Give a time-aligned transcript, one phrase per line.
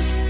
[0.00, 0.29] Adiós.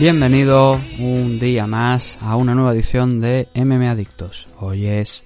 [0.00, 4.48] Bienvenido un día más a una nueva edición de MM Adictos.
[4.58, 5.24] Hoy es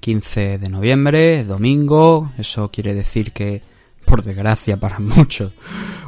[0.00, 3.60] 15 de noviembre, domingo, eso quiere decir que,
[4.06, 5.52] por desgracia para muchos,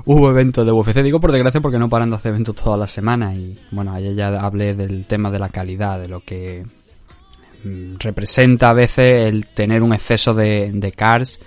[0.06, 1.02] hubo eventos de UFC.
[1.02, 4.14] Digo por desgracia porque no paran de hacer eventos todas las semanas y bueno, ayer
[4.14, 6.64] ya hablé del tema de la calidad, de lo que
[7.62, 11.38] mm, representa a veces el tener un exceso de, de cars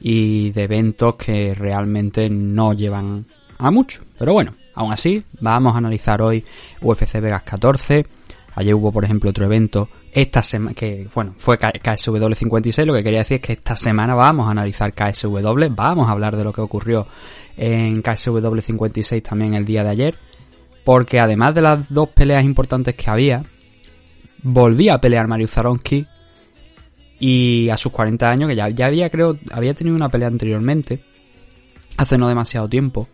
[0.00, 3.26] y de eventos que realmente no llevan
[3.58, 4.02] a mucho.
[4.18, 6.44] Pero bueno, aún así, vamos a analizar hoy
[6.80, 8.06] UFC Vegas 14.
[8.54, 9.88] Ayer hubo, por ejemplo, otro evento.
[10.12, 12.86] Esta semana, que bueno, fue KSW 56.
[12.86, 15.66] Lo que quería decir es que esta semana vamos a analizar KSW.
[15.70, 17.06] Vamos a hablar de lo que ocurrió
[17.56, 20.18] en KSW 56 también el día de ayer.
[20.84, 23.44] Porque además de las dos peleas importantes que había,
[24.42, 26.06] volvía a pelear Mario Zaronsky
[27.18, 31.02] y a sus 40 años, que ya, ya había, creo, había tenido una pelea anteriormente,
[31.96, 33.08] hace no demasiado tiempo,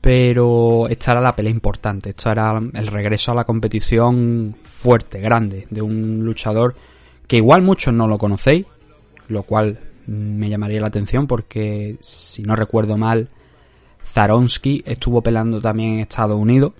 [0.00, 5.66] pero esta era la pelea importante, esto era el regreso a la competición fuerte, grande,
[5.70, 6.74] de un luchador
[7.26, 8.66] que igual muchos no lo conocéis,
[9.28, 13.28] lo cual me llamaría la atención porque, si no recuerdo mal,
[14.04, 16.72] Zaronsky estuvo peleando también en Estados Unidos,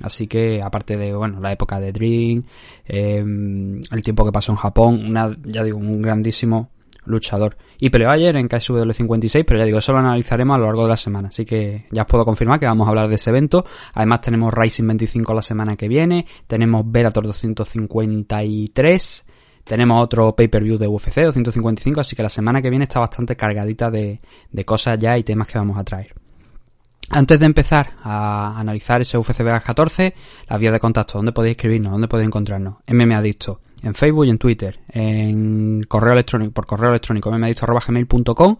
[0.00, 2.44] Así que, aparte de, bueno, la época de Dream,
[2.86, 6.70] eh, el tiempo que pasó en Japón, una, ya digo, un grandísimo
[7.08, 7.56] luchador.
[7.78, 10.82] Y peleó ayer en KSW 56, pero ya digo, eso lo analizaremos a lo largo
[10.82, 11.28] de la semana.
[11.28, 13.64] Así que ya os puedo confirmar que vamos a hablar de ese evento.
[13.94, 19.26] Además tenemos Rising 25 la semana que viene, tenemos Bellator 253,
[19.64, 23.90] tenemos otro pay-per-view de UFC 255, así que la semana que viene está bastante cargadita
[23.90, 24.20] de,
[24.50, 26.14] de cosas ya y temas que vamos a traer.
[27.10, 30.14] Antes de empezar a analizar ese UFC Vegas 14,
[30.46, 34.30] las vías de contacto, dónde podéis escribirnos, dónde podéis encontrarnos, MM Adicto, en Facebook y
[34.30, 38.56] en Twitter, en correo electrónico, por correo electrónico, mmadicto.gmail.com,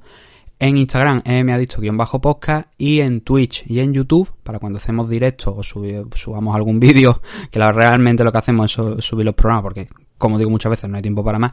[0.60, 6.54] en Instagram, mmadicto-podcast y en Twitch y en YouTube, para cuando hacemos directo o subamos
[6.56, 7.20] algún vídeo,
[7.50, 10.90] que realmente lo que hacemos es su- subir los programas, porque como digo muchas veces
[10.90, 11.52] no hay tiempo para más,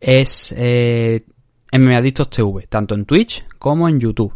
[0.00, 1.20] es eh,
[1.70, 4.32] TV, tanto en Twitch como en YouTube.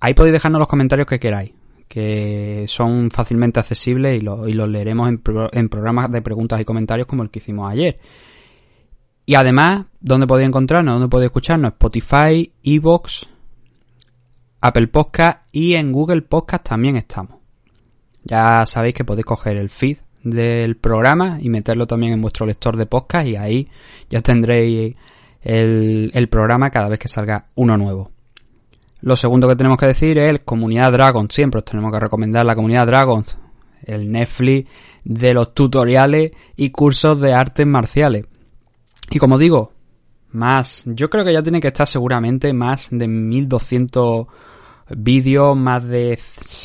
[0.00, 1.52] Ahí podéis dejarnos los comentarios que queráis,
[1.90, 6.60] que son fácilmente accesibles y, lo- y los leeremos en, pro- en programas de preguntas
[6.60, 7.98] y comentarios como el que hicimos ayer.
[9.26, 10.94] Y además, ¿dónde podéis encontrarnos?
[10.94, 11.72] ¿Dónde podéis escucharnos?
[11.72, 13.26] Spotify, Evox,
[14.60, 17.40] Apple Podcast y en Google Podcast también estamos.
[18.22, 22.76] Ya sabéis que podéis coger el feed del programa y meterlo también en vuestro lector
[22.76, 23.68] de podcast y ahí
[24.08, 24.94] ya tendréis
[25.42, 28.12] el programa cada vez que salga uno nuevo.
[29.02, 31.34] Lo segundo que tenemos que decir es Comunidad Dragons.
[31.34, 33.38] Siempre os tenemos que recomendar la Comunidad Dragons.
[33.82, 34.68] El Netflix
[35.04, 38.26] de los tutoriales y cursos de artes marciales.
[39.10, 39.72] Y como digo,
[40.32, 44.26] más, yo creo que ya tiene que estar seguramente más de 1200
[44.96, 46.18] vídeos, más de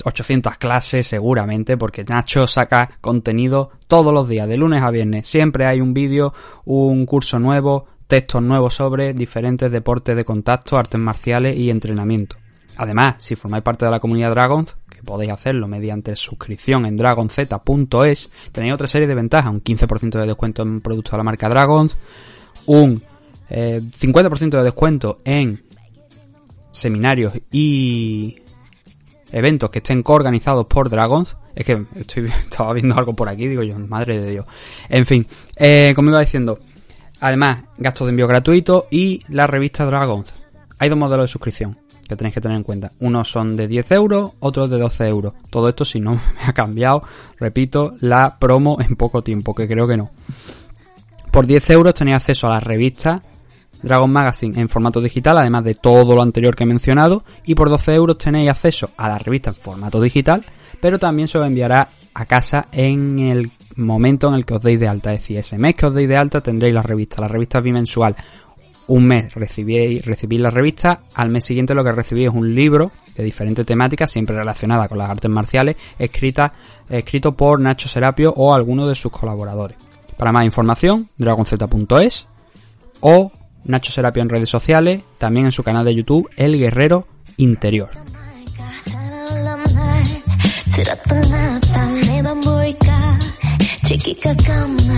[0.04, 5.28] 800 clases seguramente, porque Nacho saca contenido todos los días, de lunes a viernes.
[5.28, 6.34] Siempre hay un vídeo,
[6.66, 12.38] un curso nuevo, textos nuevos sobre diferentes deportes de contacto, artes marciales y entrenamiento.
[12.78, 18.32] Además, si formáis parte de la comunidad Dragons, que podéis hacerlo mediante suscripción en dragonz.es,
[18.52, 21.98] tenéis otra serie de ventajas, un 15% de descuento en productos de la marca Dragons,
[22.66, 23.02] un
[23.50, 25.64] eh, 50% de descuento en
[26.72, 28.36] seminarios y
[29.32, 31.38] eventos que estén coorganizados por Dragons.
[31.56, 34.46] Es que estoy, estaba viendo algo por aquí, digo yo, madre de Dios.
[34.90, 35.26] En fin,
[35.56, 36.60] eh, como iba diciendo,
[37.20, 40.44] además, gastos de envío gratuito y la revista Dragons.
[40.80, 41.78] Hay dos modelos de suscripción
[42.08, 42.92] que tenéis que tener en cuenta.
[43.00, 45.34] Unos son de 10 euros, otros de 12 euros.
[45.50, 47.04] Todo esto si no me ha cambiado,
[47.40, 50.10] repito, la promo en poco tiempo, que creo que no.
[51.32, 53.22] Por 10 euros tenéis acceso a la revista
[53.82, 57.24] Dragon Magazine en formato digital, además de todo lo anterior que he mencionado.
[57.46, 60.46] Y por 12 euros tenéis acceso a la revista en formato digital,
[60.80, 64.80] pero también se os enviará a casa en el momento en el que os deis
[64.80, 65.14] de alta.
[65.14, 67.22] Es decir, ese mes que os deis de alta tendréis la revista.
[67.22, 68.16] La revista es bimensual.
[68.88, 72.92] Un mes recibís, recibís la revista, al mes siguiente lo que recibís es un libro
[73.16, 76.54] de diferentes temáticas, siempre relacionada con las artes marciales, escrita,
[76.88, 79.78] escrito por Nacho Serapio o alguno de sus colaboradores.
[80.18, 82.28] Para más información, dragonz.es
[83.00, 83.32] o
[83.64, 87.08] Nacho Serapio en redes sociales, también en su canal de YouTube, El Guerrero
[87.38, 87.90] Interior
[93.85, 94.97] 지기가 감날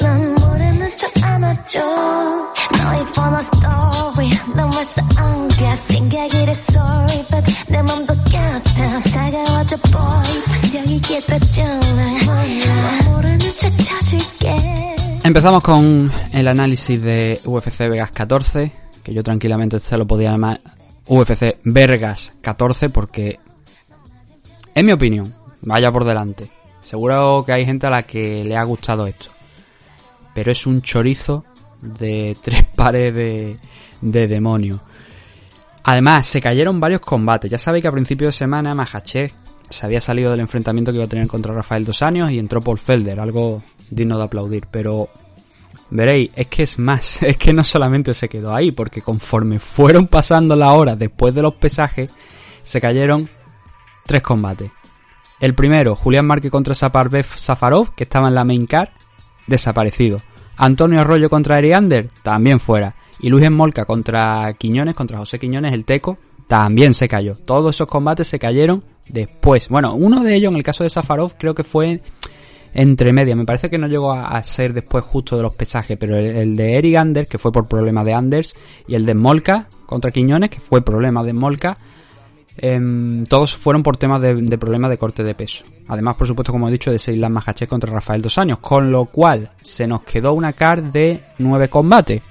[0.00, 7.82] 넌 모르는 척 안아줘 너의 번호 story 넌 벌써 안가 생각이 래 sorry but 내
[7.82, 14.80] 맘도 같아 다가와줘 boy 여기 기다려줄래 넌 모르는 척 쳐줄게
[15.22, 18.72] Empezamos con el análisis de UFC Vegas 14,
[19.02, 20.62] que yo tranquilamente se lo podía llamar
[21.06, 23.38] UFC Vegas 14 porque,
[24.74, 26.50] en mi opinión, vaya por delante.
[26.85, 29.29] Seguro que hay gente a la que le ha gustado esto.
[30.35, 31.43] Pero es un chorizo
[31.81, 33.57] de tres pares de,
[34.01, 34.79] de demonios.
[35.83, 37.49] Además, se cayeron varios combates.
[37.49, 39.31] Ya sabéis que a principio de semana Mahachev
[39.67, 42.61] se había salido del enfrentamiento que iba a tener contra Rafael Dos Años y entró
[42.61, 44.67] Paul Felder, algo digno de aplaudir.
[44.69, 45.09] Pero
[45.89, 50.05] veréis, es que es más, es que no solamente se quedó ahí, porque conforme fueron
[50.05, 52.11] pasando las horas después de los pesajes,
[52.61, 53.27] se cayeron
[54.05, 54.69] tres combates.
[55.39, 58.89] El primero, Julián Márquez contra Saparbev Safarov, que estaba en la main card,
[59.47, 60.21] desaparecido.
[60.57, 62.95] Antonio Arroyo contra Eriander, también fuera.
[63.19, 66.17] Y Luis Molca contra Quiñones, contra José Quiñones, el Teco,
[66.47, 67.35] también se cayó.
[67.35, 69.69] Todos esos combates se cayeron después.
[69.69, 72.01] Bueno, uno de ellos, en el caso de Safarov, creo que fue
[72.73, 73.35] entre media.
[73.35, 76.55] Me parece que no llegó a, ser después justo de los pesajes, pero el, el
[76.55, 78.55] de Eric Anders, que fue por problema de Anders,
[78.87, 81.77] y el de Molca contra Quiñones, que fue problema de Molca,
[82.57, 85.65] em, todos fueron por temas de, problemas de corte de peso.
[85.87, 89.05] Además, por supuesto, como he dicho, de Seilan Mahachev contra Rafael Dos Años, con lo
[89.05, 92.21] cual se nos quedó una card de nueve combates.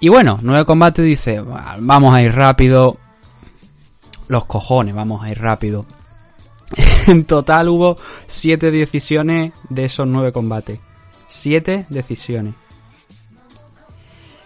[0.00, 2.96] Y bueno, nueve combates dice, vamos a ir rápido.
[4.28, 5.84] Los cojones, vamos a ir rápido.
[7.06, 10.78] en total hubo siete decisiones de esos nueve combates.
[11.28, 12.54] Siete decisiones.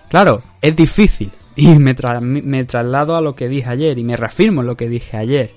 [0.08, 1.32] Claro, es difícil.
[1.56, 4.76] Y me, tra me traslado a lo que dije ayer y me reafirmo en lo
[4.76, 5.52] que dije ayer.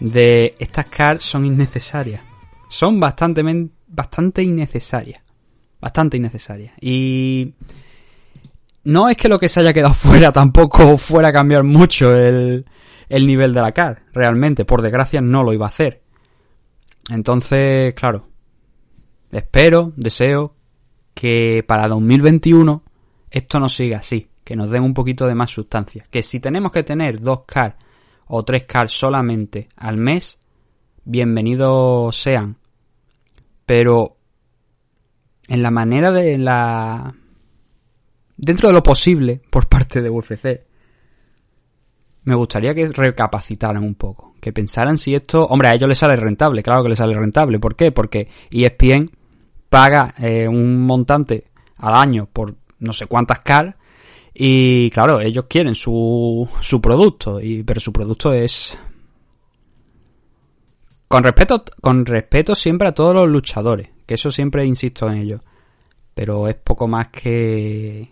[0.00, 2.22] De estas cards son innecesarias.
[2.68, 3.42] Son bastante,
[3.86, 5.22] bastante innecesarias.
[5.80, 6.74] Bastante innecesarias.
[6.80, 7.54] Y
[8.84, 12.66] no es que lo que se haya quedado fuera tampoco fuera a cambiar mucho el,
[13.08, 13.98] el nivel de la card.
[14.12, 16.02] Realmente, por desgracia, no lo iba a hacer.
[17.10, 18.28] Entonces, claro,
[19.30, 20.54] espero, deseo
[21.14, 22.82] que para 2021
[23.30, 26.04] esto no siga así, que nos den un poquito de más sustancia.
[26.08, 27.74] Que si tenemos que tener dos cars
[28.28, 30.38] o tres cars solamente al mes,
[31.04, 32.56] bienvenidos sean.
[33.66, 34.18] Pero
[35.48, 37.12] en la manera de la...
[38.36, 40.60] Dentro de lo posible por parte de UFC,
[42.22, 46.14] me gustaría que recapacitaran un poco, que pensaran si esto, hombre, a ellos les sale
[46.14, 47.90] rentable, claro que les sale rentable, ¿por qué?
[47.90, 49.10] Porque ESPN
[49.68, 51.48] paga eh, un montante
[51.78, 53.74] al año por no sé cuántas cars
[54.38, 58.76] y claro, ellos quieren su, su producto, y, pero su producto es...
[61.08, 65.40] Con respeto, con respeto siempre a todos los luchadores, que eso siempre insisto en ello,
[66.12, 68.10] pero es poco más que,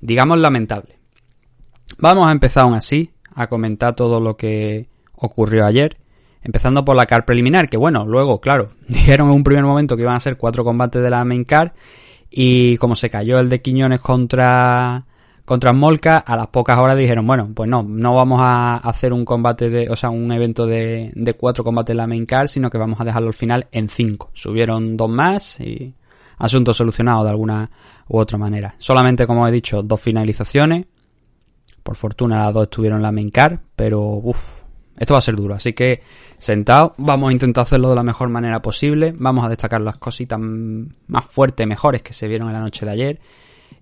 [0.00, 0.98] digamos, lamentable.
[1.98, 5.96] Vamos a empezar aún así, a comentar todo lo que ocurrió ayer.
[6.42, 10.02] Empezando por la car preliminar, que bueno, luego, claro, dijeron en un primer momento que
[10.02, 11.72] iban a ser cuatro combates de la main car.
[12.30, 15.04] Y como se cayó el de Quiñones contra,
[15.44, 19.24] contra Molca, a las pocas horas dijeron, bueno, pues no, no vamos a hacer un
[19.24, 22.78] combate de, o sea, un evento de, de cuatro combates de la main sino que
[22.78, 24.30] vamos a dejarlo al final en cinco.
[24.34, 25.94] Subieron dos más y
[26.38, 27.70] asunto solucionado de alguna
[28.08, 28.74] u otra manera.
[28.78, 30.86] Solamente, como he dicho, dos finalizaciones.
[31.82, 33.32] Por fortuna las dos estuvieron en la main
[33.74, 34.62] pero uff,
[34.96, 35.54] esto va a ser duro.
[35.54, 36.02] Así que
[36.38, 39.12] sentado, vamos a intentar hacerlo de la mejor manera posible.
[39.18, 42.92] Vamos a destacar las cositas más fuertes, mejores que se vieron en la noche de
[42.92, 43.20] ayer.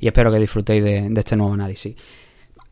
[0.00, 1.94] Y espero que disfrutéis de, este nuevo análisis.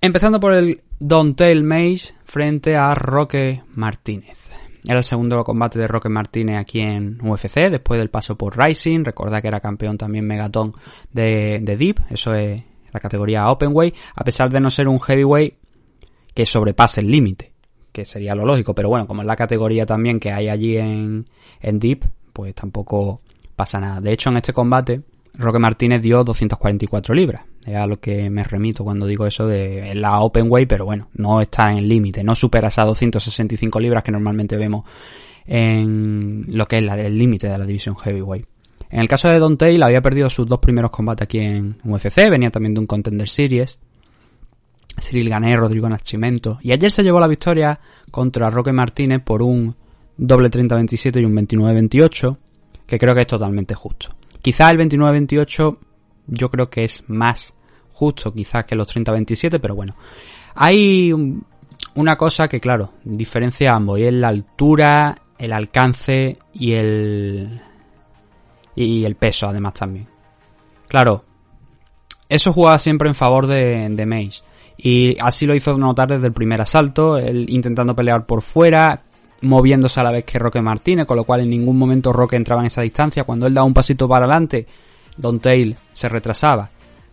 [0.01, 4.49] Empezando por el Dontel Mage frente a Roque Martínez.
[4.87, 9.05] Era el segundo combate de Roque Martínez aquí en UFC, después del paso por Rising.
[9.05, 10.73] Recordad que era campeón también Megaton
[11.13, 15.55] de, de Deep, eso es la categoría Openweight, a pesar de no ser un heavyweight
[16.35, 17.53] que sobrepase el límite,
[17.93, 21.29] que sería lo lógico, pero bueno, como es la categoría también que hay allí en,
[21.61, 23.21] en Deep, pues tampoco
[23.57, 24.01] pasa nada.
[24.01, 25.03] De hecho, en este combate,
[25.35, 27.45] Roque Martínez dio 244 libras.
[27.65, 31.41] Es a lo que me remito cuando digo eso de la Openweight, pero bueno, no
[31.41, 34.85] está en límite, no supera esas 265 libras que normalmente vemos
[35.47, 38.47] en lo que es la, el límite de la división Heavyweight.
[38.91, 42.31] En el caso de Don Taylor había perdido sus dos primeros combates aquí en UFC,
[42.31, 43.79] venía también de un Contender Series.
[45.01, 46.59] Cyril Gané, Rodrigo Nascimento.
[46.61, 47.79] Y ayer se llevó la victoria
[48.11, 49.75] contra Roque Martínez por un
[50.17, 52.37] doble 30-27 y un 29-28,
[52.87, 54.18] que creo que es totalmente justo.
[54.43, 55.77] Quizá el 29-28
[56.29, 57.55] yo creo que es más
[57.93, 59.97] justo quizás que los 30-27, pero bueno.
[60.55, 61.45] Hay un-
[61.95, 67.61] una cosa que, claro, diferencia a ambos, y es la altura, el alcance y el...
[68.77, 70.07] y el peso, además, también.
[70.89, 71.25] Claro,
[72.29, 74.43] eso jugaba siempre en favor de, de Mace.
[74.77, 79.03] Y así lo hizo notar desde el primer asalto, él intentando pelear por fuera,
[79.43, 82.63] moviéndose a la vez que Roque Martínez, con lo cual en ningún momento Roque entraba
[82.63, 83.25] en esa distancia.
[83.25, 84.67] Cuando él daba un pasito para adelante,
[85.17, 86.71] Don Tail se retrasaba.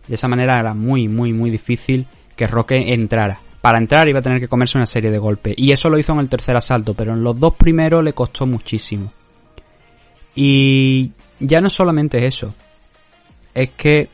[0.08, 3.38] De esa manera era muy, muy, muy difícil que Roque entrara.
[3.60, 5.54] Para entrar iba a tener que comerse una serie de golpes.
[5.56, 8.46] Y eso lo hizo en el tercer asalto, pero en los dos primeros le costó
[8.46, 9.12] muchísimo.
[10.34, 12.54] Y ya no solamente eso.
[13.54, 14.08] Es que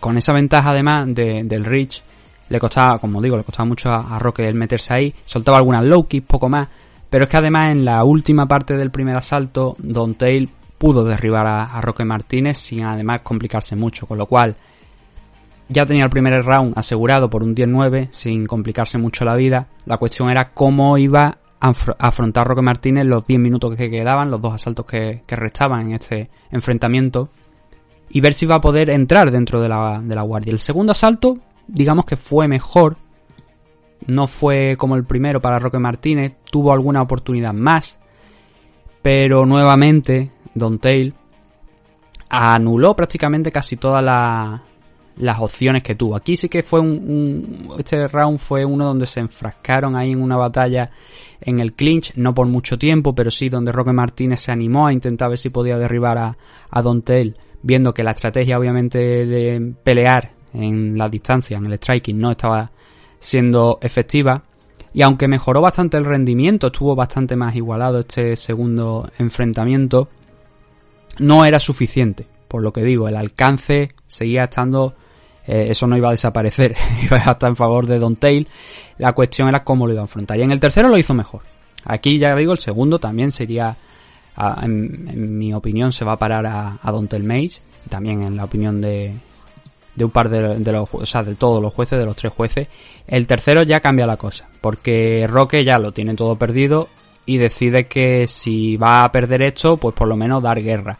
[0.00, 2.02] con esa ventaja además de- del Reach,
[2.48, 5.14] le costaba, como digo, le costaba mucho a, a Roque el meterse ahí.
[5.24, 6.68] Soltaba algunas low kicks, poco más.
[7.14, 11.46] Pero es que además en la última parte del primer asalto, Don Tail pudo derribar
[11.46, 14.04] a, Roque Martínez sin además complicarse mucho.
[14.08, 14.56] Con lo cual,
[15.68, 19.68] ya tenía el primer round asegurado por un 10-9 sin complicarse mucho la vida.
[19.86, 23.88] La cuestión era cómo iba a afr- a afrontar Roque Martínez los 10 minutos que
[23.88, 27.28] quedaban, los dos asaltos que, restaban en este enfrentamiento
[28.10, 30.50] y ver si iba a poder entrar dentro de la, de la guardia.
[30.50, 32.96] El segundo asalto, digamos que fue mejor.
[34.06, 37.98] No fue como el primero para Roque Martínez, tuvo alguna oportunidad más,
[39.02, 41.14] pero nuevamente Don Tail
[42.28, 44.62] anuló prácticamente casi todas la-
[45.16, 46.16] las opciones que tuvo.
[46.16, 50.20] Aquí sí que fue un, un- Este round fue uno donde se enfrascaron ahí en
[50.22, 50.90] una batalla
[51.40, 54.92] en el clinch, no por mucho tiempo, pero sí donde Roque Martínez se animó a
[54.92, 56.36] intentar ver si podía derribar a,
[56.70, 61.74] a Don Tail, viendo que la estrategia obviamente de pelear en la distancia, en el
[61.74, 62.70] striking, no estaba
[63.24, 64.42] siendo efectiva.
[64.92, 70.08] Y aunque mejoró bastante el rendimiento, estuvo bastante más igualado este segundo enfrentamiento,
[71.18, 72.26] no era suficiente.
[72.48, 74.94] Por lo que digo, el alcance seguía estando.
[75.46, 78.46] eh, eso no iba a desaparecer, iba a estar en favor de Don Tail.
[78.98, 80.38] La cuestión era cómo lo iba a enfrentar.
[80.38, 81.40] Y en el tercero lo hizo mejor.
[81.86, 83.76] Aquí ya digo, el segundo también sería,
[84.36, 87.60] a- en, mi opinión, se va a parar a, a Don Tail Mage.
[87.88, 89.12] También en la opinión de,
[89.94, 92.32] de un par de, de los, o sea, de todos los jueces, de los tres
[92.32, 92.68] jueces.
[93.06, 96.88] El tercero ya cambia la cosa, porque Roque ya lo tiene todo perdido
[97.26, 100.98] y decide que si va a perder esto, pues por lo menos dar guerra.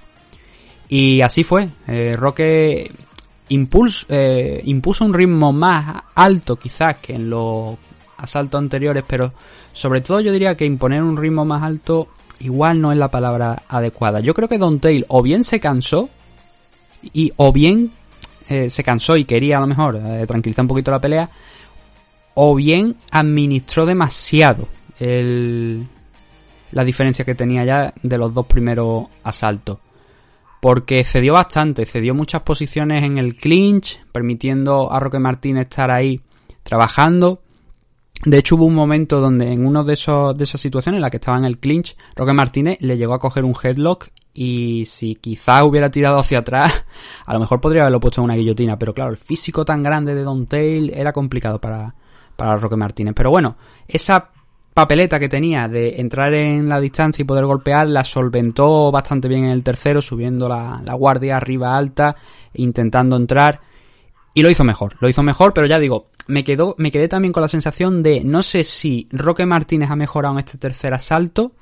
[0.88, 1.68] Y así fue.
[1.88, 2.90] Eh, Roque
[3.48, 7.76] impuls- eh, impuso un ritmo más alto quizás que en los
[8.16, 9.32] asaltos anteriores, pero
[9.72, 12.08] sobre todo yo diría que imponer un ritmo más alto
[12.40, 14.20] igual no es la palabra adecuada.
[14.20, 16.08] Yo creo que Don Tail o bien se cansó
[17.12, 17.92] y o bien
[18.48, 21.30] eh, se cansó y quería a lo mejor eh, tranquilizar un poquito la pelea,
[22.34, 25.86] o bien administró demasiado el,
[26.72, 29.78] la diferencia que tenía ya de los dos primeros asaltos.
[30.60, 36.20] Porque cedió bastante, cedió muchas posiciones en el clinch, permitiendo a Roque Martínez estar ahí
[36.62, 37.42] trabajando.
[38.24, 41.18] De hecho, hubo un momento donde en uno de de esas situaciones en la que
[41.18, 45.62] estaba en el clinch, Roque Martínez le llegó a coger un headlock y si quizás
[45.62, 46.84] hubiera tirado hacia atrás,
[47.26, 48.78] a lo mejor podría haberlo puesto en una guillotina.
[48.78, 51.94] Pero claro, el físico tan grande de Don era complicado para,
[52.36, 53.14] para Roque Martínez.
[53.16, 54.30] Pero bueno, esa
[54.74, 59.44] papeleta que tenía de entrar en la distancia y poder golpear la solventó bastante bien
[59.44, 62.16] en el tercero, subiendo la, la guardia arriba alta,
[62.54, 63.60] intentando entrar.
[64.34, 67.32] Y lo hizo mejor, lo hizo mejor, pero ya digo, me quedó, me quedé también
[67.32, 71.52] con la sensación de no sé si Roque Martínez ha mejorado en este tercer asalto,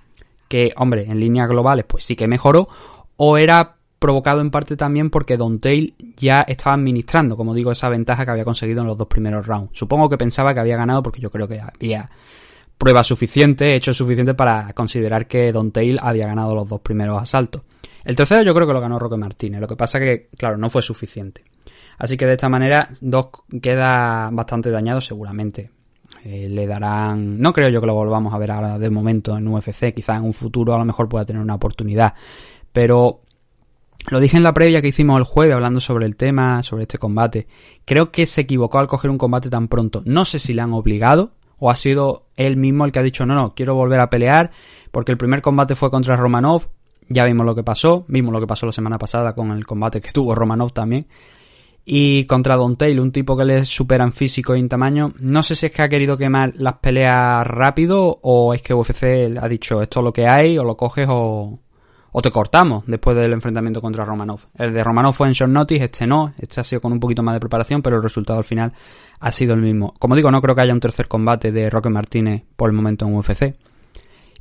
[0.52, 2.68] que, hombre, en líneas globales, pues sí que mejoró,
[3.16, 7.88] o era provocado en parte también porque Don Tail ya estaba administrando, como digo, esa
[7.88, 9.70] ventaja que había conseguido en los dos primeros rounds.
[9.72, 12.10] Supongo que pensaba que había ganado porque yo creo que había
[12.76, 17.62] pruebas suficientes, hechos suficientes para considerar que Don Tail había ganado los dos primeros asaltos.
[18.04, 20.68] El tercero yo creo que lo ganó Roque Martínez, lo que pasa que, claro, no
[20.68, 21.44] fue suficiente.
[21.96, 23.28] Así que de esta manera, dos
[23.62, 25.70] queda bastante dañado seguramente.
[26.24, 27.40] Eh, le darán.
[27.40, 29.92] No creo yo que lo volvamos a ver ahora de momento en UFC.
[29.92, 32.14] Quizás en un futuro a lo mejor pueda tener una oportunidad.
[32.72, 33.22] Pero
[34.10, 36.98] lo dije en la previa que hicimos el jueves hablando sobre el tema, sobre este
[36.98, 37.46] combate.
[37.84, 40.02] Creo que se equivocó al coger un combate tan pronto.
[40.04, 43.24] No sé si le han obligado o ha sido él mismo el que ha dicho
[43.24, 44.50] no, no, quiero volver a pelear
[44.90, 46.68] porque el primer combate fue contra Romanov.
[47.08, 50.00] Ya vimos lo que pasó, vimos lo que pasó la semana pasada con el combate
[50.00, 51.06] que tuvo Romanov también.
[51.84, 55.12] Y contra Don Tail, un tipo que le supera en físico y en tamaño.
[55.18, 59.36] No sé si es que ha querido quemar las peleas rápido o es que UFC
[59.40, 61.58] ha dicho esto es lo que hay, o lo coges o,
[62.12, 64.40] o te cortamos después del enfrentamiento contra Romanov.
[64.56, 67.22] El de Romanov fue en short notice, este no, este ha sido con un poquito
[67.22, 68.72] más de preparación, pero el resultado al final
[69.18, 69.94] ha sido el mismo.
[69.98, 73.06] Como digo, no creo que haya un tercer combate de Roque Martínez por el momento
[73.06, 73.56] en UFC.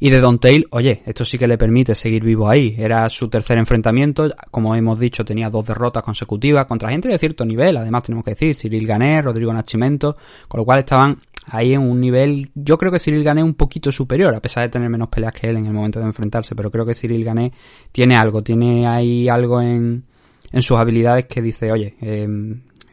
[0.04, 2.74] Y de Don Tail, oye, esto sí que le permite seguir vivo ahí.
[2.76, 7.46] Era su tercer enfrentamiento, como hemos dicho, tenía dos derrotas consecutivas contra gente de cierto
[7.46, 10.18] nivel, además tenemos que decir, Cyril Gané, Rodrigo Nachimento,
[10.48, 13.92] con lo cual estaban ahí en un nivel, yo creo que Cyril Gané un poquito
[13.92, 16.72] superior, a pesar de tener menos peleas que él en el momento de enfrentarse, pero
[16.72, 17.54] creo que Cyril Gané
[17.92, 20.04] tiene algo, tiene ahí algo en,
[20.52, 22.28] en sus habilidades que dice, oye, eh,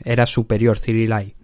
[0.04, 1.34] era superior Cyril ahí.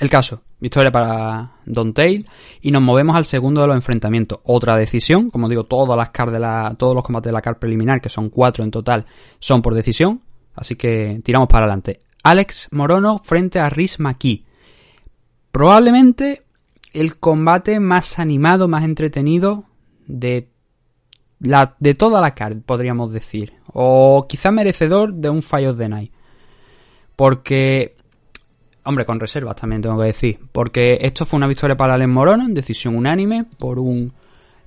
[0.00, 2.26] El caso, victoria para Don Tail
[2.62, 4.40] y nos movemos al segundo de los enfrentamientos.
[4.44, 7.58] Otra decisión, como digo, todas las car de la, todos los combates de la car
[7.58, 9.04] preliminar, que son cuatro en total,
[9.38, 10.22] son por decisión,
[10.54, 12.00] así que tiramos para adelante.
[12.22, 14.46] Alex Morono frente a Riz Maki.
[15.52, 16.44] Probablemente
[16.94, 19.64] el combate más animado, más entretenido
[20.06, 20.48] de
[21.40, 23.52] la, de toda la card, podríamos decir.
[23.66, 26.12] O quizá merecedor de un Fire of the Night.
[27.16, 27.96] Porque
[28.84, 30.38] Hombre, con reservas también tengo que decir.
[30.52, 34.12] Porque esto fue una victoria para Alex Morono en decisión unánime por un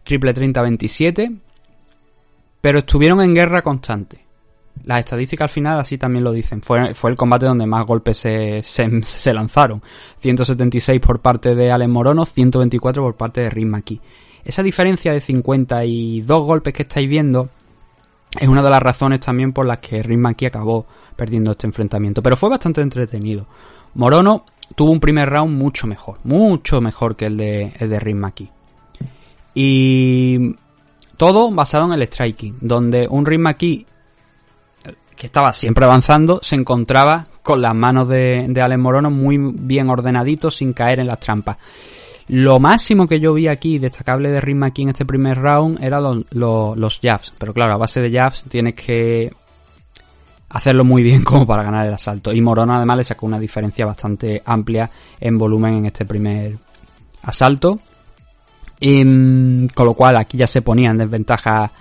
[0.04, 1.40] triple 30-27.
[2.62, 4.28] Pero estuvieron en guerra constante.
[4.86, 6.62] Las estadísticas al final así también lo dicen.
[6.62, 9.82] Fue, fue el combate donde más golpes se, se, lanzaron.
[10.20, 14.02] 176 por parte de Alex Morono, 124 por parte de Riz McKee.
[14.44, 17.50] Esa diferencia de 52 golpes que estáis viendo
[18.40, 22.22] es una de las razones también por las que Riz McKee acabó perdiendo este enfrentamiento.
[22.22, 23.48] Pero fue bastante entretenido.
[23.98, 28.50] Morono tuvo un primer round mucho mejor, mucho mejor que el de, el de.
[29.56, 30.56] Y
[31.18, 33.88] todo basado en el striking, donde un Maki
[35.16, 39.90] que estaba siempre avanzando se encontraba con las manos de, de Alex Morono muy bien
[39.90, 41.58] ordenaditos sin caer en las trampas.
[42.28, 47.00] Lo máximo que yo vi aquí destacable de Maki en este primer round era los
[47.02, 49.34] jabs, pero claro, a base de jabs tienes que
[50.50, 52.32] hacerlo muy bien como para ganar el asalto.
[52.34, 54.90] Y Morona además le sacó una diferencia bastante amplia
[55.20, 56.58] en volumen en este primer
[57.24, 57.80] asalto.
[58.80, 61.72] Y, mm, con lo cual aquí ya se ponía en desventaja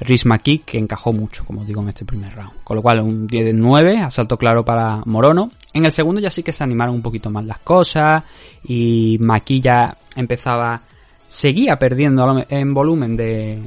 [0.00, 2.64] Risma Kick, que encajó mucho, como digo, en este primer round.
[2.64, 5.50] Con lo cual un 10 de 9, asalto claro para Morono.
[5.72, 8.24] En el segundo ya sí que se animaron un poquito más las cosas
[8.64, 10.80] y Maki ya empezaba,
[11.26, 13.60] seguía perdiendo en volumen de,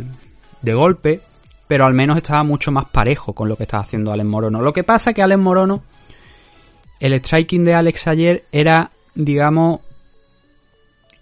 [0.62, 1.22] de golpe,
[1.68, 4.62] pero al menos estaba mucho más parejo con lo que estaba haciendo Alex Morono.
[4.62, 5.84] Lo que pasa que Alex Morono,
[7.00, 9.80] el striking de Alex ayer era, digamos,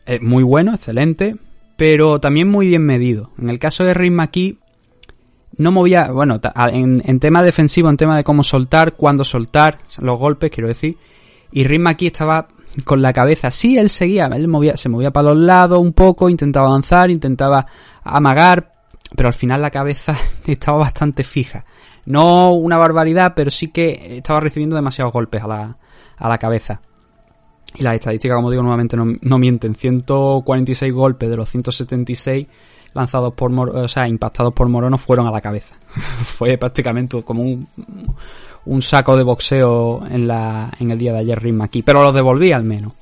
[0.06, 1.36] eh, muy bueno, excelente,
[1.77, 3.32] pero también muy bien medido.
[3.39, 4.58] En el caso de Rick McKee,
[5.58, 6.39] no movía, bueno,
[6.71, 10.97] en, en, tema defensivo, en tema de cómo soltar, cuándo soltar los golpes, quiero decir,
[11.51, 12.47] y Rick McKee estaba
[12.84, 16.30] con la cabeza, sí, él seguía, él movía, se movía para los lados un poco,
[16.30, 17.65] intentaba avanzar, intentaba
[18.04, 18.71] amagar,
[19.15, 21.65] pero al final la cabeza estaba bastante fija.
[22.06, 25.78] No una barbaridad, pero sí que estaba recibiendo demasiados golpes a la,
[26.17, 26.82] a la cabeza.
[27.76, 29.76] Y las estadísticas, como digo, nuevamente no, mienten.
[29.76, 32.47] 146 golpes de los 176
[32.93, 35.76] lanzados por, o sea, impactados por Morono fueron a la cabeza.
[36.24, 37.67] Fue prácticamente como un,
[38.65, 42.12] un saco de boxeo en, la, en el día de ayer Ritmo aquí, pero lo
[42.12, 42.93] devolví al menos.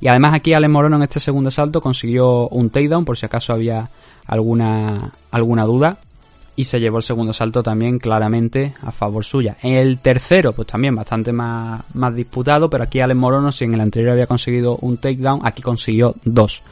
[0.00, 3.52] Y además aquí Alex Morono en este segundo salto consiguió un takedown por si acaso
[3.52, 3.88] había
[4.26, 5.98] alguna, alguna duda
[6.54, 9.56] y se llevó el segundo salto también claramente a favor suya.
[9.62, 13.80] El tercero, pues también bastante más, más disputado, pero aquí Alex Morono, si en el
[13.80, 16.62] anterior había conseguido un takedown, aquí consiguió dos.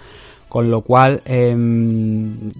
[0.49, 2.53] Con lo cual, em,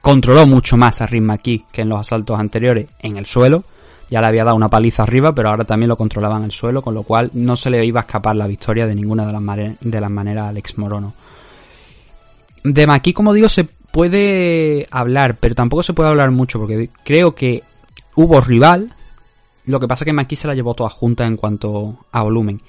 [0.00, 3.64] controló mucho más a Ritmo aquí que en los asaltos anteriores en el suelo.
[4.10, 6.80] Ya le había dado una paliza arriba, pero ahora también lo controlaba en el suelo,
[6.80, 9.80] con lo cual no se le iba a escapar la victoria de ninguna de las,
[9.80, 11.12] de las maneras a Alex Morono.
[12.72, 17.34] De Maki, como digo, se puede hablar, pero tampoco se puede hablar mucho porque creo
[17.34, 17.62] que
[18.14, 18.94] hubo rival.
[19.64, 22.60] Lo que pasa es que Maki se la llevó toda junta en cuanto a volumen.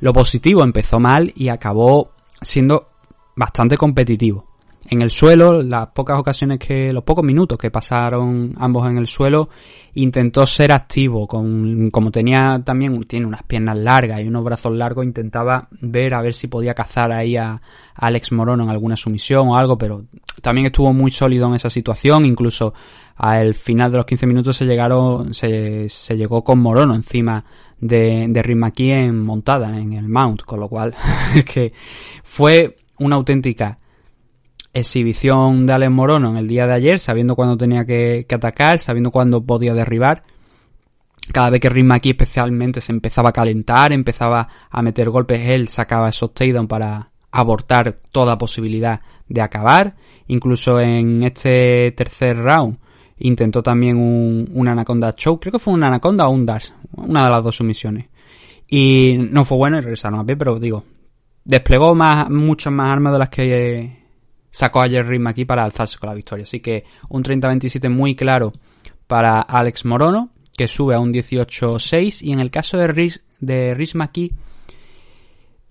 [0.00, 2.88] Lo positivo empezó mal y acabó siendo
[3.34, 4.48] bastante competitivo
[4.90, 9.06] en el suelo, las pocas ocasiones que, los pocos minutos que pasaron ambos en el
[9.06, 9.48] suelo,
[9.94, 15.04] intentó ser activo, con, como tenía también, tiene unas piernas largas y unos brazos largos,
[15.04, 17.60] intentaba ver a ver si podía cazar ahí a,
[17.98, 20.04] Alex Morono en alguna sumisión o algo, pero
[20.40, 22.72] también estuvo muy sólido en esa situación, incluso
[23.16, 27.44] al final de los 15 minutos se llegaron, se, se llegó con Morono encima
[27.80, 30.94] de, de aquí en montada en el mount, con lo cual
[31.52, 31.72] que
[32.22, 33.78] fue una auténtica
[34.72, 39.10] exhibición de Alex Morono en el día de ayer, sabiendo cuándo tenía que, atacar, sabiendo
[39.10, 40.22] cuándo podía derribar.
[41.32, 45.68] Cada vez que Ritmo aquí especialmente se empezaba a calentar, empezaba a meter golpes, él
[45.68, 49.96] sacaba esos takedowns para abortar toda posibilidad de acabar.
[50.28, 52.78] Incluso en este tercer round
[53.18, 57.30] intentó también un, Anaconda Choke, creo que fue un Anaconda o un Dash, una de
[57.30, 58.06] las dos sumisiones.
[58.66, 60.84] Y no fue bueno y regresaron a pie, pero digo,
[61.44, 63.97] desplegó más, muchas más armas de las que
[64.50, 66.44] sacó a Jerry McKee para alzarse con la victoria.
[66.44, 68.52] Así que un 30-27 muy claro
[69.06, 72.22] para Alex Morono, que sube a un 18-6.
[72.22, 73.74] Y en el caso de Riz, de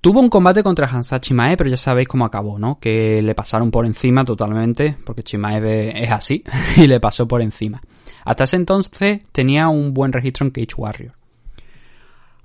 [0.02, 2.80] tuvo un combate contra Hansa Chimaev, pero ya sabéis cómo acabó, ¿no?
[2.80, 6.44] Que le pasaron por encima totalmente, porque Chimaev es así,
[6.78, 7.82] y le pasó por encima.
[8.24, 11.14] Hasta ese entonces tenía un buen registro en Cage Warrior.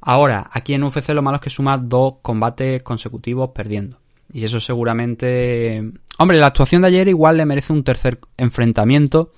[0.00, 4.01] Ahora, aquí en UFC lo malo es que suma dos combates consecutivos perdiendo.
[4.32, 5.92] Y eso seguramente...
[6.18, 9.32] Hombre, la actuación de ayer igual le merece un tercer enfrentamiento,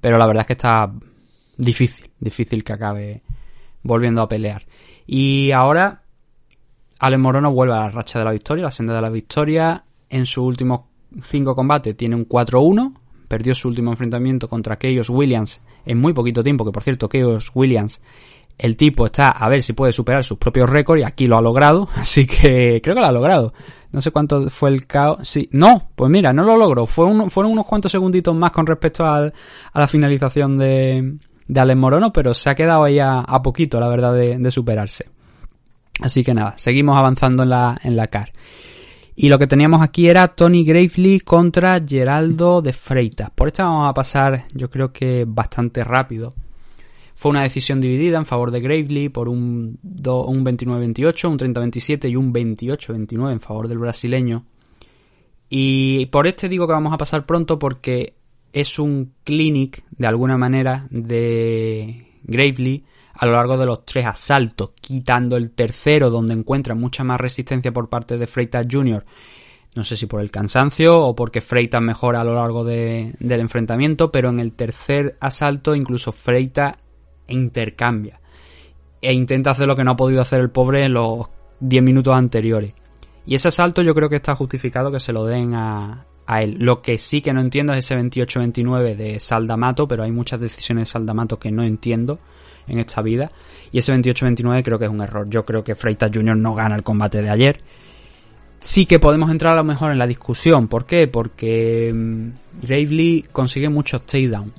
[0.00, 0.92] pero la verdad es que está
[1.56, 3.22] difícil, difícil que acabe
[3.82, 4.64] volviendo a pelear.
[5.06, 6.02] Y ahora,
[6.98, 9.84] Alex Morono vuelve a la racha de la victoria, la senda de la victoria.
[10.08, 10.82] En sus últimos
[11.22, 12.94] cinco combates tiene un 4-1,
[13.28, 17.50] perdió su último enfrentamiento contra Chaos Williams en muy poquito tiempo, que por cierto, Chaos
[17.54, 18.00] Williams
[18.56, 21.42] el tipo está a ver si puede superar sus propios récords y aquí lo ha
[21.42, 23.52] logrado, así que creo que lo ha logrado.
[23.94, 25.20] No sé cuánto fue el caos.
[25.22, 26.84] Sí, no, pues mira, no lo logró.
[26.84, 29.32] Fueron, unos cuantos segunditos más con respecto al,
[29.72, 33.86] a la finalización de, de Alex Morono, pero se ha quedado ahí a, poquito, la
[33.86, 35.08] verdad, de, de, superarse.
[36.00, 38.32] Así que nada, seguimos avanzando en la, en la CAR.
[39.14, 43.30] Y lo que teníamos aquí era Tony Gravely contra Geraldo de Freitas.
[43.30, 46.34] Por esta vamos a pasar, yo creo que bastante rápido
[47.14, 52.16] fue una decisión dividida en favor de Gravely por un, un 29-28, un 30-27 y
[52.16, 54.44] un 28-29 en favor del brasileño.
[55.48, 58.14] Y por este digo que vamos a pasar pronto porque
[58.52, 64.70] es un clinic, de alguna manera, de Gravely a lo largo de los tres asaltos,
[64.80, 69.04] quitando el tercero donde encuentra mucha más resistencia por parte de Freitas Jr.
[69.76, 73.40] No sé si por el cansancio o porque Freitas mejora a lo largo de, del
[73.40, 76.74] enfrentamiento, pero en el tercer asalto incluso Freitas
[77.28, 78.20] intercambia.
[79.00, 81.26] E intenta hacer lo que no ha podido hacer el pobre en los
[81.60, 82.72] 10 minutos anteriores.
[83.26, 86.56] Y ese asalto yo creo que está justificado que se lo den a, a él.
[86.58, 90.88] Lo que sí que no entiendo es ese 28-29 de Saldamato, pero hay muchas decisiones
[90.88, 92.18] de Saldamato que no entiendo
[92.66, 93.30] en esta vida.
[93.72, 95.28] Y ese 28-29 creo que es un error.
[95.28, 96.36] Yo creo que Freitas Jr.
[96.36, 97.58] no gana el combate de ayer.
[98.60, 100.68] Sí que podemos entrar a lo mejor en la discusión.
[100.68, 101.06] ¿Por qué?
[101.06, 102.32] Porque um,
[102.62, 104.52] Gravely consigue muchos takedowns.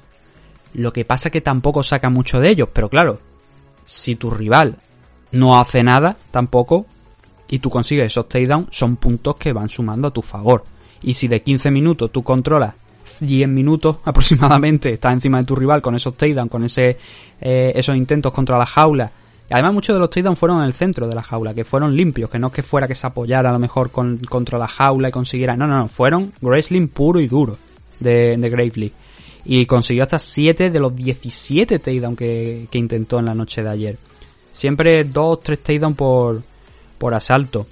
[0.76, 3.20] Lo que pasa que tampoco saca mucho de ellos, pero claro,
[3.86, 4.78] si tu rival
[5.32, 6.86] no hace nada tampoco
[7.48, 10.66] y tú consigues esos takedowns, son puntos que van sumando a tu favor.
[11.02, 12.74] Y si de 15 minutos tú controlas
[13.22, 16.98] 10 minutos aproximadamente, estás encima de tu rival con esos takedowns, con ese,
[17.40, 19.12] eh, esos intentos contra la jaula.
[19.50, 22.30] Además muchos de los takedowns fueron en el centro de la jaula, que fueron limpios,
[22.30, 25.08] que no es que fuera que se apoyara a lo mejor con, contra la jaula
[25.08, 25.56] y consiguiera...
[25.56, 27.56] No, no, no, fueron wrestling puro y duro
[28.02, 28.92] de, de Gravely
[29.46, 33.70] y consiguió hasta 7 de los 17 takedowns que, que intentó en la noche de
[33.70, 33.98] ayer.
[34.52, 36.44] Siempre 2 3 takedowns por,
[36.98, 37.68] por asalto.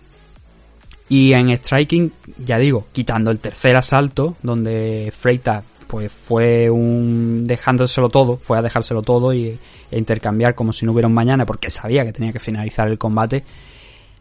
[1.09, 8.09] Y en striking, ya digo, quitando el tercer asalto, donde Freitas pues fue un dejándoselo
[8.09, 9.59] todo, fue a dejárselo todo y,
[9.91, 12.97] e intercambiar como si no hubiera un mañana porque sabía que tenía que finalizar el
[12.97, 13.43] combate.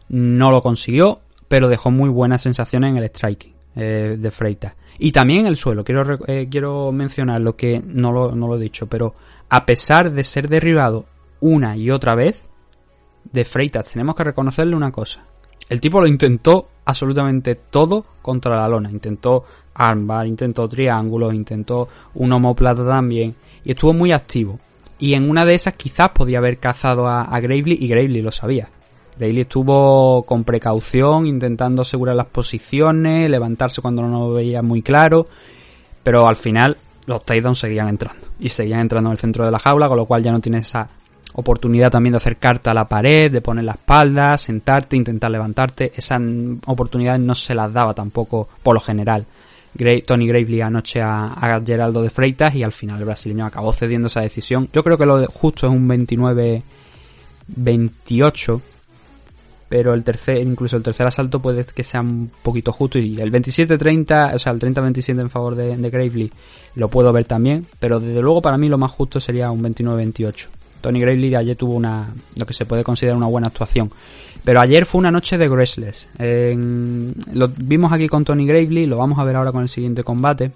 [0.09, 4.73] No lo consiguió, pero dejó muy buenas sensaciones en el striking eh, de Freitas.
[4.99, 8.61] Y también el suelo, quiero, eh, quiero mencionar lo que no lo, no lo he
[8.61, 9.15] dicho, pero
[9.49, 11.05] a pesar de ser derribado
[11.39, 12.43] una y otra vez,
[13.31, 15.25] de Freitas tenemos que reconocerle una cosa.
[15.69, 18.91] El tipo lo intentó absolutamente todo contra la lona.
[18.91, 23.35] Intentó armbar, intentó triángulos, intentó un homoplata también.
[23.63, 24.59] Y estuvo muy activo.
[24.99, 28.31] Y en una de esas quizás podía haber cazado a, a Gravely y Gravely lo
[28.31, 28.69] sabía.
[29.17, 35.27] Daily estuvo con precaución, intentando asegurar las posiciones, levantarse cuando no lo veía muy claro,
[36.01, 39.59] pero al final los takedowns seguían entrando y seguían entrando en el centro de la
[39.59, 40.89] jaula, con lo cual ya no tienes esa
[41.35, 45.91] oportunidad también de acercarte a la pared, de poner la espalda, sentarte, intentar levantarte.
[45.95, 46.21] Esas
[46.65, 49.25] oportunidades no se las daba tampoco por lo general.
[50.05, 54.05] Tony Gravely anoche a, a, Geraldo de Freitas y al final el brasileño acabó cediendo
[54.07, 54.69] esa decisión.
[54.71, 58.61] Yo creo que lo justo es un 29-28
[59.69, 63.31] pero el tercer, incluso el tercer asalto puede que sea un poquito justo y el
[63.31, 66.31] 27-30, o sea, el 30-27 en favor de, de, Gravely
[66.75, 70.47] lo puedo ver también, pero desde luego para mí lo más justo sería un 29-28.
[70.81, 73.89] Tony Gravely ayer tuvo una, lo que se puede considerar una buena actuación.
[74.43, 76.07] Pero ayer fue una noche de wrestlers.
[76.19, 80.51] lo vimos aquí con Tony Gravely, lo vamos a ver ahora con el siguiente combate.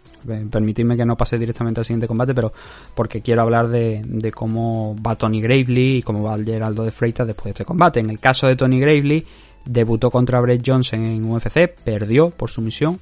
[0.51, 2.51] Permitidme que no pase directamente al siguiente combate, pero
[2.93, 7.25] porque quiero hablar de, de cómo va Tony Gravely y cómo va Geraldo de Freitas
[7.25, 8.01] después de este combate.
[8.01, 9.25] En el caso de Tony Gravely,
[9.63, 12.99] debutó contra Brett Johnson en UFC, perdió por sumisión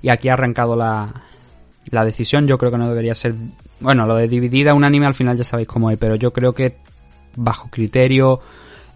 [0.00, 1.12] y aquí ha arrancado la,
[1.90, 2.46] la decisión.
[2.46, 3.34] Yo creo que no debería ser.
[3.80, 6.76] Bueno, lo de dividida unánime al final ya sabéis cómo es, pero yo creo que
[7.34, 8.40] bajo criterio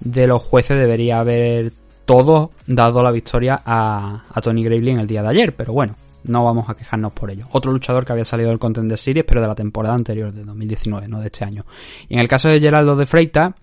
[0.00, 1.72] de los jueces debería haber
[2.04, 5.96] todo dado la victoria a, a Tony Gravely en el día de ayer, pero bueno,
[6.24, 7.46] No vamos a quejarnos por ello.
[7.52, 11.07] Otro luchador que había salido del Contender Series, pero de la temporada anterior, de 2019,
[11.07, 11.66] no de este año.
[12.09, 13.54] Y en el caso de Geraldo de Freita,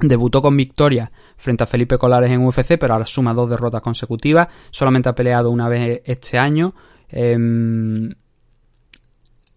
[0.00, 4.48] debutó con victoria frente a Felipe Colares en UFC, pero ahora suma dos derrotas consecutivas.
[4.70, 6.74] Solamente ha peleado una vez este año.
[7.08, 8.10] Em,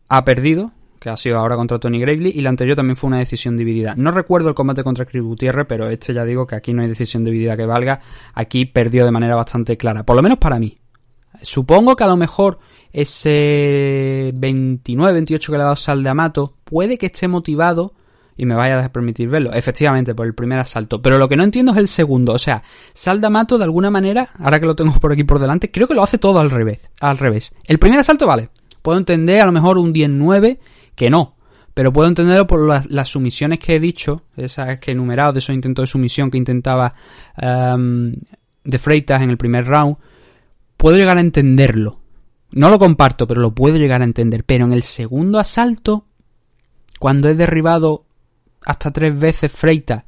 [0.08, 0.72] ha perdido,
[1.06, 3.94] que ha sido ahora contra Tony Gravely, y la anterior también fue una decisión dividida.
[3.96, 6.88] No recuerdo el combate contra Chris Gutiérrez, pero este ya digo que aquí no hay
[6.88, 8.00] decisión dividida que valga.
[8.34, 10.80] Aquí perdió de manera bastante clara, por lo menos para mí.
[11.44, 12.58] Supongo que a lo mejor
[12.92, 17.94] ese 29-28 que le ha dado Sal de Amato puede que esté motivado
[18.36, 19.54] y me vaya a permitir verlo.
[19.54, 21.04] Efectivamente, por el primer asalto.
[21.04, 22.34] Pero lo que no entiendo es el segundo.
[22.34, 22.64] O sea,
[22.96, 25.88] Sal de Amato de alguna manera, ahora que lo tengo por aquí por delante, creo
[25.88, 26.80] que lo hace todo al revés.
[27.00, 27.54] Al revés.
[27.66, 28.50] El primer asalto, vale.
[28.82, 30.58] Puedo entender a lo mejor un 10-9
[30.96, 31.36] que no.
[31.74, 35.54] Pero puedo entenderlo por las, sumisiones que he dicho, esas que he enumerado de esos
[35.54, 36.94] intentos de sumisión que intentaba
[37.42, 38.14] um,
[38.64, 39.98] de Freitas en el primer round.
[40.78, 42.00] Puedo llegar a entenderlo.
[42.52, 44.46] No lo comparto, pero lo puedo llegar a entender.
[44.46, 46.06] Pero en el segundo asalto,
[46.98, 48.06] cuando he derribado
[48.66, 50.04] hasta tres veces Freitas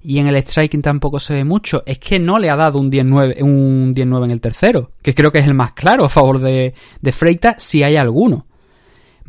[0.00, 2.90] y en el striking tampoco se ve mucho, es que no le ha dado un
[2.92, 6.38] 10-9 un 10 en el tercero, que creo que es el más claro a favor
[6.38, 8.46] de, de Freitas si hay alguno.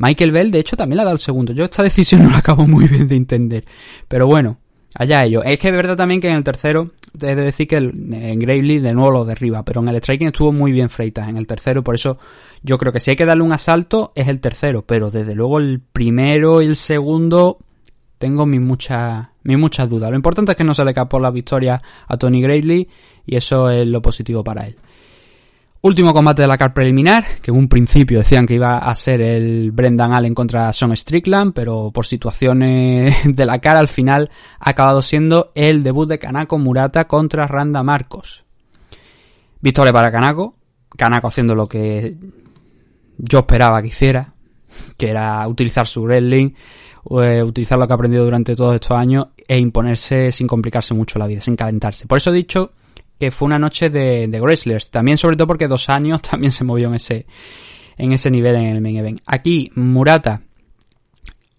[0.00, 1.52] Michael Bell, de hecho, también le ha dado el segundo.
[1.52, 3.64] Yo esta decisión no la acabo muy bien de entender.
[4.08, 4.58] Pero bueno,
[4.94, 5.42] allá ellos.
[5.46, 8.78] Es que es verdad también que en el tercero, he de decir que en Gravely
[8.78, 11.84] de nuevo lo derriba, pero en el striking estuvo muy bien Freitas en el tercero,
[11.84, 12.18] por eso
[12.62, 15.58] yo creo que si hay que darle un asalto es el tercero, pero desde luego
[15.58, 17.58] el primero y el segundo
[18.16, 19.58] tengo mis muchas, mis
[19.88, 20.10] dudas.
[20.10, 22.88] Lo importante es que no se le capó la victoria a Tony Gravely
[23.26, 24.76] y eso es lo positivo para él.
[25.82, 29.22] Último combate de la car preliminar, que en un principio decían que iba a ser
[29.22, 34.70] el Brendan Allen contra Sean Strickland, pero por situaciones de la cara al final ha
[34.70, 38.44] acabado siendo el debut de Kanako Murata contra Randa Marcos.
[39.62, 40.54] Victoria para Kanako,
[40.98, 42.14] Kanako haciendo lo que
[43.16, 44.34] yo esperaba que hiciera,
[44.98, 46.50] que era utilizar su wrestling,
[47.22, 51.18] eh, utilizar lo que ha aprendido durante todos estos años e imponerse sin complicarse mucho
[51.18, 52.06] la vida, sin calentarse.
[52.06, 52.72] Por eso he dicho
[53.20, 54.90] que fue una noche de, de wrestlers.
[54.90, 57.26] También sobre todo porque dos años también se movió en ese,
[57.98, 59.20] en ese nivel en el main event.
[59.26, 60.40] Aquí, Murata,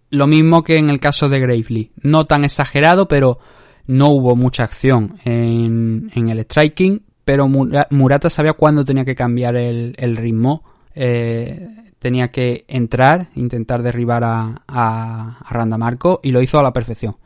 [0.10, 1.92] lo mismo que en el caso de Gravely.
[2.02, 3.38] No tan exagerado, pero
[3.86, 7.04] no hubo mucha acción en, en el striking.
[7.24, 10.64] Pero Murata sabía cuándo tenía que cambiar el, el ritmo.
[10.96, 11.68] Eh,
[12.00, 16.74] tenía que entrar, intentar derribar a, a, a Randa Marco y lo hizo a la
[16.74, 17.18] perfección.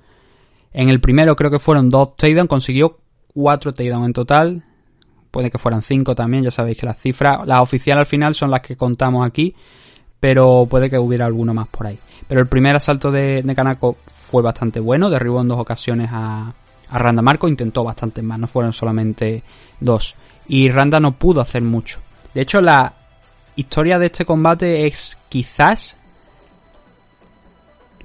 [0.73, 2.99] En el primero creo que fueron dos takedowns, consiguió
[3.35, 4.63] cuatro takedowns en total.
[5.29, 8.49] Puede que fueran cinco también, ya sabéis que las cifras, las oficiales al final son
[8.49, 9.53] las que contamos aquí,
[10.19, 11.99] pero puede que hubiera alguno más por ahí.
[12.27, 16.53] Pero el primer asalto de, de Kanako fue bastante bueno, derribó en dos ocasiones a,
[16.89, 19.43] a Randa Marco, intentó bastante más, no fueron solamente
[19.79, 20.15] dos.
[20.47, 21.99] Y Randa no pudo hacer mucho.
[22.33, 22.93] De hecho, la
[23.57, 25.97] historia de este combate es quizás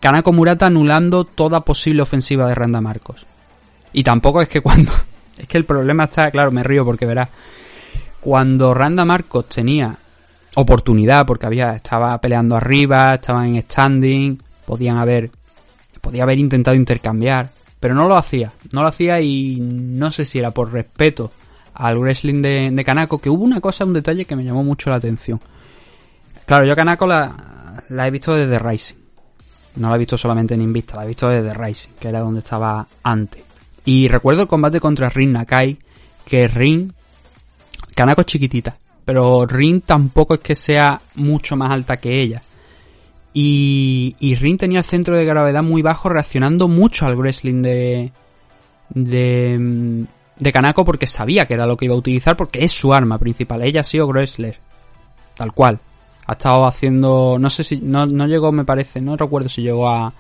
[0.01, 3.27] Kanako Murata anulando toda posible ofensiva de Randa Marcos.
[3.93, 4.93] Y tampoco es que cuando
[5.41, 7.29] es que el problema está, claro, me río porque verás,
[8.21, 9.97] cuando Randa Marcos tenía
[10.55, 15.31] oportunidad, porque había, estaba peleando arriba, estaba en standing, podían haber,
[16.01, 20.39] podía haber intentado intercambiar, pero no lo hacía, no lo hacía y no sé si
[20.39, 21.33] era por respeto
[21.73, 24.91] al wrestling de, de Kanako, que hubo una cosa, un detalle que me llamó mucho
[24.91, 25.41] la atención.
[26.45, 28.97] Claro, yo Kanako la, la he visto desde Rising.
[29.77, 32.41] No la he visto solamente en Invista, la he visto desde Rising, que era donde
[32.41, 33.50] estaba antes.
[33.85, 35.79] Y recuerdo el combate contra Rin Nakai,
[36.25, 36.93] que Rin,
[37.95, 42.43] Kanako es chiquitita, pero Rin tampoco es que sea mucho más alta que ella.
[43.33, 48.13] Y, y Rin tenía el centro de gravedad muy bajo, reaccionando mucho al wrestling de,
[48.91, 52.93] de, de Kanako porque sabía que era lo que iba a utilizar porque es su
[52.93, 53.63] arma principal.
[53.63, 54.59] Ella ha sido wrestler,
[55.37, 55.81] tal cual.
[56.27, 59.89] Ha estado haciendo, no sé si, no, no llegó, me parece, no recuerdo si llegó
[59.89, 60.13] a,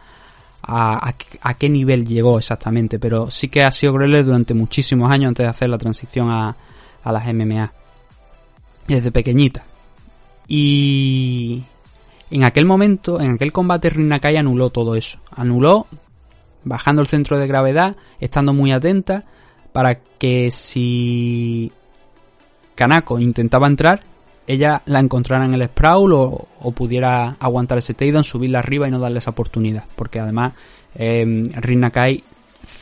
[0.62, 1.14] a,
[1.58, 5.50] qué nivel llegó exactamente, pero sí que ha sido Greller durante muchísimos años antes de
[5.50, 6.56] hacer la transición a,
[7.02, 7.72] a las MMA.
[8.86, 9.64] Desde pequeñita.
[10.48, 11.62] Y
[12.30, 15.18] en aquel momento, en aquel combate, Rinnakai anuló todo eso.
[15.30, 15.86] Anuló,
[16.64, 19.24] bajando el centro de gravedad, estando muy atenta,
[19.72, 21.70] para que si
[22.74, 24.02] Kanako intentaba entrar,
[24.52, 28.98] ella la encontrara en el sprawl o, pudiera aguantar ese takedown, subirla arriba y no
[28.98, 29.84] darle esa oportunidad.
[29.94, 30.54] Porque además,
[30.96, 32.24] eh, Rin Nakai,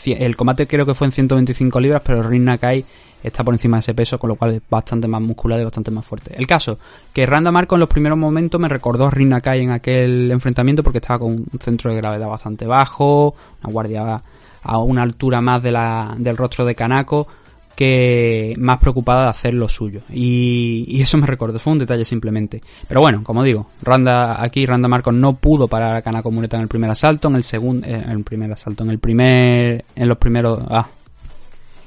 [0.07, 2.85] el combate creo que fue en 125 libras, pero Rin Nakai
[3.23, 5.91] está por encima de ese peso, con lo cual es bastante más muscular y bastante
[5.91, 6.35] más fuerte.
[6.37, 6.79] El caso,
[7.13, 10.83] que Randa Marco en los primeros momentos me recordó a Rin Nakai en aquel enfrentamiento
[10.83, 14.23] porque estaba con un centro de gravedad bastante bajo, una guardia
[14.63, 17.29] a una altura más de la, del rostro de Kanako
[17.79, 20.01] que más preocupada de hacer lo suyo.
[20.13, 22.61] Y, eso me recordó, fue un detalle simplemente.
[22.89, 26.65] Pero bueno, como digo, Randa, aquí Randa Marcos no pudo parar a Kanako Murata en
[26.65, 30.09] el primer asalto, en el segundo, eh, en el primer asalto, en el primer, en
[30.09, 30.89] los primeros, ah,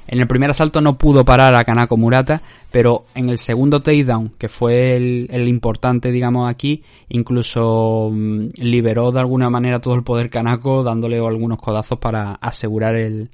[0.06, 4.30] en el primer asalto no pudo parar a Kanako Murata, pero en el segundo takedown,
[4.38, 10.04] que fue el, el importante, digamos, aquí, incluso mm, liberó de alguna manera todo el
[10.04, 13.28] poder Kanako, dándole algunos codazos para asegurar el,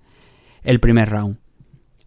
[0.64, 1.37] el primer round.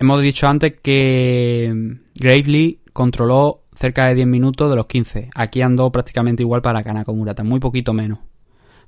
[0.02, 5.30] Hemos dicho antes que Gravely controló cerca de 10 minutos de los 15.
[5.36, 8.18] Aquí andó prácticamente igual para Kanako Murata, muy poquito menos.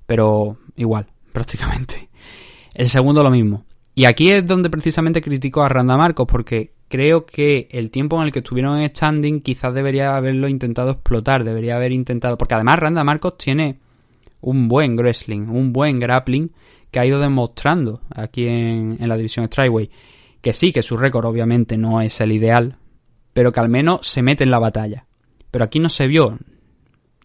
[0.08, 2.10] Pero igual, prácticamente.
[2.74, 3.64] El segundo lo mismo.
[3.94, 8.24] Y aquí es donde precisamente critico a Randa Marcos, porque creo que el tiempo en
[8.24, 12.40] el que estuvieron en standing quizás debería haberlo intentado explotar, debería haber intentado.
[12.40, 13.78] Porque además Randa Marcos tiene
[14.42, 16.52] un buen wrestling, un buen grappling
[16.90, 19.92] que ha ido demostrando aquí en, en la división Strikeway
[20.44, 22.78] que sí, que su récord obviamente no es el ideal,
[23.34, 25.08] pero que al menos se mete en la batalla.
[25.50, 26.38] Pero aquí no se vio.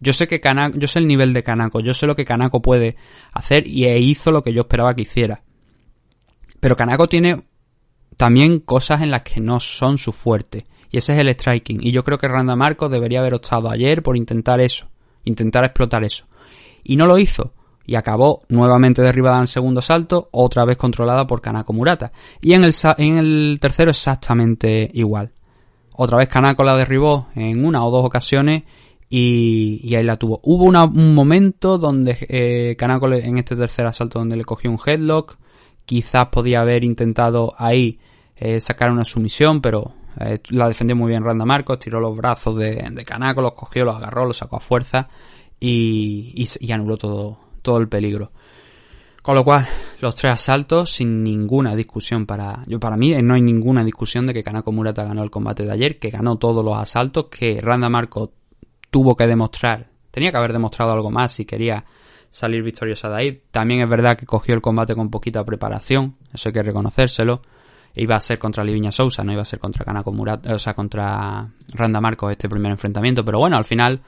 [0.01, 2.63] Yo sé que Kanako, yo sé el nivel de Kanako, yo sé lo que Kanako
[2.63, 2.95] puede
[3.33, 5.43] hacer y e hizo lo que yo esperaba que hiciera.
[6.61, 7.43] Pero Kanako tiene
[8.17, 10.67] también cosas en las que no son su fuerte.
[10.93, 11.85] Y ese es el striking.
[11.85, 14.89] Y yo creo que Randa Marcos debería haber optado ayer por intentar eso.
[15.25, 16.25] Intentar explotar eso.
[16.85, 17.53] Y no lo hizo
[17.89, 22.13] y acabó nuevamente derribada en el segundo salto, otra vez controlada por Kanako Murata.
[22.39, 25.33] Y en el, en el tercero exactamente igual.
[25.95, 28.65] Otra vez Kanako la derribó en una o dos ocasiones
[29.09, 30.39] y, y ahí la tuvo.
[30.43, 35.39] Hubo un momento donde eh, Kanako en este tercer asalto donde le cogió un headlock,
[35.87, 37.99] quizás podía haber intentado ahí
[38.37, 42.55] eh, sacar una sumisión, pero eh, la defendió muy bien Randa Marcos, tiró los brazos
[42.57, 45.09] de, de Kanako, los cogió, los agarró, los sacó a fuerza
[45.59, 48.33] y, y, y anuló todo, todo el peligro.
[49.21, 49.69] Con lo cual,
[50.01, 54.33] los tres asaltos sin ninguna discusión para yo para mí no hay ninguna discusión de
[54.33, 57.91] que Kanako Murata ganó el combate de ayer, que ganó todos los asaltos, que Randa
[57.91, 58.33] Marco
[58.91, 61.85] tuvo que demostrar, tenía que haber demostrado algo más si quería
[62.31, 63.43] salir victoriosa de ahí.
[63.51, 67.43] También es verdad que cogió el combate con poquita preparación, eso hay que reconocérselo.
[67.97, 70.73] Iba a ser contra Liviña Sousa, no iba a ser contra Kanako Murata, o sea,
[70.73, 74.01] contra Randa Marcos este primer enfrentamiento, pero bueno, al final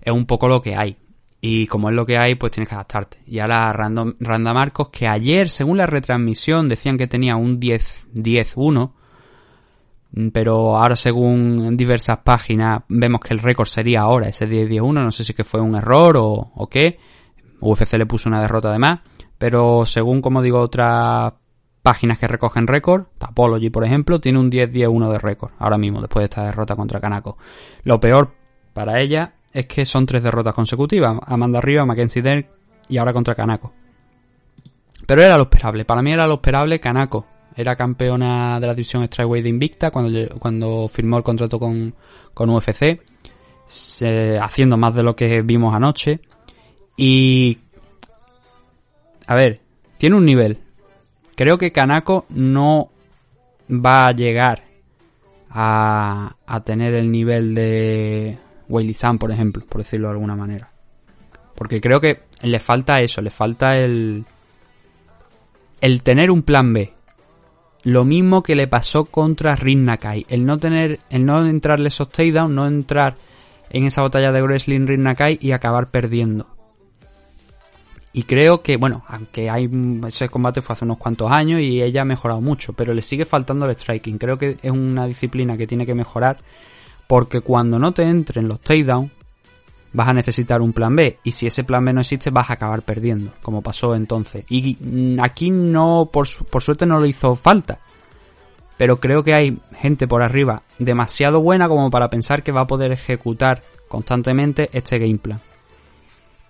[0.00, 0.96] es un poco lo que hay.
[1.40, 3.22] Y como es lo que hay, pues tienes que adaptarte.
[3.26, 8.92] Y ahora Random, Randa Marcos, que ayer, según la retransmisión, decían que tenía un 10-10-1.
[10.32, 14.92] Pero ahora, según diversas páginas, vemos que el récord sería ahora ese 10-10-1.
[14.92, 16.98] No sé si que fue un error o, o qué.
[17.60, 19.00] UFC le puso una derrota de más.
[19.38, 21.32] Pero según, como digo, otras
[21.82, 25.52] páginas que recogen récord, Tapology, por ejemplo, tiene un 10-10-1 de récord.
[25.58, 27.38] Ahora mismo, después de esta derrota contra Kanako.
[27.84, 28.34] Lo peor
[28.74, 31.18] para ella es que son tres derrotas consecutivas.
[31.26, 32.46] Amanda Riva, Mackenzie Dern
[32.88, 33.72] y ahora contra Kanako.
[35.06, 35.84] Pero era lo esperable.
[35.84, 37.26] Para mí era lo esperable Kanako.
[37.56, 41.94] Era campeona de la división Strikeway de Invicta cuando, cuando firmó el contrato con,
[42.32, 43.00] con UFC.
[44.40, 46.20] Haciendo más de lo que vimos anoche.
[46.96, 47.58] Y...
[49.26, 49.60] A ver,
[49.96, 50.58] tiene un nivel.
[51.34, 52.90] Creo que Kanako no
[53.70, 54.64] va a llegar
[55.48, 58.38] a, a tener el nivel de
[58.70, 60.70] Wiley Sam, por ejemplo, por decirlo de alguna manera.
[61.54, 64.24] Porque creo que le falta eso, le falta el.
[65.80, 66.92] el tener un plan B.
[67.82, 70.24] Lo mismo que le pasó contra Rin Nakai.
[70.28, 71.00] El no tener.
[71.10, 73.16] el no entrarle esos takedowns, no entrar
[73.70, 76.46] en esa batalla de wrestling Rin Nakai y acabar perdiendo.
[78.12, 79.70] Y creo que, bueno, aunque hay
[80.08, 83.24] ese combate fue hace unos cuantos años y ella ha mejorado mucho, pero le sigue
[83.24, 84.18] faltando el striking.
[84.18, 86.38] Creo que es una disciplina que tiene que mejorar
[87.10, 89.10] porque cuando no te entren los takedowns,
[89.92, 91.18] vas a necesitar un plan B.
[91.24, 94.44] Y si ese plan B no existe, vas a acabar perdiendo, como pasó entonces.
[94.48, 97.80] Y aquí no, por, por suerte no le hizo falta.
[98.76, 102.66] Pero creo que hay gente por arriba demasiado buena como para pensar que va a
[102.68, 105.40] poder ejecutar constantemente este game plan.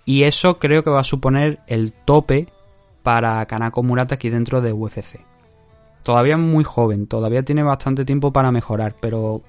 [0.05, 2.49] Y eso creo que va a suponer el tope
[3.01, 5.21] para Kanako Murata aquí dentro de UFC.
[6.03, 9.41] Todavía es muy joven, todavía tiene bastante tiempo para mejorar, pero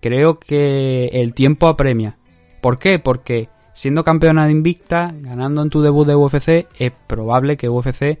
[0.00, 2.16] creo que el tiempo apremia.
[2.60, 2.98] ¿Por qué?
[2.98, 8.18] Porque siendo campeona de Invicta, ganando en tu debut de UFC, es probable que UFC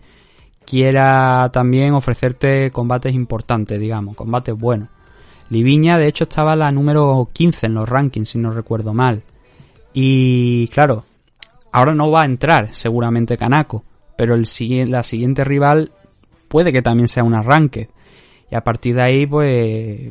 [0.64, 4.88] quiera también ofrecerte combates importantes, digamos, combates buenos.
[5.50, 9.22] Liviña, de hecho, estaba la número 15 en los rankings, si no recuerdo mal.
[9.94, 11.04] Y claro,
[11.72, 13.82] ahora no va a entrar seguramente Kanako,
[14.16, 14.46] pero el,
[14.90, 15.90] la siguiente rival
[16.48, 17.88] puede que también sea un arranque.
[18.50, 20.10] Y a partir de ahí, pues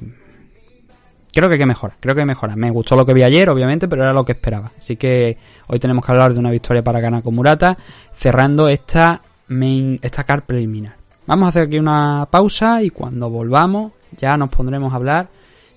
[1.38, 2.56] creo que que mejorar, creo que mejora.
[2.56, 4.72] Me gustó lo que vi ayer, obviamente, pero era lo que esperaba.
[4.76, 7.78] Así que hoy tenemos que hablar de una victoria para Kanako Murata,
[8.16, 10.96] cerrando esta main, esta car preliminar.
[11.28, 15.28] Vamos a hacer aquí una pausa y cuando volvamos ya nos pondremos a hablar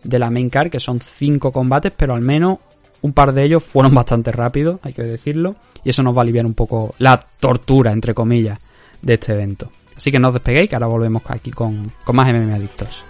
[0.03, 2.57] de la main card, que son cinco combates, pero al menos
[3.03, 6.23] un par de ellos fueron bastante rápidos, hay que decirlo, y eso nos va a
[6.23, 8.59] aliviar un poco la tortura, entre comillas,
[9.03, 9.71] de este evento.
[9.95, 13.10] Así que no os despeguéis, que ahora volvemos aquí con, con más MMA Adictos.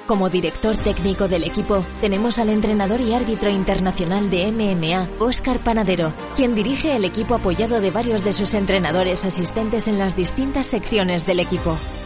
[0.11, 6.13] Como director técnico del equipo, tenemos al entrenador y árbitro internacional de MMA, Óscar Panadero,
[6.35, 11.25] quien dirige el equipo apoyado de varios de sus entrenadores asistentes en las distintas secciones
[11.25, 11.77] del equipo.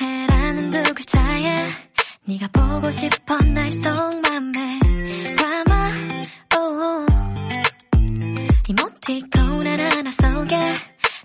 [0.00, 1.68] 해라는 두 글자에
[2.26, 4.80] 네가 보고 싶어 날 속맘에
[5.36, 5.90] 담아
[6.56, 7.06] oh.
[8.68, 10.56] 이모티콘 하나하나 속에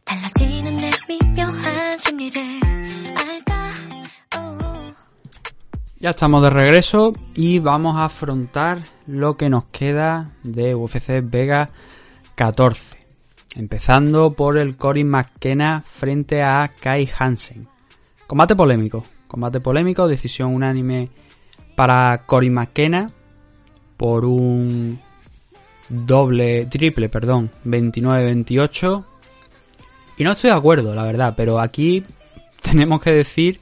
[0.03, 2.41] 달라지는 내 미묘한 심리를
[3.15, 3.55] 알까
[4.36, 4.93] oh.
[6.01, 11.70] Ya estamos de regreso y vamos a afrontar lo que nos queda de UFC Vega
[12.36, 12.97] 14.
[13.55, 17.72] Empezando por el Cory McKenna frente a Kai Hansen.
[18.27, 19.05] Combate polémico.
[19.27, 21.11] Combate polémico, decisión unánime
[21.75, 23.11] para Cory McKenna
[23.97, 24.99] por un
[25.89, 29.05] doble, triple, perdón, 29-28.
[30.16, 32.05] Y no estoy de acuerdo, la verdad, pero aquí
[32.62, 33.61] tenemos que decir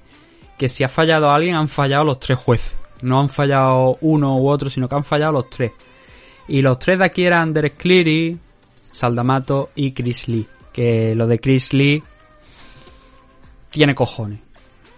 [0.58, 2.76] que si ha fallado alguien, han fallado los tres jueces.
[3.02, 5.72] No han fallado uno u otro, sino que han fallado los tres.
[6.46, 8.38] Y los tres de aquí eran Derek Cleary,
[8.92, 10.46] Saldamato y Chris Lee.
[10.72, 12.02] Que lo de Chris Lee
[13.70, 14.41] tiene cojones.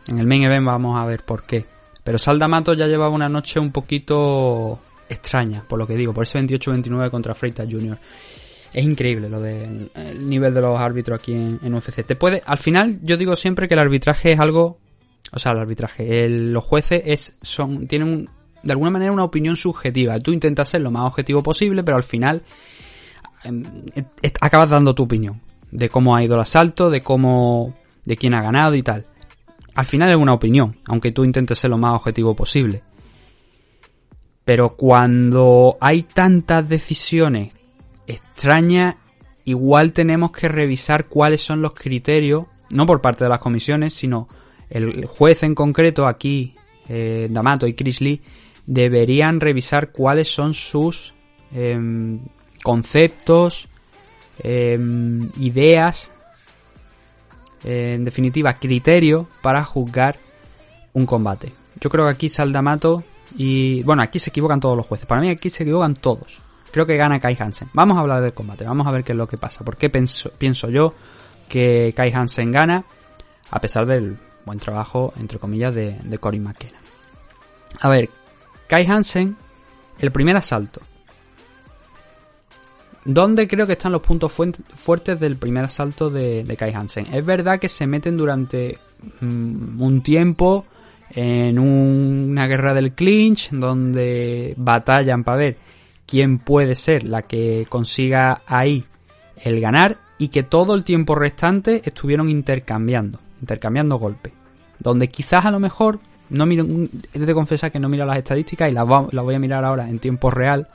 [0.09, 1.65] En el main event vamos a ver por qué.
[2.03, 4.79] Pero Saldamato ya llevaba una noche un poquito
[5.09, 7.99] extraña, por lo que digo, por ese 28-29 contra Freitas Jr.
[8.73, 12.05] Es increíble lo del el nivel de los árbitros aquí en, UFC.
[12.05, 14.79] Te puede, al final, yo digo siempre que el arbitraje es algo.
[15.33, 18.31] O sea, el arbitraje, los jueces es, son, tienen un-
[18.63, 20.19] de alguna manera una opinión subjetiva.
[20.19, 22.43] Tú intentas ser lo más objetivo posible, pero al final
[23.45, 23.63] em,
[24.41, 25.41] acabas dando tu opinión
[25.71, 27.75] de cómo ha ido el asalto, de cómo,
[28.05, 29.07] de quién ha ganado y tal.
[29.75, 32.83] Al final es una opinión, aunque tú intentes ser lo más objetivo posible.
[34.45, 37.53] Pero cuando hay tantas decisiones
[38.07, 38.97] extrañas,
[39.45, 44.29] igual tenemos que revisar cuáles son los criterios, no por parte de las comisiones, sino
[44.71, 46.55] el juez en concreto, aquí,
[46.89, 48.21] eh, D'Amato y Chris Lee,
[48.67, 51.15] deberían revisar cuáles son sus
[51.53, 52.21] em,
[52.63, 53.69] conceptos,
[54.39, 56.14] em, ideas,
[57.65, 60.19] en definitiva, criterios para juzgar
[60.93, 61.53] un combate.
[61.81, 63.03] Yo creo que aquí Saldamato
[63.37, 63.83] y...
[63.83, 65.07] Bueno, aquí se equivocan todos los jueces.
[65.07, 66.41] Para mí aquí se equivocan todos.
[66.71, 67.69] Creo que gana Kai Hansen.
[67.73, 68.65] Vamos a hablar del combate.
[68.65, 69.65] Vamos a ver qué es lo que pasa.
[69.65, 70.95] ¿Por qué pienso, pienso yo
[71.49, 72.85] que Kai Hansen gana?
[73.51, 76.79] A pesar del buen trabajo, entre comillas, de, de Cory McKenna.
[77.81, 78.11] A ver,
[78.69, 79.37] Kai Hansen,
[79.99, 80.81] el primer asalto.
[83.05, 87.07] ¿Dónde creo que están los puntos fuertes del primer asalto de, Kai Hansen?
[87.13, 88.79] Es verdad que se meten durante
[89.21, 90.65] mm, un tiempo
[91.11, 95.57] en un- una guerra del clinch donde batallan para ver
[96.07, 98.85] quién puede ser la que consiga ahí
[99.43, 104.33] el ganar y que todo el tiempo restante estuvieron intercambiando, intercambiando golpes.
[104.81, 105.99] donde quizás a lo mejor,
[106.31, 106.67] no miro,
[107.13, 109.89] he de confesar que no miro las estadísticas y las, las voy a mirar ahora
[109.89, 110.69] en tiempo real.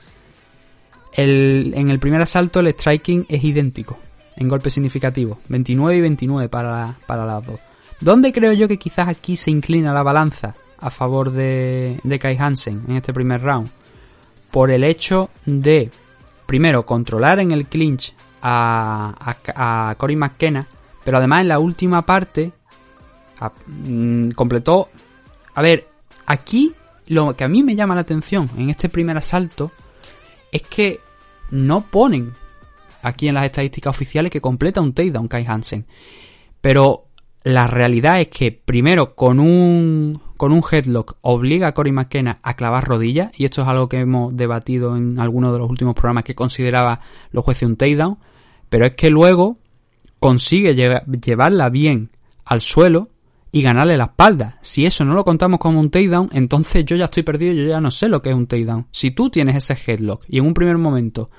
[1.12, 3.98] En el primer asalto el striking es idéntico
[4.36, 7.60] en golpes significativos, 29 y 29 para, para las dos.
[8.00, 12.36] ¿Dónde creo yo que quizás aquí se inclina la balanza a favor de, de Kai
[12.38, 13.70] Hansen en este primer round?
[14.50, 15.90] Por el hecho de,
[16.46, 19.14] primero, controlar en el clinch a,
[19.54, 20.66] a, Cory McKenna,
[21.04, 22.52] pero además en la última parte
[23.66, 24.88] mm, completó...
[25.54, 25.86] A ver,
[26.24, 26.72] aquí
[27.08, 29.72] lo que a mí me llama la atención en este primer asalto
[30.52, 31.00] es que
[31.50, 32.32] no ponen
[33.02, 35.86] aquí en las estadísticas oficiales que completa un takedown Kai Hansen.
[36.60, 37.06] Pero
[37.42, 42.54] la realidad es que primero con un con un headlock obliga a Cory McKenna a
[42.54, 46.24] clavar rodillas y esto es algo que hemos debatido en algunos de los últimos programas
[46.24, 48.18] que consideraba los jueces un takedown,
[48.70, 49.58] pero es que luego
[50.18, 52.10] consigue lle- llevarla bien
[52.46, 53.08] al suelo
[53.52, 54.58] y ganarle la espalda.
[54.60, 57.80] Si eso no lo contamos como un takedown, entonces yo ya estoy perdido, yo ya
[57.80, 58.86] no sé lo que es un takedown.
[58.90, 61.30] Si tú tienes ese headlock y en un primer momento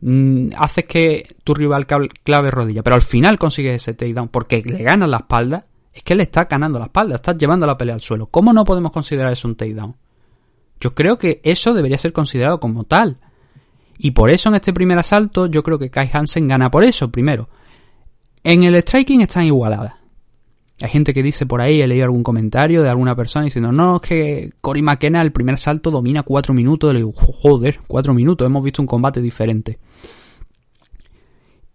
[0.00, 4.82] mm, haces que tu rival clave rodilla, pero al final consigues ese takedown porque le
[4.82, 8.02] ganas la espalda, es que le estás ganando la espalda, estás llevando la pelea al
[8.02, 8.26] suelo.
[8.26, 9.96] ¿Cómo no podemos considerar eso un takedown?
[10.80, 13.18] Yo creo que eso debería ser considerado como tal.
[13.98, 17.10] Y por eso en este primer asalto yo creo que Kai Hansen gana por eso,
[17.10, 17.48] primero.
[18.44, 19.97] En el striking están igualadas.
[20.80, 23.96] Hay gente que dice por ahí, he leído algún comentario de alguna persona diciendo, no,
[23.96, 26.92] es que Cory McKenna el primer salto domina cuatro minutos.
[26.92, 29.78] Le digo, joder, cuatro minutos, hemos visto un combate diferente.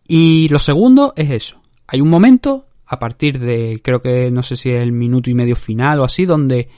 [0.08, 1.62] Y lo segundo es eso.
[1.88, 5.34] Hay un momento, a partir de, creo que no sé si es el minuto y
[5.34, 6.70] medio final o así, donde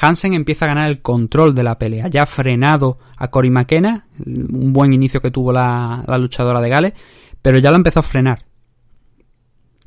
[0.00, 2.06] Hansen empieza a ganar el control de la pelea.
[2.08, 6.68] Ya ha frenado a Cory McKenna, un buen inicio que tuvo la, la luchadora de
[6.68, 6.92] Gales,
[7.40, 8.44] pero ya lo empezó a frenar.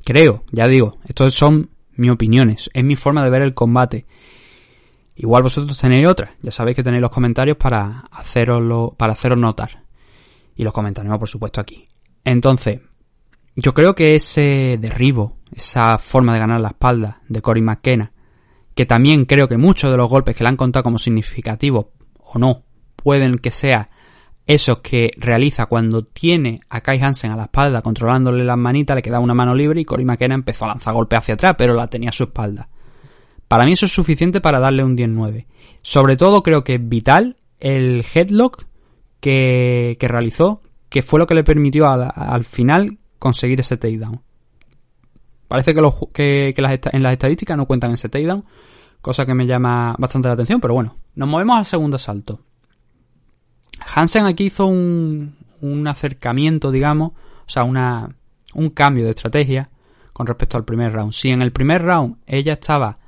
[0.04, 4.06] Creo, ya digo, estos son mis opiniones, es mi forma de ver el combate.
[5.16, 9.84] Igual vosotros tenéis otra, ya sabéis que tenéis los comentarios para haceroslo, para haceros notar.
[10.56, 11.88] Y los comentaremos, por supuesto, aquí.
[12.24, 12.82] Entonces,
[13.56, 18.12] yo creo que ese derribo, esa forma de ganar la espalda de Cory McKenna,
[18.74, 21.88] que también creo que muchos de los golpes que le han contado como significativos,
[22.20, 22.64] o no,
[22.98, 23.90] pueden que sea
[24.48, 29.02] esos que realiza cuando tiene a Kai Hansen a la espalda controlándole las manitas, le
[29.02, 31.88] queda una mano libre y Cory McKenna empezó a lanzar golpes hacia atrás, pero la
[31.88, 32.70] tenía a su espalda.
[33.48, 35.46] Para mí eso es suficiente para darle un 10-9.
[35.82, 38.66] Sobre todo creo que es vital el headlock
[39.20, 44.22] que, que realizó, que fue lo que le permitió al, al final conseguir ese takedown.
[45.48, 45.82] Parece que,
[46.14, 48.46] que, que las en las estadísticas no cuentan ese takedown,
[49.02, 52.42] cosa que me llama bastante la atención, pero bueno, nos movemos al segundo asalto.
[53.96, 58.14] Hansen aquí hizo un, un acercamiento, digamos, o sea, una,
[58.54, 59.70] un cambio de estrategia
[60.12, 61.14] con respecto al primer round.
[61.14, 63.00] Si en el primer round ella estaba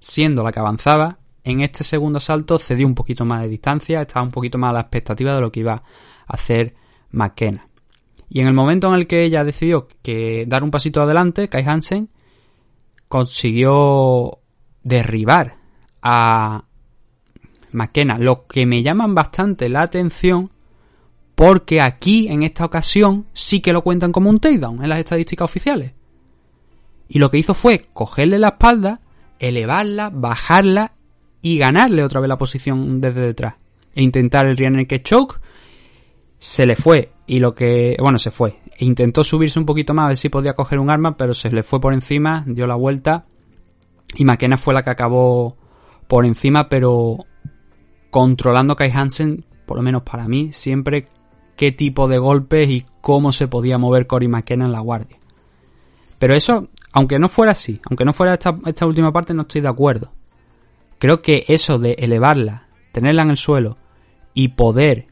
[0.00, 4.24] siendo la que avanzaba, en este segundo asalto cedió un poquito más de distancia, estaba
[4.24, 5.82] un poquito más a la expectativa de lo que iba a
[6.26, 6.74] hacer
[7.10, 7.68] McKenna.
[8.30, 11.64] Y en el momento en el que ella decidió que dar un pasito adelante, Kai
[11.64, 12.08] Hansen
[13.08, 14.38] consiguió
[14.82, 15.58] derribar
[16.02, 16.64] a
[17.74, 20.50] McKenna, lo que me llaman bastante la atención
[21.34, 25.44] porque aquí en esta ocasión sí que lo cuentan como un takedown en las estadísticas
[25.44, 25.92] oficiales.
[27.08, 29.00] Y lo que hizo fue cogerle la espalda,
[29.38, 30.92] elevarla, bajarla
[31.42, 33.54] y ganarle otra vez la posición desde detrás.
[33.94, 35.40] E intentar el rear naked choke.
[36.38, 37.10] Se le fue.
[37.26, 37.96] Y lo que.
[38.00, 38.60] Bueno, se fue.
[38.76, 41.50] E intentó subirse un poquito más a ver si podía coger un arma, pero se
[41.50, 43.26] le fue por encima, dio la vuelta.
[44.16, 45.56] Y McKenna fue la que acabó
[46.08, 47.18] por encima, pero
[48.14, 51.08] controlando Kai Hansen, por lo menos para mí, siempre
[51.56, 55.18] qué tipo de golpes y cómo se podía mover Cory McKenna en la guardia.
[56.20, 59.68] Pero eso, aunque no fuera así, aunque no fuera esta, última parte, no estoy de
[59.68, 60.12] acuerdo.
[61.00, 63.78] Creo que eso de elevarla, tenerla en el suelo
[64.32, 65.08] y poder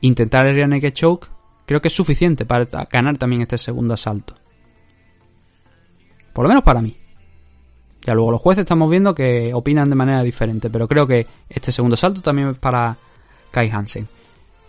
[0.00, 1.26] intentar el rear naked choke,
[1.66, 4.36] creo que es suficiente para ganar también este segundo asalto.
[6.32, 6.96] Por lo menos para mí.
[8.08, 11.70] Ya luego los jueces estamos viendo que opinan de manera diferente, pero creo que este
[11.70, 12.96] segundo asalto también es para
[13.50, 14.08] Kai Hansen.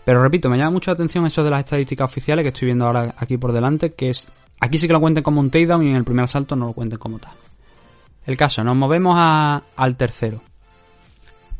[0.03, 2.85] Pero repito, me llama mucho la atención eso de las estadísticas oficiales que estoy viendo
[2.85, 4.27] ahora aquí por delante, que es
[4.59, 6.73] aquí sí que lo cuenten como un takedown y en el primer asalto no lo
[6.73, 7.31] cuenten como tal.
[8.25, 10.41] El caso, nos movemos a- al tercero.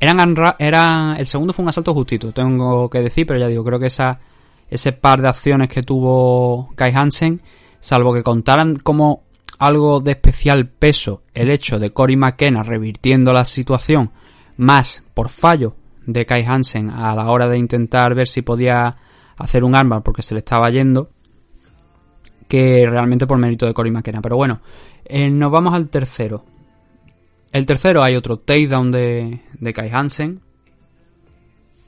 [0.01, 3.79] Eran, eran, el segundo fue un asalto justito, tengo que decir, pero ya digo, creo
[3.79, 4.19] que esa,
[4.69, 7.39] ese par de acciones que tuvo Kai Hansen,
[7.79, 9.23] salvo que contaran como
[9.59, 14.11] algo de especial peso el hecho de Cory McKenna revirtiendo la situación,
[14.57, 18.95] más por fallo de Kai Hansen a la hora de intentar ver si podía
[19.37, 21.09] hacer un arma porque se le estaba yendo,
[22.47, 24.21] que realmente por mérito de Cory McKenna.
[24.21, 24.61] Pero bueno,
[25.05, 26.43] eh, nos vamos al tercero.
[27.51, 30.41] El tercero hay otro takedown de, de Kai Hansen.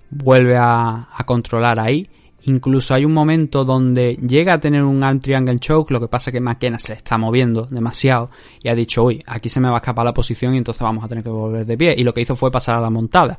[0.10, 2.08] Vuelve a, a controlar ahí.
[2.44, 6.30] Incluso hay un momento donde llega a tener un arm triangle choke, lo que pasa
[6.30, 8.32] es que McKenna se está moviendo demasiado
[8.64, 11.04] y ha dicho, uy, aquí se me va a escapar la posición y entonces vamos
[11.04, 11.94] a tener que volver de pie.
[11.96, 13.38] Y lo que hizo fue pasar a la montada,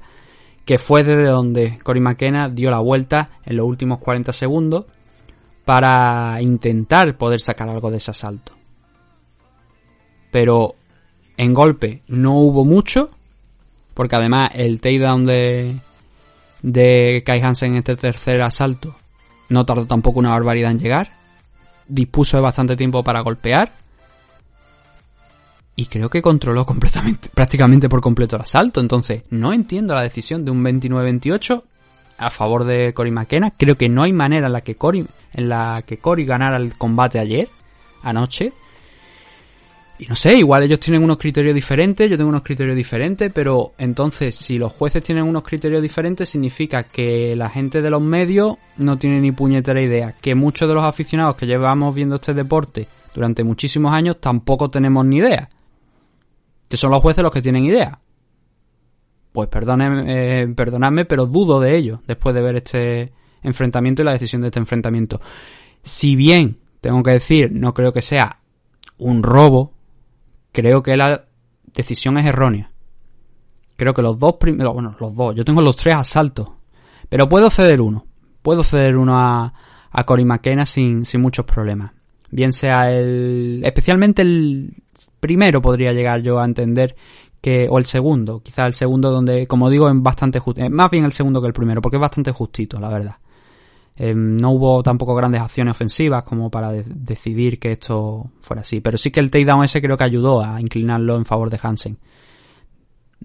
[0.65, 4.85] que fue desde donde Cory McKenna dio la vuelta en los últimos 40 segundos
[5.65, 8.53] para intentar poder sacar algo de ese asalto.
[10.31, 10.77] Pero
[11.37, 13.11] en golpe no hubo mucho,
[13.95, 15.77] porque además el takedown de,
[16.63, 18.97] de Kai Hansen en este tercer asalto
[19.53, 21.11] no tardó tampoco una barbaridad en llegar.
[21.87, 23.73] Dispuso de bastante tiempo para golpear.
[25.77, 28.81] Y creo que controló completamente, prácticamente por completo el asalto.
[28.81, 31.63] Entonces, no entiendo la decisión de un 29-28
[32.19, 33.53] a favor de Cory McKenna.
[33.57, 37.19] Creo que no hay manera en la que Cory, en la que ganara el combate
[37.19, 37.49] ayer,
[38.03, 38.53] anoche.
[40.03, 43.75] Y no sé, igual ellos tienen unos criterios diferentes, yo tengo unos criterios diferentes, pero
[43.79, 48.57] entonces si los jueces tienen unos criterios diferentes significa que la gente de los medios
[48.79, 52.89] no tiene ni puñetera idea, que muchos de los aficionados que llevamos viendo este deporte
[53.15, 55.49] durante muchísimos años tampoco tenemos ni idea.
[56.69, 58.01] Que son los jueces los que tienen idea.
[59.31, 63.13] Pues perdónenme, eh, perdonadme, pero dudo de ello después de ver este
[63.45, 65.21] enfrentamiento y la decisión de este enfrentamiento.
[65.81, 68.41] Si bien, tengo que decir, no creo que sea
[68.99, 69.72] un robo,
[70.53, 71.25] creo que la
[71.75, 72.71] decisión es errónea.
[73.77, 76.49] Creo que los dos primeros, bueno, los dos, yo tengo los tres asaltos,
[77.09, 78.07] pero puedo ceder uno.
[78.43, 79.53] Puedo ceder uno a,
[79.91, 81.93] a Cory McKenna sin, sin muchos problemas.
[82.31, 84.75] Bien sea el, especialmente el
[85.21, 86.97] primero podría llegar yo a entender
[87.41, 91.05] que, o el segundo, quizá el segundo donde, como digo, es bastante justito, más bien
[91.05, 93.17] el segundo que el primero, porque es bastante justito, la verdad.
[93.97, 98.80] Eh, no hubo tampoco grandes acciones ofensivas como para de- decidir que esto fuera así.
[98.80, 101.99] Pero sí que el takedown ese creo que ayudó a inclinarlo en favor de Hansen.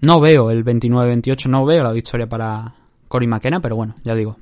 [0.00, 2.74] No veo el 29-28, no veo la victoria para
[3.08, 4.36] Cory McKenna, pero bueno, ya digo.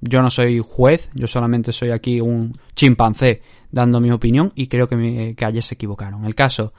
[0.00, 4.88] Yo no soy juez, yo solamente soy aquí un chimpancé dando mi opinión y creo
[4.88, 6.24] que, me- que ayer se equivocaron.
[6.24, 6.72] El caso,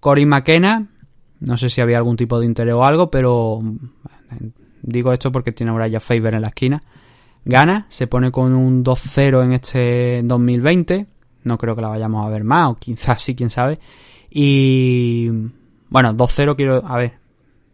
[0.00, 0.86] Cory McKenna,
[1.40, 3.76] no sé si había algún tipo de interés o algo, pero mm,
[4.82, 6.82] digo esto porque tiene ahora ya Faber en la esquina
[7.44, 11.06] gana, se pone con un 2-0 en este 2020.
[11.44, 13.78] No creo que la vayamos a ver más, o quizás sí, quién sabe.
[14.30, 15.28] Y
[15.88, 17.14] bueno, 2-0 quiero, a ver,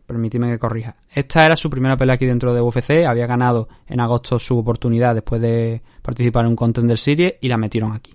[0.07, 0.97] permíteme que corrija.
[1.13, 5.15] Esta era su primera pelea aquí dentro de UFC, había ganado en agosto su oportunidad
[5.15, 8.15] después de participar en un Contender Series y la metieron aquí.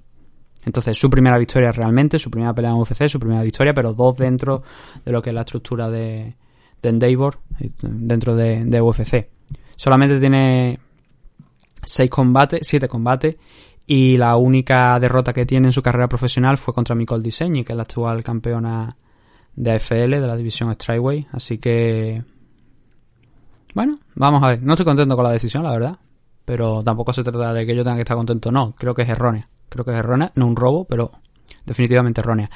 [0.66, 4.18] Entonces, su primera victoria realmente, su primera pelea en UFC, su primera victoria, pero dos
[4.18, 4.64] dentro
[5.04, 6.36] de lo que es la estructura de,
[6.82, 9.28] de Endeavor, eh, dentro de, de UFC.
[9.76, 10.80] Solamente tiene
[11.84, 13.36] seis combates, siete combates,
[13.86, 17.74] y la única derrota que tiene en su carrera profesional fue contra Nicole Diseñi, que
[17.74, 18.96] es la actual campeona
[19.56, 21.28] de AFL, de la división Strikeway.
[21.32, 22.24] Así que,
[23.76, 24.64] bueno, vamos a ver.
[24.64, 26.00] No estoy contento con la decisión, la verdad,
[26.46, 28.74] pero tampoco se trata de que yo tenga que estar contento, no.
[28.78, 29.50] Creo que es errónea.
[29.70, 31.12] Creo que es errónea, no un robo, pero
[31.66, 32.50] definitivamente errónea.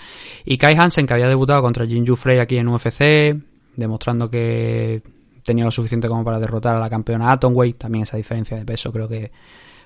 [0.46, 3.36] Y Kai Hansen, que había debutado contra Jinju Frey aquí en UFC,
[3.76, 5.02] demostrando que
[5.46, 7.78] tenía lo suficiente como para derrotar a la campeona Atomweight.
[7.78, 9.32] También esa diferencia de peso creo que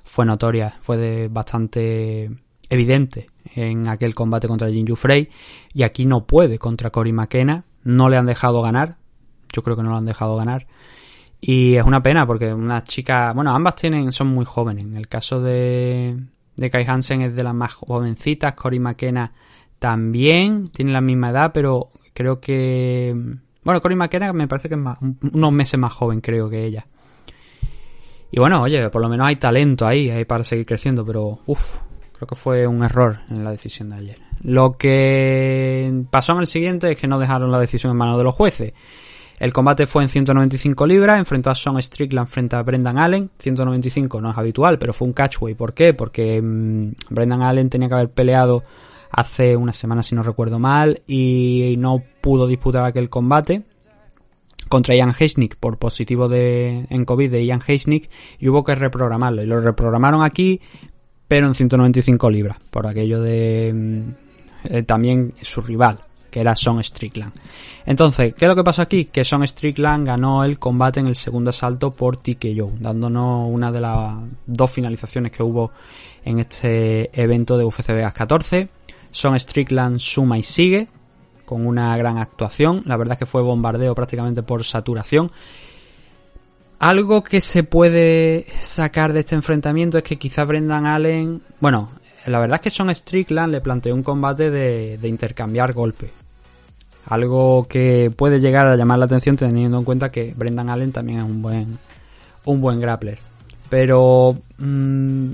[0.03, 2.31] fue notoria, fue bastante
[2.69, 5.29] evidente en aquel combate contra Jinju Frey.
[5.73, 7.65] Y aquí no puede contra Cory McKenna.
[7.83, 8.97] No le han dejado ganar.
[9.51, 10.65] Yo creo que no lo han dejado ganar.
[11.41, 14.85] Y es una pena porque una chica, bueno, ambas tienen, son muy jóvenes.
[14.85, 16.17] En el caso de,
[16.55, 18.55] de Kai Hansen es de las más jovencitas.
[18.55, 19.33] Cory McKenna
[19.77, 24.81] también tiene la misma edad, pero creo que bueno, Cory McKenna me parece que es
[24.81, 26.85] más, unos meses más joven, creo que ella.
[28.31, 31.77] Y bueno, oye, por lo menos hay talento ahí, ahí para seguir creciendo, pero uff,
[32.13, 34.19] creo que fue un error en la decisión de ayer.
[34.41, 38.23] Lo que pasó en el siguiente es que no dejaron la decisión en manos de
[38.23, 38.73] los jueces.
[39.39, 43.31] El combate fue en 195 libras, enfrentó a Sean Strickland frente a Brendan Allen.
[43.39, 45.55] 195 no es habitual, pero fue un catchway.
[45.55, 45.93] ¿Por qué?
[45.93, 48.63] Porque mmm, Brendan Allen tenía que haber peleado
[49.11, 53.63] hace una semana si no recuerdo mal y no pudo disputar aquel combate
[54.67, 59.41] contra Ian Heisnick por positivo de, en COVID de Ian Heisnick y hubo que reprogramarlo
[59.41, 60.61] y lo reprogramaron aquí
[61.27, 64.13] pero en 195 libras por aquello de
[64.65, 67.33] eh, también su rival que era Son Strickland.
[67.85, 69.05] Entonces, ¿qué es lo que pasó aquí?
[69.05, 73.81] Que Son Strickland ganó el combate en el segundo asalto por TKO, dándonos una de
[73.81, 75.71] las dos finalizaciones que hubo
[76.23, 78.69] en este evento de UFC Vegas 14.
[79.11, 80.87] Son Strickland suma y sigue
[81.45, 82.83] con una gran actuación.
[82.85, 85.31] La verdad es que fue bombardeo prácticamente por saturación.
[86.79, 91.89] Algo que se puede sacar de este enfrentamiento es que quizá Brendan Allen, bueno,
[92.27, 96.11] la verdad es que Son Strickland le planteó un combate de, intercambiar golpes.
[97.07, 101.19] Algo que puede llegar a llamar la atención teniendo en cuenta que Brendan Allen también
[101.19, 101.79] es un buen,
[102.45, 103.17] un buen grappler.
[103.69, 105.31] Pero mm,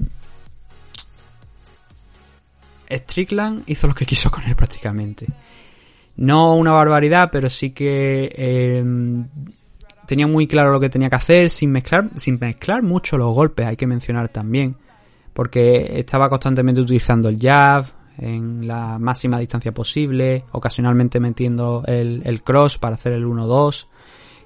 [2.90, 5.28] Strickland hizo lo que quiso con él prácticamente.
[6.18, 8.84] No una barbaridad, pero sí que eh,
[10.06, 13.66] tenía muy claro lo que tenía que hacer sin mezclar, sin mezclar mucho los golpes,
[13.66, 14.76] hay que mencionar también.
[15.34, 17.86] Porque estaba constantemente utilizando el jab
[18.18, 23.88] en la máxima distancia posible, ocasionalmente metiendo el, el cross para hacer el 1-2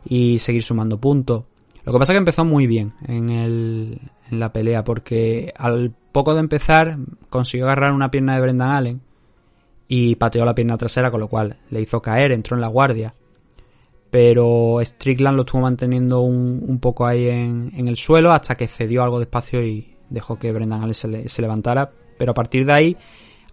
[0.06, 1.44] y seguir sumando puntos.
[1.90, 5.92] Lo que pasa es que empezó muy bien en, el, en la pelea porque al
[6.12, 7.00] poco de empezar
[7.32, 9.02] consiguió agarrar una pierna de Brendan Allen
[9.88, 13.16] y pateó la pierna trasera, con lo cual le hizo caer, entró en la guardia.
[14.12, 19.02] Pero Strickland lo estuvo manteniendo un, un poco ahí en, el suelo hasta que cedió
[19.02, 21.90] algo de espacio y dejó que Brendan Allen se, le, se levantara.
[22.20, 22.98] Pero a partir de ahí,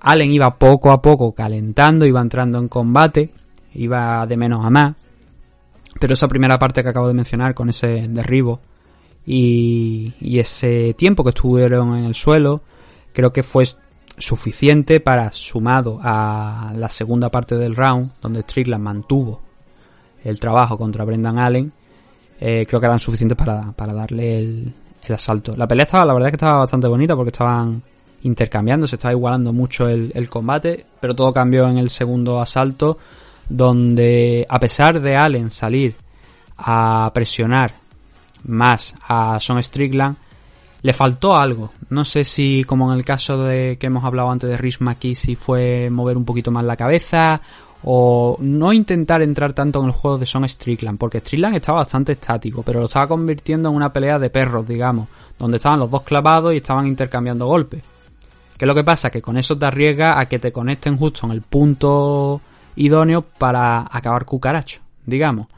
[0.00, 3.32] Allen iba poco a poco calentando, iba entrando en combate,
[3.72, 5.05] iba de menos a más.
[6.00, 8.60] Pero esa primera parte que acabo de mencionar con ese derribo
[9.24, 12.62] y, y ese tiempo que estuvieron en el suelo,
[13.12, 13.64] creo que fue
[14.18, 19.40] suficiente para, sumado a la segunda parte del round, donde Strickland mantuvo
[20.24, 21.72] el trabajo contra Brendan Allen,
[22.40, 25.56] eh, creo que eran suficientes para, para darle el, el, asalto.
[25.56, 27.82] La pelea estaba, la verdad es que estaba bastante bonita porque estaban
[28.22, 32.98] intercambiando, se estaba igualando mucho el, el combate, pero todo cambió en el segundo asalto,
[33.48, 35.94] donde a pesar de Allen salir
[36.58, 37.74] a presionar
[38.44, 40.16] más a Son Strickland,
[40.82, 41.72] le faltó algo.
[41.90, 45.14] No sé si, como en el caso de que hemos hablado antes de Rhys McKee,
[45.14, 47.40] si fue mover un poquito más la cabeza
[47.82, 52.12] o no intentar entrar tanto en el juego de Son Strickland, porque Strickland estaba bastante
[52.12, 56.02] estático, pero lo estaba convirtiendo en una pelea de perros, digamos, donde estaban los dos
[56.02, 57.82] clavados y estaban intercambiando golpes.
[58.56, 59.10] ¿Qué es lo que pasa?
[59.10, 62.40] Que con eso te arriesga a que te conecten justo en el punto
[62.76, 65.48] idóneo para acabar cucaracho, digamos.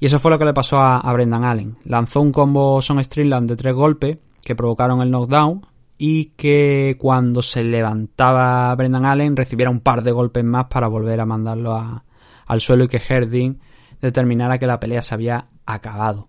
[0.00, 1.76] Y eso fue lo que le pasó a, Brendan Allen.
[1.84, 5.66] Lanzó un combo Son Strickland de tres golpes que provocaron el knockdown
[5.98, 11.20] y que cuando se levantaba Brendan Allen recibiera un par de golpes más para volver
[11.20, 12.04] a mandarlo a,
[12.46, 13.58] al suelo y que Herding
[14.00, 16.28] determinara que la pelea se había acabado.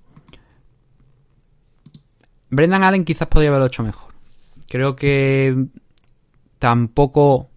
[2.50, 4.12] Brendan Allen quizás podría haberlo hecho mejor.
[4.68, 5.68] Creo que
[6.58, 7.49] tampoco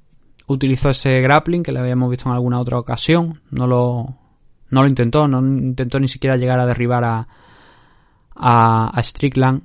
[0.52, 3.40] utilizó ese grappling que le habíamos visto en alguna otra ocasión.
[3.50, 4.16] No lo,
[4.70, 7.28] no lo intentó, no intentó ni siquiera llegar a derribar a,
[8.34, 9.62] a, Strickland.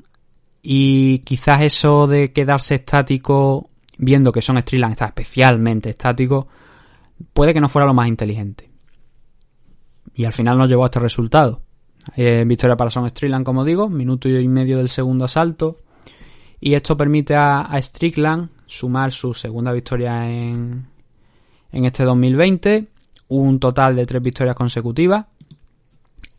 [0.62, 6.48] Y quizás eso de quedarse estático, viendo que Son Strickland está especialmente estático,
[7.34, 8.70] puede que no fuera lo más inteligente.
[10.14, 11.62] Y al final nos llevó a este resultado.
[12.16, 15.78] Eh, victoria para Son Strickland, como digo, minuto y medio del segundo asalto.
[16.60, 20.86] Y esto permite a Strickland sumar su segunda victoria en,
[21.72, 22.88] en este 2020.
[23.30, 25.26] Un total de tres victorias consecutivas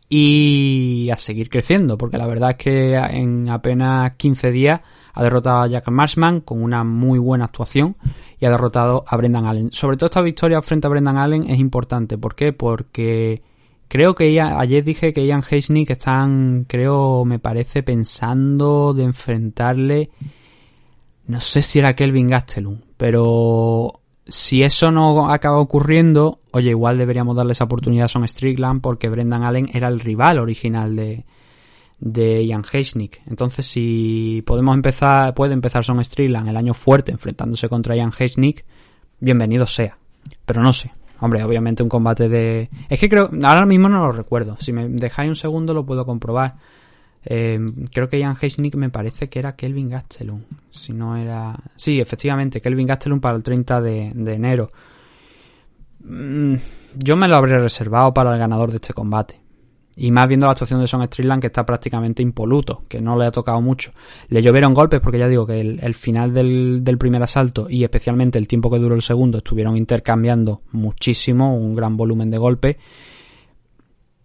[0.09, 4.81] y a seguir creciendo, porque la verdad es que en apenas 15 días
[5.13, 7.95] ha derrotado a Jack Marshman con una muy buena actuación
[8.39, 9.71] y ha derrotado a Brendan Allen.
[9.71, 12.17] Sobre todo esta victoria frente a Brendan Allen es importante.
[12.17, 12.53] ¿Por qué?
[12.53, 13.43] Porque
[13.87, 20.09] creo que Ian, ayer dije que Ian Heisnick están, creo, me parece, pensando de enfrentarle.
[21.29, 27.35] No sé si era Kelvin Gastelum, pero si eso no acaba ocurriendo, oye, igual deberíamos
[27.35, 31.25] darle esa oportunidad a Son Strickland porque Brendan Allen era el rival original de,
[31.99, 33.21] de Ian Heisnick.
[33.27, 38.65] Entonces, si podemos empezar, puede empezar Son Strickland el año fuerte enfrentándose contra Ian Heisnick,
[39.19, 39.99] bienvenido sea.
[40.47, 40.91] Pero no sé.
[41.19, 42.71] Hombre, obviamente un combate de...
[42.89, 43.29] Es que creo...
[43.43, 44.57] Ahora mismo no lo recuerdo.
[44.59, 46.55] Si me dejáis un segundo lo puedo comprobar.
[47.25, 47.59] Eh,
[47.91, 50.41] creo que Ian Heisnick me parece que era Kelvin Gastelum.
[50.71, 51.55] Si no era.
[51.75, 54.71] Sí, efectivamente, Kelvin Gastelum para el 30 de, de enero.
[56.01, 56.55] Mm,
[56.95, 59.39] yo me lo habría reservado para el ganador de este combate.
[59.95, 63.25] Y más viendo la actuación de Son Strickland que está prácticamente impoluto, que no le
[63.25, 63.91] ha tocado mucho.
[64.29, 67.83] Le llovieron golpes porque ya digo que el, el final del, del, primer asalto y
[67.83, 72.77] especialmente el tiempo que duró el segundo estuvieron intercambiando muchísimo, un gran volumen de golpes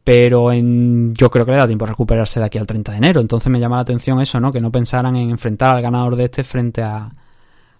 [0.04, 2.98] pero en, yo creo que le da tiempo a recuperarse de aquí al 30 de
[2.98, 3.20] enero.
[3.22, 4.52] Entonces me llama la atención eso, ¿no?
[4.52, 7.10] Que no pensaran en enfrentar al ganador de este frente a,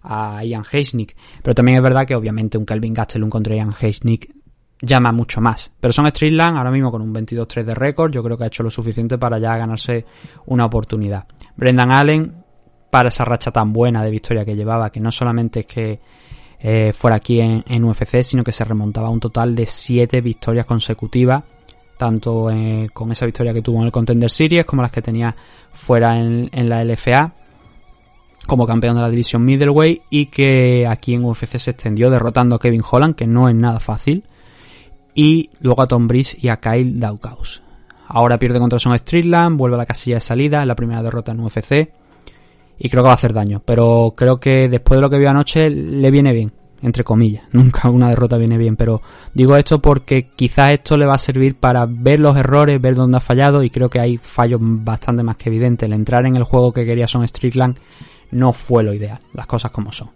[0.03, 1.15] a Ian Heisnick.
[1.43, 4.35] Pero también es verdad que obviamente un Calvin Gastelum contra Ian Heisnick
[4.81, 5.71] llama mucho más.
[5.79, 8.63] Pero son Streetland ahora mismo con un 22-3 de récord, yo creo que ha hecho
[8.63, 10.07] lo suficiente para ya ganarse
[10.47, 11.27] una oportunidad.
[11.57, 12.33] Brendan Allen,
[12.91, 16.01] para esa racha tan buena de victoria que llevaba, que no solamente es que
[16.59, 20.23] eh, fuera aquí en, en UFC, sino que se remontaba a un total de 7
[20.23, 21.43] victorias consecutivas
[21.97, 25.35] tanto eh, con esa victoria que tuvo en el Contender Series como las que tenía
[25.73, 27.33] fuera en, la LFA
[28.47, 32.59] como campeón de la división middleweight y que aquí en UFC se extendió derrotando a
[32.59, 34.25] Kevin Holland que no es nada fácil
[35.15, 37.63] y luego a Tom Breeze y a Kyle Daukaus.
[38.07, 41.33] Ahora pierde contra Son Strickland, vuelve a la casilla de salida, en la primera derrota
[41.33, 41.91] en UFC
[42.79, 43.63] y creo que va a hacer daño.
[43.65, 46.53] Pero creo que después de lo que vio anoche le viene bien,
[46.85, 47.45] entre comillas.
[47.53, 51.57] Nunca una derrota viene bien, pero digo esto porque quizás esto le va a servir
[51.57, 55.37] para ver los errores, ver dónde ha fallado y creo que hay fallos bastante más
[55.37, 55.87] que evidentes.
[55.87, 57.79] El entrar en el juego que quería Son Strickland
[58.31, 60.11] no fue lo ideal, las cosas como son.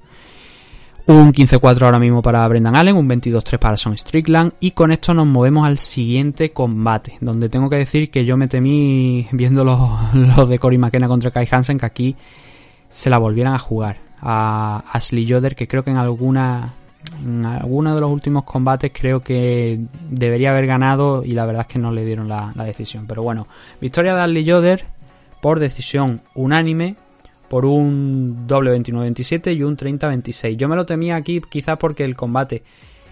[1.07, 5.15] Un 15-4 ahora mismo para Brendan Allen, un 22-3 para Son Strickland y con esto
[5.15, 9.81] nos movemos al siguiente combate, donde tengo que decir que yo me temí viendo los,
[10.15, 12.17] los de Cory McKenna contra Kai Hansen que aquí
[12.91, 16.75] se la volvieran a jugar a Ashley Joder que creo que en alguna
[17.23, 21.69] en alguno de los últimos combates creo que debería haber ganado y la verdad es
[21.69, 23.07] que no le dieron la, decisión.
[23.07, 23.47] Pero bueno,
[23.81, 24.85] victoria de Ashley Joder
[25.41, 26.97] por decisión unánime
[27.49, 30.57] por un doble 29-27 y un 30-26.
[30.57, 32.63] Yo me lo temía aquí quizás porque el combate...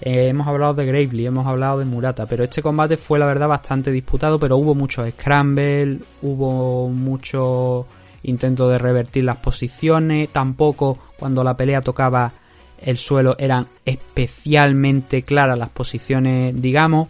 [0.02, 3.48] eh, hemos hablado de Gravely, hemos hablado de Murata, pero este combate fue la verdad
[3.48, 7.86] bastante disputado, pero hubo muchos scramble, hubo mucho
[8.27, 12.33] intento de revertir las posiciones, tampoco cuando la pelea tocaba
[12.81, 17.09] el suelo eran especialmente claras las posiciones, digamos,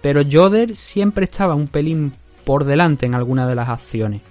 [0.00, 2.12] pero Joder siempre estaba un pelín
[2.44, 4.22] por delante en alguna de las acciones.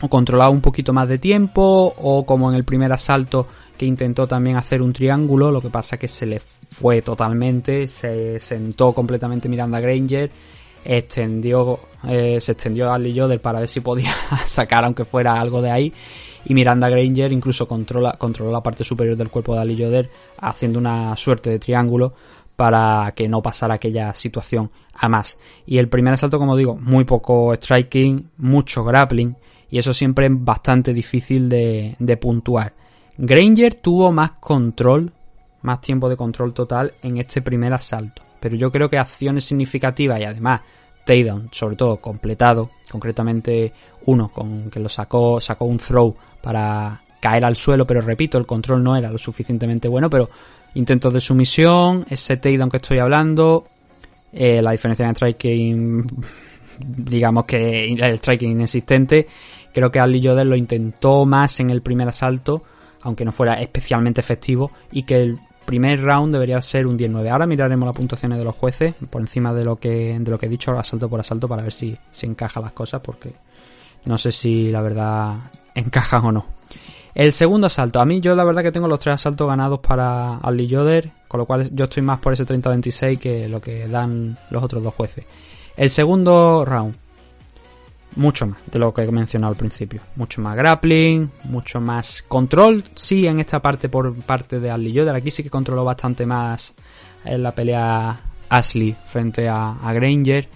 [0.00, 3.46] O controlaba un poquito más de tiempo o como en el primer asalto
[3.78, 8.38] que intentó también hacer un triángulo, lo que pasa que se le fue totalmente, se
[8.40, 10.30] sentó completamente Miranda Granger,
[10.84, 14.14] extendió, eh, se extendió a Lee Yoder para ver si podía
[14.44, 15.92] sacar aunque fuera algo de ahí
[16.46, 20.78] y Miranda Granger incluso controla, controló la parte superior del cuerpo de Ali Yoder haciendo
[20.78, 22.14] una suerte de triángulo
[22.56, 25.38] para que no pasara aquella situación a más.
[25.66, 29.36] Y el primer asalto, como digo, muy poco striking, mucho grappling
[29.70, 32.74] y eso siempre es bastante difícil de, de puntuar.
[33.16, 35.12] Granger tuvo más control,
[35.62, 40.20] más tiempo de control total en este primer asalto, pero yo creo que acciones significativas
[40.20, 40.60] y además
[41.06, 43.72] takedown, sobre todo completado, concretamente
[44.04, 48.44] uno con que lo sacó, sacó un throw para caer al suelo, pero repito, el
[48.44, 50.28] control no era lo suficientemente bueno, pero
[50.74, 53.64] intentos de sumisión, ese takedown que estoy hablando,
[54.30, 56.06] eh, la diferencia en striking,
[56.86, 59.26] digamos que el striking inexistente,
[59.72, 62.62] creo que Ali Yoder lo intentó más en el primer asalto,
[63.00, 67.28] aunque no fuera especialmente efectivo, y que el primer round debería ser un 19.
[67.30, 70.46] Ahora miraremos las puntuaciones de los jueces por encima de lo que, de lo que
[70.46, 73.32] he dicho, asalto por asalto, para ver si, si encaja las cosas, porque
[74.04, 75.36] no sé si la verdad
[75.74, 76.46] encajan o no.
[77.14, 80.38] El segundo asalto, a mí yo la verdad que tengo los tres asaltos ganados para
[80.38, 84.36] Ali Yoder, con lo cual yo estoy más por ese 30-26 que lo que dan
[84.50, 85.24] los otros dos jueces.
[85.76, 86.96] El segundo round,
[88.16, 90.00] mucho más de lo que he mencionado al principio.
[90.16, 95.14] Mucho más grappling, mucho más control, sí, en esta parte por parte de Ali Yoder.
[95.14, 96.74] Aquí sí que controló bastante más
[97.24, 100.48] en la pelea Ashley frente a, Granger.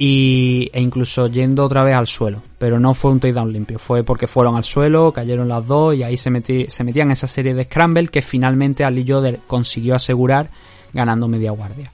[0.00, 2.40] Y, e incluso yendo otra vez al suelo.
[2.56, 6.04] Pero no fue un takedown limpio, fue porque fueron al suelo, cayeron las dos y
[6.04, 10.50] ahí se, metí, se metían esa serie de scramble que finalmente Ali Yoder consiguió asegurar
[10.92, 11.92] ganando media guardia.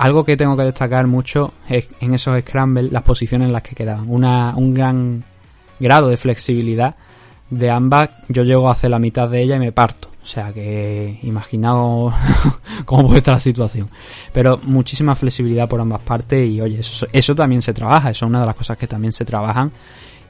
[0.00, 3.74] Algo que tengo que destacar mucho es en esos scramble las posiciones en las que
[3.74, 4.08] quedaban.
[4.08, 5.24] Una, un gran
[5.78, 6.94] grado de flexibilidad
[7.50, 8.08] de ambas.
[8.30, 10.08] Yo llego a hacer la mitad de ella y me parto.
[10.22, 12.14] O sea que imaginaos
[12.86, 13.90] cómo puede estar la situación.
[14.32, 18.08] Pero muchísima flexibilidad por ambas partes y oye, eso, eso también se trabaja.
[18.08, 19.70] Eso es una de las cosas que también se trabajan.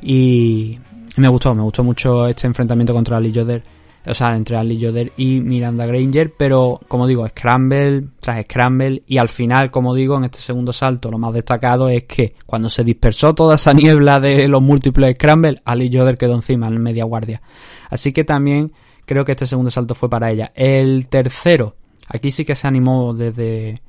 [0.02, 0.80] Y
[1.14, 3.62] me gustó, me gustó mucho este enfrentamiento contra Ali Yoder
[4.06, 9.18] o sea, entre Ali Yoder y Miranda Granger, pero como digo, Scramble tras Scramble y
[9.18, 12.82] al final, como digo, en este segundo salto lo más destacado es que cuando se
[12.82, 17.42] dispersó toda esa niebla de los múltiples Scramble, Ali Yoder quedó encima en media guardia.
[17.90, 18.72] Así que también
[19.04, 20.50] creo que este segundo salto fue para ella.
[20.54, 21.76] El tercero,
[22.08, 23.82] aquí sí que se animó desde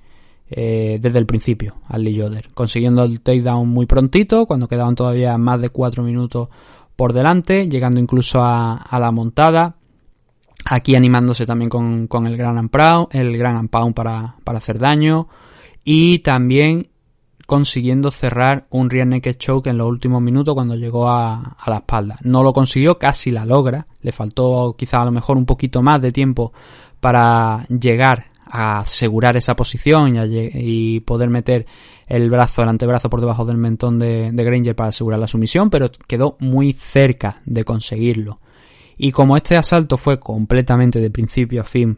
[0.49, 5.61] eh, desde el principio, Ali Yoder, consiguiendo el takedown muy prontito, cuando quedaban todavía más
[5.61, 6.49] de 4 minutos
[6.97, 9.77] por delante, llegando incluso a la montada,
[10.73, 15.27] Aquí animándose también con, con el Gran Pound, el Gran Pound para, para hacer daño.
[15.83, 16.87] Y también
[17.45, 21.79] consiguiendo cerrar un rear naked choke en los últimos minutos cuando llegó a, a, la
[21.79, 22.15] espalda.
[22.23, 23.85] No lo consiguió, casi la logra.
[23.99, 26.53] Le faltó quizá a lo mejor un poquito más de tiempo
[27.01, 30.19] para llegar a asegurar esa posición y,
[30.53, 31.65] y poder meter
[32.07, 35.69] el brazo, el antebrazo por debajo del mentón de, de Granger para asegurar la sumisión,
[35.69, 38.39] pero quedó muy cerca de conseguirlo.
[39.03, 41.97] Y como este asalto fue completamente de principio a fin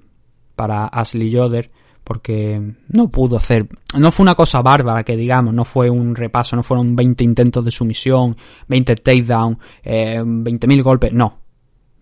[0.55, 1.69] para Ashley Yoder,
[2.01, 3.67] porque no pudo hacer,
[3.99, 7.65] no fue una cosa bárbara que digamos, no fue un repaso, no fueron 20 intentos
[7.65, 8.37] de sumisión,
[8.69, 11.39] 20 takedown, eh, 20.000 golpes, no.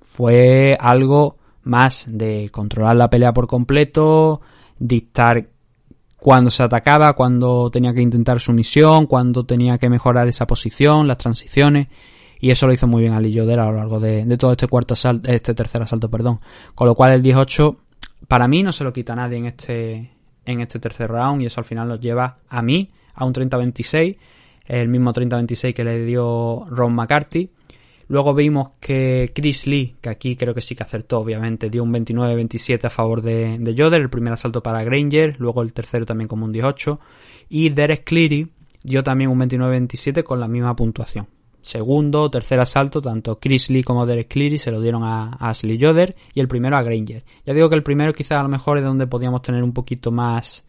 [0.02, 4.41] Fue algo más de controlar la pelea por completo,
[4.78, 5.49] dictar
[6.16, 11.18] cuando se atacaba, cuando tenía que intentar sumisión, cuando tenía que mejorar esa posición, las
[11.18, 11.88] transiciones.
[12.42, 14.68] Y eso lo hizo muy bien Ali Yoder a lo largo de, de todo este
[14.68, 16.42] cuarto asalto, este tercer asalto, perdón.
[16.74, 17.78] Con lo cual el 18
[18.28, 20.12] para mí no se lo quita nadie en este,
[20.46, 24.18] en este tercer round y eso al final nos lleva a mí a un 30-26,
[24.66, 27.52] el mismo 30-26 que le dio Ron McCarthy.
[28.08, 31.94] Luego vimos que Chris Lee, que aquí creo que sí que acertó, obviamente, dio un
[31.94, 36.28] 29-27 a favor de, de Yoder, el primer asalto para Granger, luego el tercero también
[36.28, 37.00] como un 18.
[37.50, 38.52] Y Derek Cleary
[38.84, 41.28] dio también un 29-27 con la misma puntuación.
[41.62, 45.78] Segundo, tercer asalto, tanto Chris Lee como Derek Cleary se lo dieron a, a Ashley
[45.78, 47.24] Yoder y el primero a Granger.
[47.45, 50.12] Ya digo que el primero quizás a lo mejor es donde podíamos tener un poquito
[50.12, 50.64] más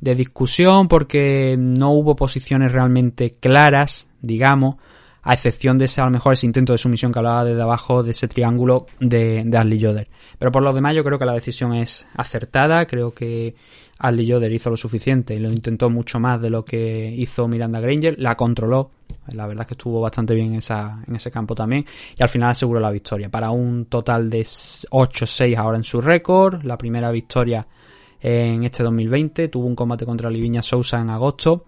[0.00, 4.76] de discusión porque no hubo posiciones realmente claras, digamos,
[5.22, 8.02] a excepción de ese, a lo mejor, ese intento de sumisión que hablaba desde abajo
[8.02, 10.08] de ese triángulo de, de Ashley Yoder.
[10.38, 12.86] Pero por lo demás, yo creo que la decisión es acertada.
[12.86, 13.54] Creo que
[14.02, 17.80] Ashley Yoder hizo lo suficiente y lo intentó mucho más de lo que hizo Miranda
[17.80, 18.16] Granger.
[18.18, 18.90] La controló.
[19.28, 21.86] La verdad es que estuvo bastante bien en, esa, en ese campo también.
[22.18, 23.28] Y al final aseguró la victoria.
[23.28, 26.64] Para un total de 8-6 ahora en su récord.
[26.64, 27.66] La primera victoria
[28.20, 29.48] en este 2020.
[29.48, 31.66] Tuvo un combate contra Liviña Sousa en agosto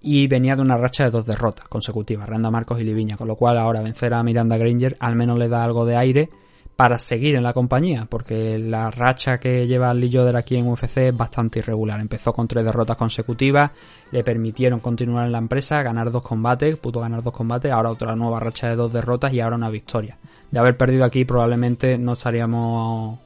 [0.00, 3.34] y venía de una racha de dos derrotas consecutivas, Randa Marcos y Liviña, con lo
[3.34, 6.30] cual ahora vencer a Miranda Granger al menos le da algo de aire
[6.78, 10.98] para seguir en la compañía, porque la racha que lleva Lee Yoder aquí en UFC
[10.98, 11.98] es bastante irregular.
[11.98, 13.72] Empezó con tres derrotas consecutivas,
[14.12, 18.14] le permitieron continuar en la empresa, ganar dos combates, pudo ganar dos combates, ahora otra
[18.14, 20.18] nueva racha de dos derrotas y ahora una victoria.
[20.52, 23.18] De haber perdido aquí probablemente no estaríamos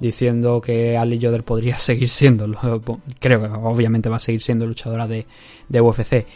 [0.00, 2.46] diciendo que Ali Yoder podría seguir siendo,
[3.20, 5.26] creo que obviamente va a seguir siendo luchadora de,
[5.68, 6.26] de UFC.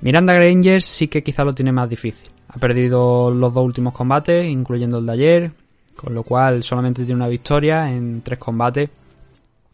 [0.00, 2.28] Miranda Granger sí que quizá lo tiene más difícil.
[2.48, 5.52] Ha perdido los dos últimos combates, incluyendo el de ayer,
[5.98, 8.88] con lo cual solamente tiene una victoria en tres combates.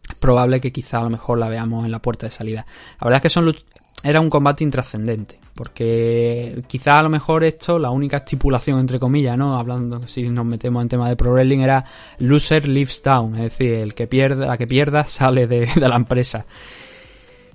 [0.09, 2.65] Es probable que quizá a lo mejor la veamos en la puerta de salida.
[2.99, 3.55] La verdad es que son
[4.03, 9.37] era un combate intrascendente, porque quizá a lo mejor esto, la única estipulación entre comillas,
[9.37, 9.57] ¿no?
[9.57, 11.85] Hablando si nos metemos en tema de pro wrestling era
[12.19, 15.95] loser leaves down, es decir, el que pierda, la que pierda sale de, de la
[15.95, 16.45] empresa.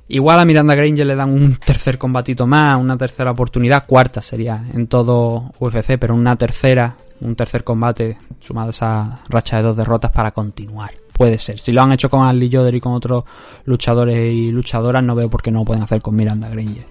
[0.09, 4.65] Igual a Miranda Granger le dan un tercer combatito más, una tercera oportunidad, cuarta sería
[4.75, 10.11] en todo UFC, pero una tercera, un tercer combate sumado esa racha de dos derrotas
[10.11, 10.93] para continuar.
[11.13, 11.59] Puede ser.
[11.59, 13.25] Si lo han hecho con Ali Yoder y con otros
[13.65, 16.87] luchadores y luchadoras, no veo por qué no lo pueden hacer con Miranda Granger.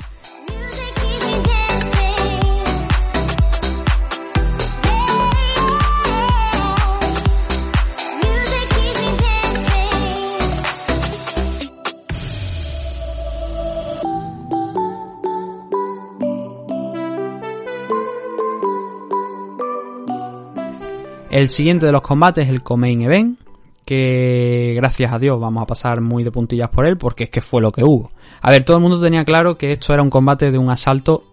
[21.40, 23.40] El siguiente de los combates es el Comain Event,
[23.86, 27.40] que gracias a Dios vamos a pasar muy de puntillas por él, porque es que
[27.40, 28.12] fue lo que hubo.
[28.42, 31.24] A ver, todo el mundo tenía claro que esto era un combate de un asalto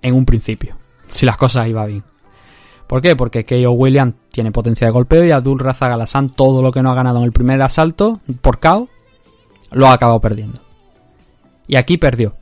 [0.00, 2.04] en un principio, si las cosas iban bien.
[2.86, 3.14] ¿Por qué?
[3.14, 6.90] Porque Keo Williams tiene potencia de golpeo y Abdul Razak Alasan todo lo que no
[6.90, 8.88] ha ganado en el primer asalto por KO
[9.70, 10.60] lo ha acabado perdiendo.
[11.66, 12.36] Y aquí perdió.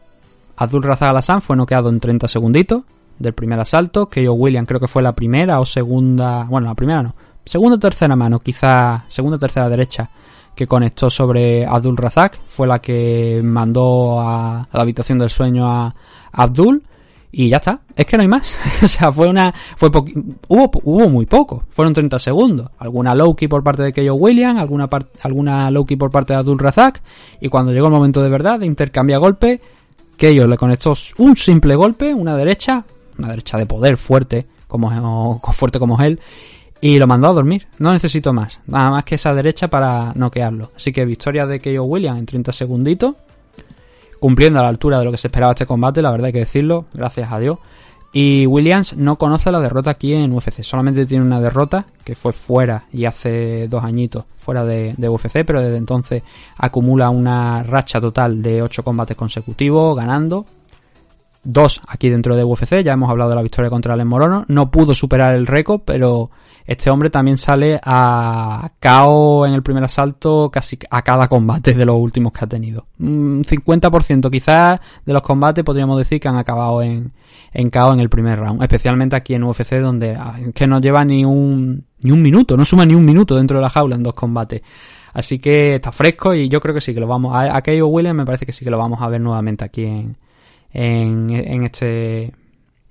[0.56, 2.84] Abdul Razak Alasan fue noqueado en 30 segunditos
[3.18, 4.08] del primer asalto.
[4.08, 6.44] Keo Williams creo que fue la primera o segunda.
[6.44, 7.14] Bueno, la primera no.
[7.44, 9.04] Segunda o tercera mano, quizá.
[9.08, 10.10] Segunda o tercera derecha.
[10.54, 12.38] Que conectó sobre Abdul Razak.
[12.46, 15.94] Fue la que mandó a, la habitación del sueño a,
[16.32, 16.82] Abdul.
[17.34, 17.80] Y ya está.
[17.96, 18.58] Es que no hay más.
[18.82, 19.52] o sea, fue una.
[19.76, 21.64] Fue hubo, hubo muy poco.
[21.70, 22.68] Fueron 30 segundos.
[22.78, 24.60] Alguna low key por parte de Keo Williams.
[24.60, 24.88] Alguna,
[25.22, 27.02] alguna low key por parte de Abdul Razak.
[27.40, 29.60] Y cuando llegó el momento de verdad de intercambiar golpes.
[30.16, 32.84] Keio le conectó un simple golpe, una derecha,
[33.18, 36.20] una derecha de poder fuerte, como fuerte como él,
[36.80, 37.66] y lo mandó a dormir.
[37.78, 40.72] No necesito más, nada más que esa derecha para noquearlo.
[40.76, 43.14] Así que victoria de Keo Williams en 30 segunditos,
[44.18, 46.38] cumpliendo a la altura de lo que se esperaba este combate, la verdad hay que
[46.40, 47.58] decirlo, gracias a Dios.
[48.14, 52.34] Y Williams no conoce la derrota aquí en UFC, solamente tiene una derrota que fue
[52.34, 56.22] fuera y hace dos añitos fuera de, de UFC, pero desde entonces
[56.58, 60.44] acumula una racha total de 8 combates consecutivos ganando,
[61.44, 62.82] dos aquí dentro de UFC.
[62.82, 64.44] Ya hemos hablado de la victoria contra Alen Morono.
[64.48, 66.30] No pudo superar el récord, pero
[66.64, 71.84] este hombre también sale a KO en el primer asalto casi a cada combate de
[71.84, 72.86] los últimos que ha tenido.
[73.00, 77.12] Un 50% quizás de los combates podríamos decir que han acabado en,
[77.52, 78.62] en KO en el primer round.
[78.62, 82.64] Especialmente aquí en UFC donde ah, que no lleva ni un, ni un minuto, no
[82.64, 84.62] suma ni un minuto dentro de la jaula en dos combates.
[85.14, 87.54] Así que está fresco y yo creo que sí que lo vamos a...
[87.54, 90.16] A Keo Williams me parece que sí que lo vamos a ver nuevamente aquí en,
[90.72, 92.32] en, este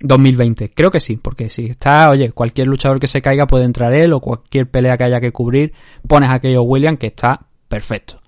[0.00, 0.70] 2020.
[0.70, 4.12] Creo que sí, porque si está, oye, cualquier luchador que se caiga puede entrar él
[4.12, 5.72] o cualquier pelea que haya que cubrir,
[6.06, 8.20] pones a aquello William que está perfecto.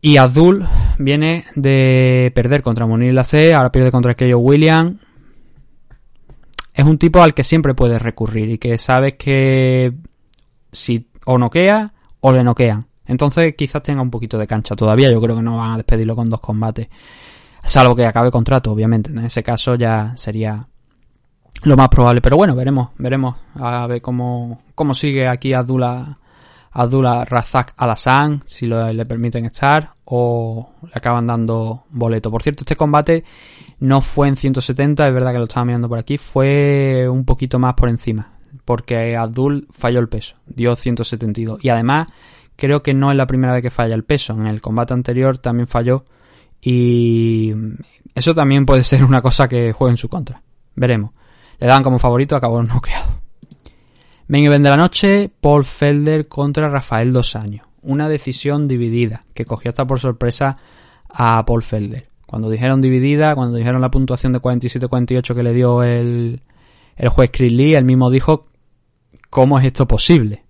[0.00, 0.66] Y Abdul
[0.98, 4.98] viene de perder contra Munir C, ahora pierde contra Keio William.
[6.74, 9.94] Es un tipo al que siempre puedes recurrir y que sabes que
[10.72, 12.86] si o noquea o le noquean.
[13.06, 15.10] Entonces quizás tenga un poquito de cancha todavía.
[15.10, 16.88] Yo creo que no van a despedirlo con dos combates.
[17.64, 19.10] Salvo que acabe contrato, obviamente.
[19.10, 20.66] En ese caso ya sería
[21.64, 22.20] lo más probable.
[22.20, 26.18] Pero bueno, veremos, veremos a ver cómo, cómo sigue aquí Abdullah,
[26.72, 32.30] Abdullah Razak Alassane, si le permiten estar o le acaban dando boleto.
[32.30, 33.24] Por cierto, este combate
[33.80, 37.58] no fue en 170, es verdad que lo estaba mirando por aquí, fue un poquito
[37.58, 38.32] más por encima,
[38.64, 41.64] porque Abdul falló el peso, dio 172.
[41.64, 42.08] Y además,
[42.56, 45.38] creo que no es la primera vez que falla el peso, en el combate anterior
[45.38, 46.04] también falló
[46.64, 47.52] y
[48.14, 50.42] eso también puede ser una cosa que juegue en su contra.
[50.74, 51.10] Veremos.
[51.58, 53.20] Le dan como favorito, acabó noqueado.
[54.28, 57.66] Main event de la noche, Paul Felder contra Rafael Dos Años.
[57.82, 60.56] Una decisión dividida, que cogió hasta por sorpresa
[61.10, 62.08] a Paul Felder.
[62.26, 66.40] Cuando dijeron dividida, cuando dijeron la puntuación de 47-48 que le dio el,
[66.96, 68.46] el juez Chris Lee, él mismo dijo,
[69.28, 70.44] ¿cómo es esto posible?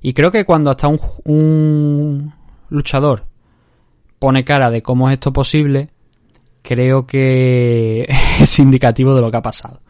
[0.00, 2.32] Y creo que cuando hasta un, un
[2.68, 3.29] luchador
[4.20, 5.88] pone cara de cómo es esto posible,
[6.62, 8.06] creo que
[8.40, 9.80] es indicativo de lo que ha pasado.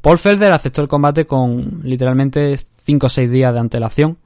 [0.00, 4.18] Paul Felder aceptó el combate con literalmente 5 o 6 días de antelación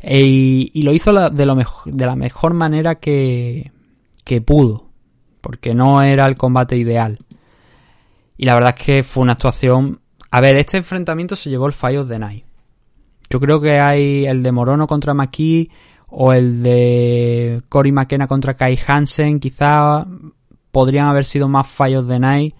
[0.00, 3.72] e, y lo hizo de, lo de la mejor manera que,
[4.24, 4.88] que pudo,
[5.40, 7.18] porque no era el combate ideal.
[8.36, 10.00] Y la verdad es que fue una actuación...
[10.30, 12.44] A ver, este enfrentamiento se llevó el fallo de Night.
[13.30, 15.70] Yo creo que hay el de Morono contra McKee
[16.10, 20.06] o el de Cory McKenna contra Kai Hansen, quizá
[20.72, 22.54] podrían haber sido más fallos de Night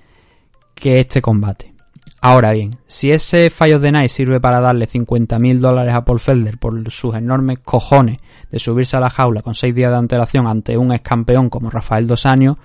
[0.74, 1.74] que este combate.
[2.20, 6.58] Ahora bien, si ese fallo de Night sirve para darle 50.000 dólares a Paul Felder
[6.58, 8.18] por sus enormes cojones
[8.50, 11.70] de subirse a la jaula con 6 días de antelación ante un ex campeón como
[11.70, 12.56] Rafael Dos Años,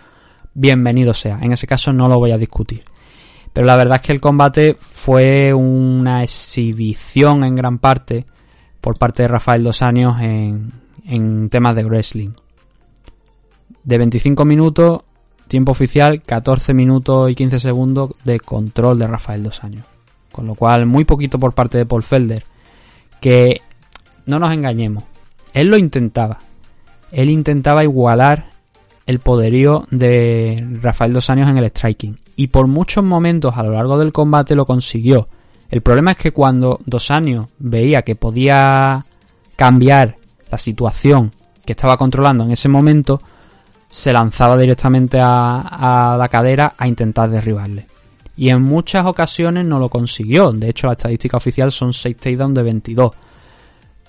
[0.55, 1.37] bienvenido sea.
[1.41, 2.83] En ese caso no lo voy a discutir.
[3.53, 8.25] Pero la verdad es que el combate fue una exhibición en gran parte
[8.83, 10.73] por parte de Rafael Dos Años en,
[11.05, 12.31] en temas de wrestling.
[13.81, 15.03] De 25 minutos,
[15.47, 19.85] tiempo oficial, 14 minutos y 15 segundos de control de Rafael Dos Años.
[20.33, 22.43] Con lo cual, muy poquito por parte de Paul Felder.
[23.21, 23.61] Que
[24.25, 25.05] no nos engañemos,
[25.53, 26.39] él lo intentaba.
[27.09, 28.49] Él intentaba igualar
[29.05, 32.19] el poderío de Rafael Dos Años en el striking.
[32.35, 35.29] Y por muchos momentos a lo largo del combate lo consiguió.
[35.73, 37.11] El problema es que cuando Dos
[37.57, 39.03] veía que podía
[39.55, 40.17] cambiar
[40.51, 41.31] la situación
[41.65, 43.19] que estaba controlando en ese momento,
[43.89, 47.87] se lanzaba directamente a, la cadera a intentar derribarle.
[48.37, 50.51] Y en muchas ocasiones no lo consiguió.
[50.51, 53.11] De hecho, la estadística oficial son 6 takedowns de 22.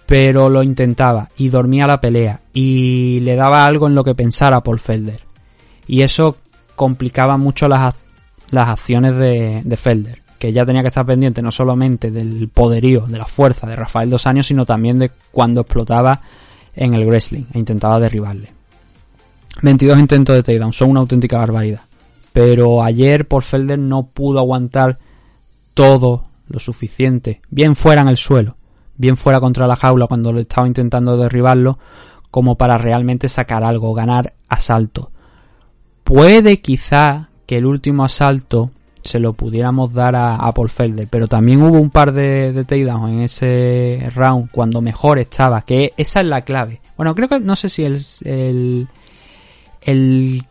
[0.04, 4.62] Pero lo intentaba y dormía la pelea y le daba algo en lo que pensara
[4.62, 5.22] Paul Felder.
[5.86, 6.36] Y eso
[6.76, 7.94] complicaba mucho las,
[8.50, 13.16] las acciones de Felder que ya tenía que estar pendiente no solamente del poderío, de
[13.16, 16.20] la fuerza de Rafael Dos Años, sino también de cuando explotaba
[16.76, 18.52] en el wrestling e intentaba derribarle.
[19.62, 21.80] 22 intentos de takedown, son una auténtica barbaridad.
[22.34, 24.98] Pero ayer por Felder no pudo aguantar
[25.72, 28.58] todo lo suficiente, bien fuera en el suelo,
[28.98, 31.78] bien fuera contra la jaula cuando lo estaba intentando derribarlo,
[32.30, 35.10] como para realmente sacar algo, ganar asalto.
[36.02, 38.72] Puede quizá que el último asalto
[39.04, 41.06] se lo pudiéramos dar a, Paul Felder.
[41.08, 45.92] Pero también hubo un par de, de takedowns en ese round cuando mejor estaba, que
[45.96, 46.80] esa es la clave.
[46.96, 48.88] Bueno, creo que no sé si el, el,
[49.82, 50.42] el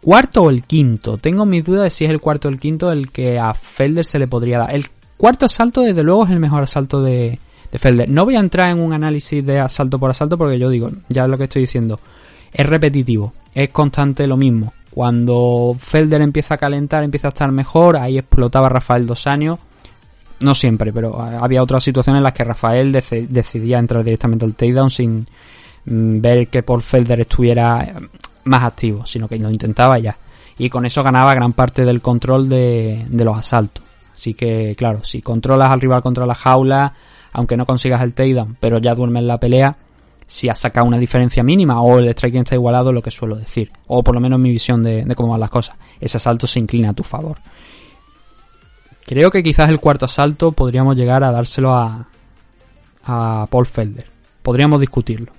[0.00, 1.18] cuarto o el quinto.
[1.18, 4.04] Tengo mis dudas de si es el cuarto o el quinto el que a Felder
[4.04, 4.74] se le podría dar.
[4.74, 4.86] El
[5.16, 7.38] cuarto asalto, desde luego, es el mejor asalto de,
[7.70, 8.08] de Felder.
[8.08, 11.24] No voy a entrar en un análisis de asalto por asalto porque yo digo, ya
[11.24, 12.00] es lo que estoy diciendo.
[12.52, 14.72] Es repetitivo, es constante lo mismo.
[14.98, 19.60] Cuando Felder empieza a calentar, empieza a estar mejor, ahí explotaba Rafael dos años.
[20.40, 24.90] No siempre, pero había otras situaciones en las que Rafael decidía entrar directamente al takedown
[24.90, 25.24] sin
[25.84, 27.94] mm, ver que por Felder estuviera eh,
[28.42, 30.16] más activo, sino que lo intentaba ya.
[30.58, 33.84] Y con eso ganaba gran parte del control de, de los asaltos.
[34.16, 36.92] Así que, claro, si controlas al rival contra la jaula,
[37.34, 39.76] aunque no consigas el takedown, pero ya duermes la pelea,
[40.28, 43.72] si has sacado una diferencia mínima o el striking está igualado, lo que suelo decir.
[43.86, 45.76] O por lo menos mi visión de, cómo van las cosas.
[45.98, 47.38] Ese asalto se inclina a tu favor.
[49.06, 52.08] Creo que quizás el cuarto asalto podríamos llegar a dárselo a,
[53.04, 54.06] a Paul Felder.
[54.42, 55.32] Podríamos discutirlo.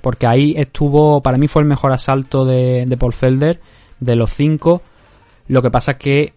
[0.00, 3.60] Porque ahí estuvo, para mí fue el mejor asalto de, de Paul Felder
[3.98, 4.80] de los cinco.
[5.48, 6.34] Lo que pasa es que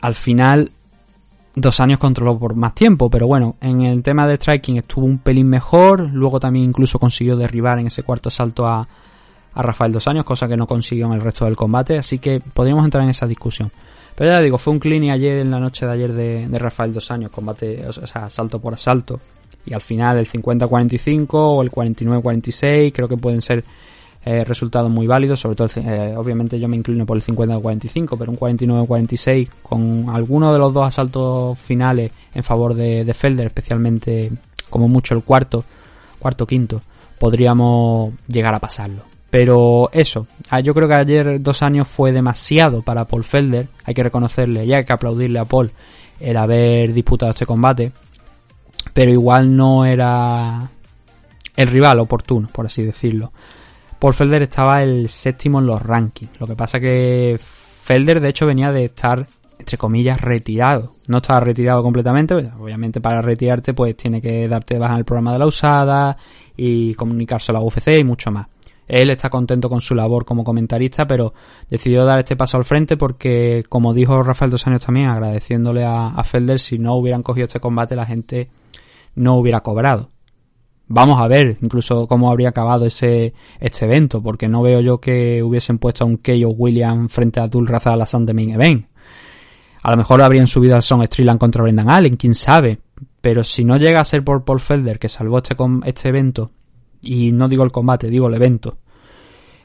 [0.00, 0.72] al final
[1.60, 5.18] dos años controló por más tiempo, pero bueno, en el tema de striking estuvo un
[5.18, 8.86] pelín mejor, luego también incluso consiguió derribar en ese cuarto salto a,
[9.54, 12.40] a Rafael Dos Años, cosa que no consiguió en el resto del combate, así que
[12.40, 13.70] podríamos entrar en esa discusión.
[14.14, 16.92] Pero ya digo, fue un clean ayer en la noche de ayer de, de Rafael
[16.92, 19.20] Dos Años, combate, o sea, asalto por asalto.
[19.64, 23.64] Y al final el 50-45 o el 49-46 creo que pueden ser
[24.30, 28.30] eh, resultados muy válidos, sobre todo, eh, obviamente yo me inclino por el 50-45, pero
[28.30, 34.30] un 49-46 con alguno de los dos asaltos finales en favor de, de Felder, especialmente
[34.68, 35.64] como mucho el cuarto,
[36.18, 36.82] cuarto quinto,
[37.18, 39.00] podríamos llegar a pasarlo.
[39.30, 43.94] Pero eso, ah, yo creo que ayer dos años fue demasiado para Paul Felder, hay
[43.94, 45.70] que reconocerle y hay que aplaudirle a Paul
[46.20, 47.92] el haber disputado este combate,
[48.92, 50.68] pero igual no era
[51.56, 53.32] el rival oportuno, por así decirlo.
[53.98, 57.38] Paul Felder estaba el séptimo en los rankings, lo que pasa que
[57.82, 59.26] Felder de hecho venía de estar
[59.58, 64.94] entre comillas retirado, no estaba retirado completamente, obviamente para retirarte pues tiene que darte baja
[64.94, 66.16] en el programa de la usada
[66.56, 68.46] y comunicarse a la UFC y mucho más.
[68.86, 71.34] Él está contento con su labor como comentarista, pero
[71.68, 76.08] decidió dar este paso al frente porque, como dijo Rafael Dos Años también, agradeciéndole a,
[76.08, 78.48] a Felder, si no hubieran cogido este combate, la gente
[79.14, 80.08] no hubiera cobrado.
[80.88, 85.42] Vamos a ver incluso cómo habría acabado ese este evento, porque no veo yo que
[85.42, 88.86] hubiesen puesto a un Keio William frente a Abdul Raza la de Main Event.
[89.82, 92.80] A lo mejor habrían subido a Son Strickland contra Brendan Allen, quién sabe.
[93.20, 96.50] Pero si no llega a ser por Paul Felder, que salvó este, este evento,
[97.02, 98.78] y no digo el combate, digo el evento,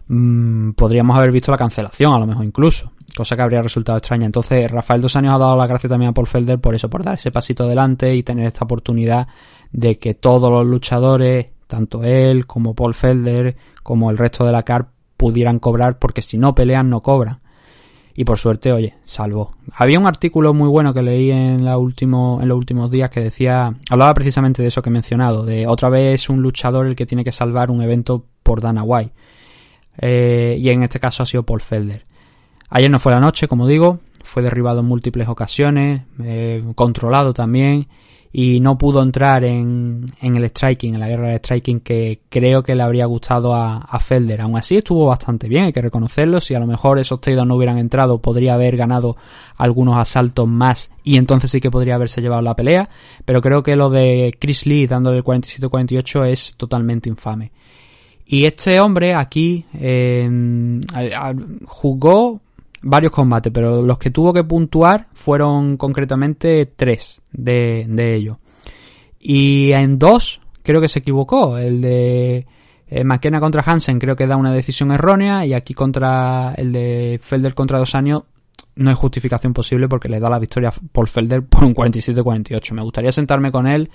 [0.08, 4.26] mmm, podríamos haber visto la cancelación, a lo mejor incluso, cosa que habría resultado extraña.
[4.26, 7.04] Entonces, Rafael Dos Años ha dado la gracia también a Paul Felder por eso, por
[7.04, 9.28] dar ese pasito adelante y tener esta oportunidad
[9.74, 14.64] de que todos los luchadores, tanto él como Paul Felder, como el resto de la
[14.64, 14.88] CAR,
[15.18, 17.42] pudieran cobrar, porque si no pelean, no cobran.
[18.16, 19.56] Y por suerte, oye, salvó.
[19.74, 23.22] Había un artículo muy bueno que leí en, la último, en los últimos días que
[23.22, 27.08] decía, hablaba precisamente de eso que he mencionado, de otra vez un luchador el que
[27.08, 29.14] tiene que salvar un evento por Dana White.
[29.98, 32.06] Eh, y en este caso ha sido Paul Felder.
[32.70, 37.88] Ayer no fue la noche, como digo, fue derribado en múltiples ocasiones, eh, controlado también,
[38.36, 42.64] y no pudo entrar en, en, el striking, en la guerra de striking que creo
[42.64, 44.42] que le habría gustado a, a, Felder.
[44.42, 46.42] Aún así estuvo bastante bien, hay que reconocerlo.
[46.42, 49.16] Si a lo mejor esos takedowns no hubieran entrado, podría haber ganado
[49.56, 52.90] algunos asaltos más y entonces sí que podría haberse llevado la pelea.
[53.24, 57.52] Pero creo que lo de Chris Lee dándole el 47-48 es totalmente infame.
[58.26, 60.28] Y este hombre aquí eh,
[61.66, 62.42] jugó
[62.84, 68.38] varios combates, pero los que tuvo que puntuar fueron concretamente tres de, ellos.
[69.20, 71.58] Y en dos creo que se equivocó.
[71.58, 72.46] El de
[72.88, 77.20] eh, McKenna contra Hansen creo que da una decisión errónea y aquí contra el de
[77.22, 78.24] Felder contra dos años
[78.76, 82.74] no hay justificación posible porque le da la victoria por Felder por un 47-48.
[82.74, 83.90] Me gustaría sentarme con él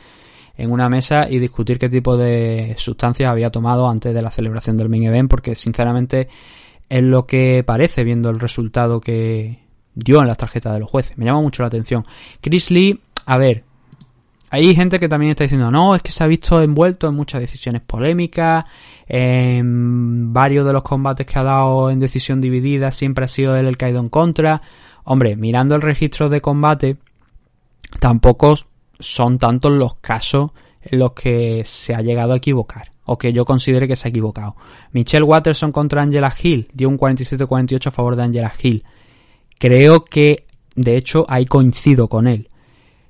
[0.57, 4.77] en una mesa y discutir qué tipo de sustancias había tomado antes de la celebración
[4.77, 6.29] del main event porque sinceramente
[6.89, 9.61] es lo que parece viendo el resultado que
[9.95, 11.17] dio en las tarjetas de los jueces.
[11.19, 12.07] Me llama mucho la atención.
[12.41, 13.65] Chris Lee, a ver,
[14.51, 17.41] hay gente que también está diciendo, no, es que se ha visto envuelto en muchas
[17.41, 18.65] decisiones polémicas,
[19.07, 23.67] en varios de los combates que ha dado en decisión dividida siempre ha sido él
[23.67, 24.63] el caído en contra.
[25.05, 26.97] Hombre, mirando el registro de combate,
[28.01, 28.55] tampoco
[28.99, 30.53] son tantos los casos
[30.83, 34.11] en los que se ha llegado a equivocar o que yo considere que se ha
[34.11, 34.55] equivocado.
[34.93, 38.85] Michelle Watterson contra Angela Hill dio un 47-48 a favor de Angela Hill.
[39.59, 42.51] Creo que, de hecho, ahí coincido con él.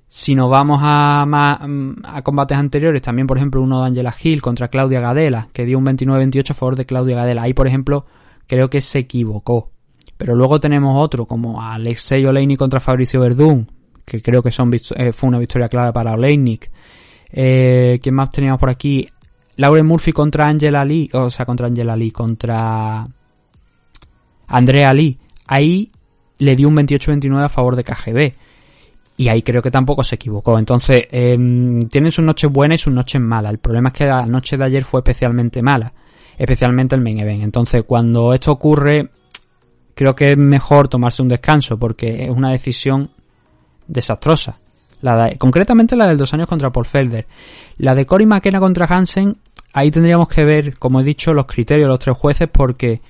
[0.06, 4.68] Si nos vamos a, a combates anteriores, también por ejemplo uno de Angela Hill contra
[4.68, 7.42] Claudia Gadela, que dio un 29-28 a favor de Claudia Gadela.
[7.42, 8.06] Ahí, por ejemplo,
[8.46, 9.72] creo que se equivocó.
[10.16, 13.70] Pero luego tenemos otro, como Alexei Oleinik contra Fabricio Verdún,
[14.04, 16.70] que creo que eh, fue una victoria clara para Oleinik.
[17.30, 19.06] Eh, ¿Quién más teníamos por aquí?
[19.58, 23.06] Lauren Murphy contra Angela Lee, o sea, contra Angela Lee, contra
[24.46, 25.18] Andrea Lee.
[25.48, 25.90] Ahí
[26.38, 28.34] le dio un 28-29 a favor de KGB.
[29.16, 30.60] Y ahí creo que tampoco se equivocó.
[30.60, 31.36] Entonces, eh,
[31.90, 33.50] tienen sus noches buenas y sus noches malas.
[33.50, 35.92] El problema es que la noche de ayer fue especialmente mala.
[36.36, 37.42] Especialmente el main event.
[37.42, 39.10] Entonces, cuando esto ocurre,
[39.92, 43.10] creo que es mejor tomarse un descanso porque es una decisión
[43.88, 44.60] desastrosa.
[45.02, 47.26] La de, concretamente la del dos años contra Paul Felder.
[47.78, 49.36] La de Cory McKenna contra Hansen
[49.72, 53.00] ahí tendríamos que ver, como he dicho, los criterios de los tres jueces porque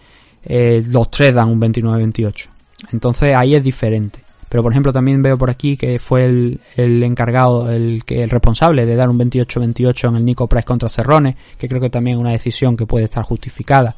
[0.44, 2.46] eh, los tres dan un 29-28.
[2.92, 4.20] Entonces ahí es diferente.
[4.48, 8.30] Pero por ejemplo también veo por aquí que fue el, el encargado, el, que, el
[8.30, 12.16] responsable de dar un 28-28 en el Nico Price contra Cerrone, que creo que también
[12.16, 13.94] es una decisión que puede estar justificada.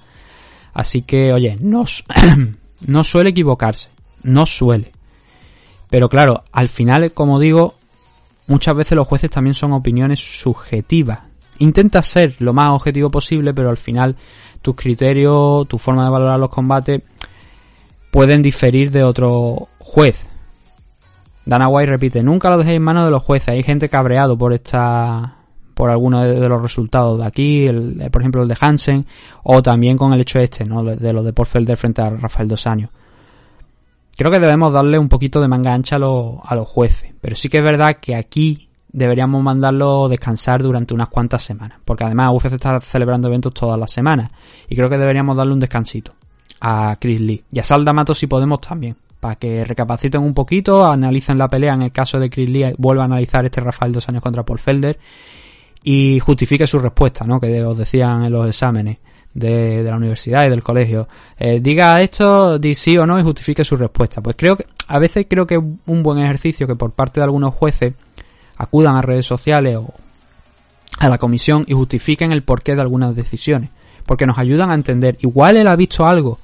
[0.72, 1.84] Así que, oye, no,
[2.86, 3.90] no suele equivocarse,
[4.24, 4.92] no suele.
[5.88, 7.74] Pero claro, al final, como digo,
[8.50, 11.20] muchas veces los jueces también son opiniones subjetivas
[11.58, 14.16] intenta ser lo más objetivo posible, pero al final
[14.62, 17.02] tus criterios, tu forma de valorar los combates
[18.10, 20.26] pueden diferir de otro juez.
[21.44, 23.48] Dana White repite, nunca lo dejéis en manos de los jueces.
[23.48, 25.36] Hay gente cabreado por esta
[25.74, 29.06] por alguno de, de los resultados de aquí, el- eh, por ejemplo el de Hansen,
[29.42, 30.82] o también con el hecho este, ¿no?
[30.82, 32.88] De lo de Paul Felder frente a Rafael Dos Años.
[34.16, 37.48] Creo que debemos darle un poquito de manga ancha a a los jueces, pero sí
[37.48, 42.54] que es verdad que aquí deberíamos mandarlo descansar durante unas cuantas semanas, porque además UFC
[42.54, 44.30] está celebrando eventos todas las semanas,
[44.68, 46.12] y creo que deberíamos darle un descansito
[46.60, 50.84] a Chris Lee y a Sal D'Amato si podemos también, para que recapaciten un poquito,
[50.86, 54.08] analicen la pelea en el caso de Chris Lee, vuelva a analizar este Rafael dos
[54.08, 54.98] años contra Paul Felder
[55.82, 57.40] y justifique su respuesta, ¿no?
[57.40, 58.98] Que os decían en los exámenes
[59.34, 61.08] de, la universidad y del colegio.
[61.38, 64.20] Eh, diga esto, di sí o no y justifique su respuesta.
[64.20, 67.24] Pues creo que, a veces creo que es un buen ejercicio que por parte de
[67.24, 67.94] algunos jueces
[68.56, 69.92] acudan a redes sociales o
[70.98, 73.70] a la comisión y justifiquen el porqué de algunas decisiones.
[74.04, 75.16] Porque nos ayudan a entender.
[75.20, 76.38] Igual él ha visto algo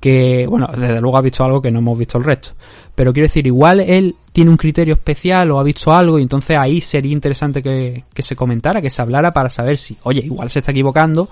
[0.00, 2.50] que, bueno, desde luego ha visto algo que no hemos visto el resto.
[2.94, 6.56] Pero quiero decir, igual él tiene un criterio especial o ha visto algo y entonces
[6.56, 10.50] ahí sería interesante que, que se comentara, que se hablara para saber si, oye, igual
[10.50, 11.28] se está equivocando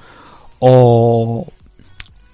[0.60, 1.46] o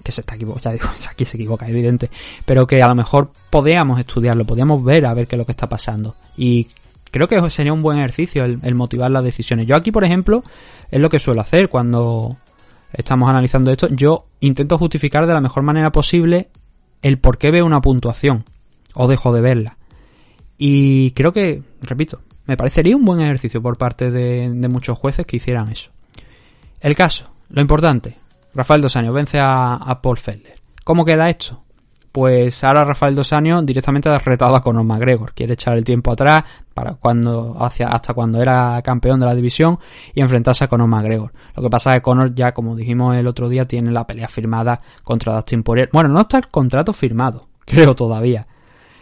[0.03, 2.09] que se está equivocando, ya digo, aquí se equivoca, evidente,
[2.45, 5.51] pero que a lo mejor podíamos estudiarlo, podíamos ver a ver qué es lo que
[5.51, 6.15] está pasando.
[6.37, 6.67] Y
[7.11, 9.67] creo que sería un buen ejercicio el, motivar las decisiones.
[9.67, 10.43] Yo aquí, por ejemplo,
[10.91, 12.37] es lo que suelo hacer cuando
[12.93, 13.89] estamos analizando esto.
[13.89, 16.49] Yo intento justificar de la mejor manera posible
[17.01, 18.45] el por qué veo una puntuación
[18.93, 19.77] o dejo de verla.
[20.57, 25.25] Y creo que, repito, me parecería un buen ejercicio por parte de, de muchos jueces
[25.25, 25.91] que hicieran eso.
[26.79, 28.17] El caso, lo importante,
[28.53, 30.55] Rafael Dos Años vence a, Paul Felder.
[30.83, 31.63] ¿Cómo queda esto?
[32.11, 35.33] Pues ahora Rafael Dos Años directamente ha retado a Conor McGregor.
[35.33, 36.43] Quiere echar el tiempo atrás
[36.73, 39.77] para cuando hacia, hasta cuando era campeón de la división
[40.13, 41.31] y enfrentarse a Conor McGregor.
[41.55, 44.27] Lo que pasa es que Conor ya, como dijimos el otro día, tiene la pelea
[44.27, 45.89] firmada contra Dustin Poirier.
[45.93, 48.47] Bueno, no está el contrato firmado, creo todavía.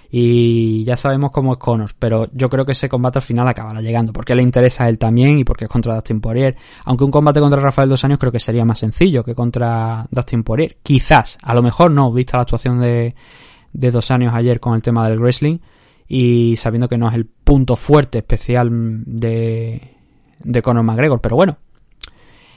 [0.10, 3.82] Y ya sabemos cómo es Conor, pero yo creo que ese combate al final acabará
[3.82, 6.56] llegando, porque le interesa a él también y porque es contra Dustin Poirier.
[6.86, 10.44] Aunque un combate contra Rafael Dos Años creo que sería más sencillo que contra Dustin
[10.44, 10.77] Poirier.
[10.84, 13.15] Quizás, a lo mejor no, vista la actuación de,
[13.73, 15.60] de Dos Años ayer con el tema del wrestling
[16.07, 18.69] y sabiendo que no es el punto fuerte especial
[19.06, 19.95] de,
[20.40, 21.57] de Conor McGregor, pero bueno.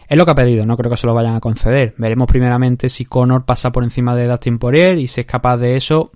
[0.08, 1.94] Es lo que ha pedido, no creo que se lo vayan a conceder.
[1.98, 5.76] Veremos primeramente si Conor pasa por encima de Dustin Poirier y si es capaz de
[5.76, 6.12] eso.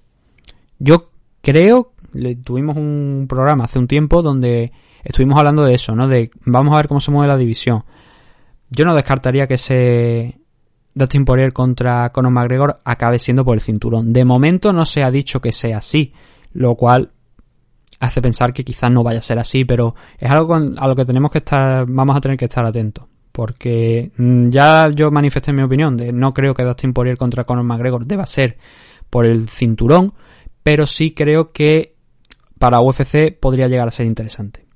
[0.78, 1.11] Yo
[1.43, 1.93] creo,
[2.44, 4.73] tuvimos un programa hace un tiempo donde
[5.05, 6.09] estuvimos hablando de eso, ¿no?
[6.09, 7.85] De vamos a ver cómo se mueve la división.
[8.70, 10.39] Yo no descartaría que ese
[10.94, 14.12] Dustin Poirier contra Conor McGregor acabe siendo por el cinturón.
[14.12, 16.12] De momento no se ha dicho que sea así,
[16.52, 17.10] lo cual
[18.01, 21.05] hace pensar que quizás no vaya a ser así, pero es algo a lo que
[21.05, 23.06] tenemos que estar, vamos a tener que estar atentos.
[23.31, 27.64] Porque mm, ya yo manifesté mi opinión de no creo que Dustin Poirier contra Conor
[27.64, 28.59] McGregor deba ser
[29.09, 30.12] por el cinturón,
[30.62, 31.97] pero sí creo que
[32.59, 34.66] para UFC podría llegar a ser interesante.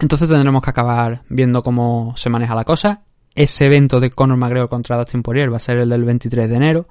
[0.00, 3.02] Entonces tendremos que acabar viendo cómo se maneja la cosa.
[3.34, 6.56] Ese evento de Conor McGregor contra Dustin Poirier va a ser el del 23 de
[6.56, 6.88] enero.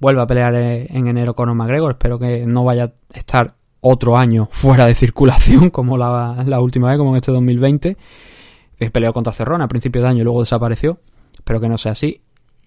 [0.00, 1.92] Vuelve a pelear en enero Conor McGregor.
[1.92, 6.88] Espero que no vaya a estar otro año fuera de circulación como la, la última
[6.88, 7.96] vez, como en este 2020.
[8.78, 11.00] Que peleó contra Cerrone a principios de año y luego desapareció.
[11.34, 12.22] Espero que no sea así.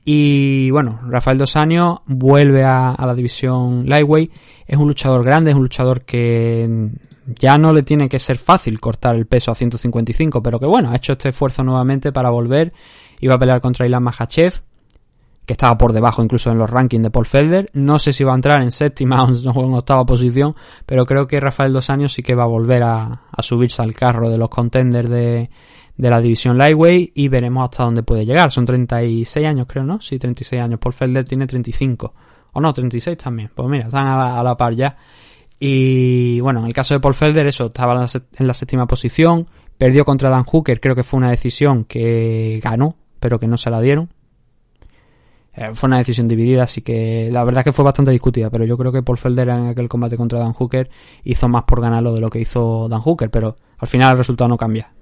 [0.07, 4.31] Y bueno, Rafael Dos Años vuelve a, la división Lightweight.
[4.67, 6.91] Es un luchador grande, es un luchador que
[7.25, 10.91] ya no le tiene que ser fácil cortar el peso a 155, pero que bueno,
[10.91, 12.71] ha hecho este esfuerzo nuevamente para volver.
[13.19, 14.61] Iba a pelear contra Ilan Makhachev,
[15.43, 17.71] que estaba por debajo incluso en los rankings de Paul Felder.
[17.73, 20.55] No sé si va a entrar en séptima o en octava posición,
[20.85, 23.95] pero creo que Rafael Dos Años sí que va a volver a, a subirse al
[23.95, 25.49] carro de los contenders de,
[25.97, 28.51] de la división Lightweight y veremos hasta dónde puede llegar.
[28.51, 30.01] Son 36 años, creo, ¿no?
[30.01, 30.79] Sí, 36 años.
[30.79, 32.13] Paul Felder tiene 35.
[32.53, 33.51] O no, 36 también.
[33.53, 34.97] Pues mira, están a la, par ya.
[35.59, 39.47] Y bueno, en el caso de Paul Felder, eso, estaba en la séptima posición.
[39.77, 43.69] Perdió contra Dan Hooker, creo que fue una decisión que ganó, pero que no se
[43.69, 44.09] la dieron.
[45.53, 48.65] Eh, fue una decisión dividida, así que la verdad es que fue bastante discutida, pero
[48.65, 50.89] yo creo que Paul Felder en aquel combate contra Dan Hooker
[51.23, 54.49] hizo más por ganarlo de lo que hizo Dan Hooker, pero al final el resultado
[54.49, 54.94] no cambia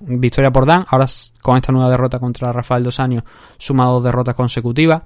[0.00, 1.06] victoria por Dan, ahora
[1.40, 3.24] con esta nueva derrota contra Rafael Dos Años,
[3.58, 5.02] suma dos derrotas consecutivas.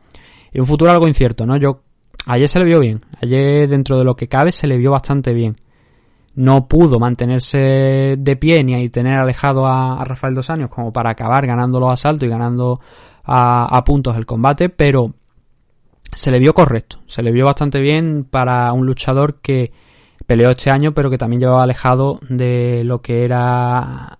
[0.52, 1.56] Y un futuro algo incierto, ¿no?
[1.56, 1.80] Yo,
[2.26, 5.32] ayer se le vio bien, ayer dentro de lo que cabe se le vio bastante
[5.32, 5.56] bien.
[6.34, 11.46] No pudo mantenerse de pie ni tener alejado a, Rafael Dos Años como para acabar
[11.46, 12.80] ganando los asaltos y ganando
[13.24, 15.14] a, a puntos el combate, pero
[16.14, 19.72] se le vio correcto, se le vio bastante bien para un luchador que
[20.26, 24.18] peleó este año pero que también llevaba alejado de lo que era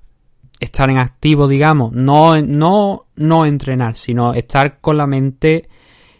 [0.62, 5.68] estar en activo, digamos, no, no, no entrenar, sino estar con la mente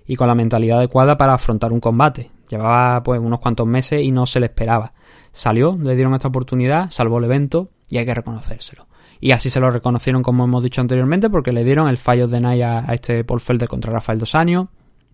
[0.05, 2.33] y con la mentalidad adecuada para afrontar un combate.
[2.51, 4.95] Llevaba pues unos cuantos meses y no se le esperaba.
[5.31, 8.89] Salió, le dieron esta oportunidad, salvó el evento y hay que reconocérselo.
[9.21, 12.41] Y así se lo reconocieron, como hemos dicho anteriormente, porque le dieron el fallo de
[12.41, 14.67] Naya a, este Paul Felder contra Rafael Dos Años.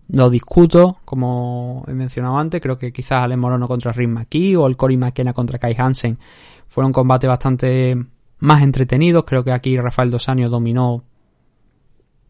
[0.07, 4.65] Lo discuto, como he mencionado antes, creo que quizás Alex Morono contra Rick McKee o
[4.65, 6.17] el Cory McKenna contra Kai Hansen
[6.65, 7.95] fueron combates bastante
[8.39, 9.23] más entretenidos.
[9.25, 11.03] Creo que aquí Rafael Dos Años dominó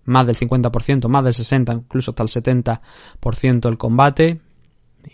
[0.06, 4.42] más del 50%, más del 60%, incluso hasta el 70% el combate.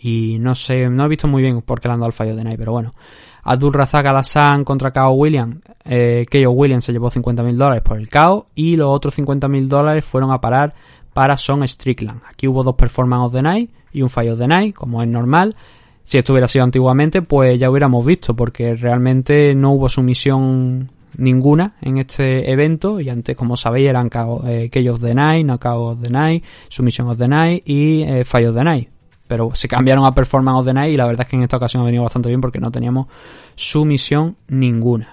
[0.00, 2.34] Y no sé, no he visto muy bien por qué le han dado el fallo
[2.34, 2.94] de Nike, pero bueno.
[3.44, 5.58] Abdul Razak contra Kao Williams.
[5.84, 10.32] Eh, Williams se llevó 50.000 dólares por el Kao y los otros 50.000 dólares fueron
[10.32, 10.74] a parar
[11.12, 12.22] para Son Strickland.
[12.28, 15.54] Aquí hubo dos performances de Night y un fallo de Night, como es normal.
[16.06, 21.74] Si esto hubiera sido antiguamente, pues ya hubiéramos visto, porque realmente no hubo sumisión ninguna
[21.82, 23.00] en este evento.
[23.00, 24.08] Y antes, como sabéis, eran
[24.46, 28.50] eh, Chaos the Night, Knockout of the Night, Submission of the Night y eh, Fallo
[28.50, 28.88] of the Night.
[29.26, 31.56] Pero se cambiaron a Performance of the Night y la verdad es que en esta
[31.56, 33.08] ocasión ha venido bastante bien porque no teníamos
[33.56, 35.08] sumisión ninguna.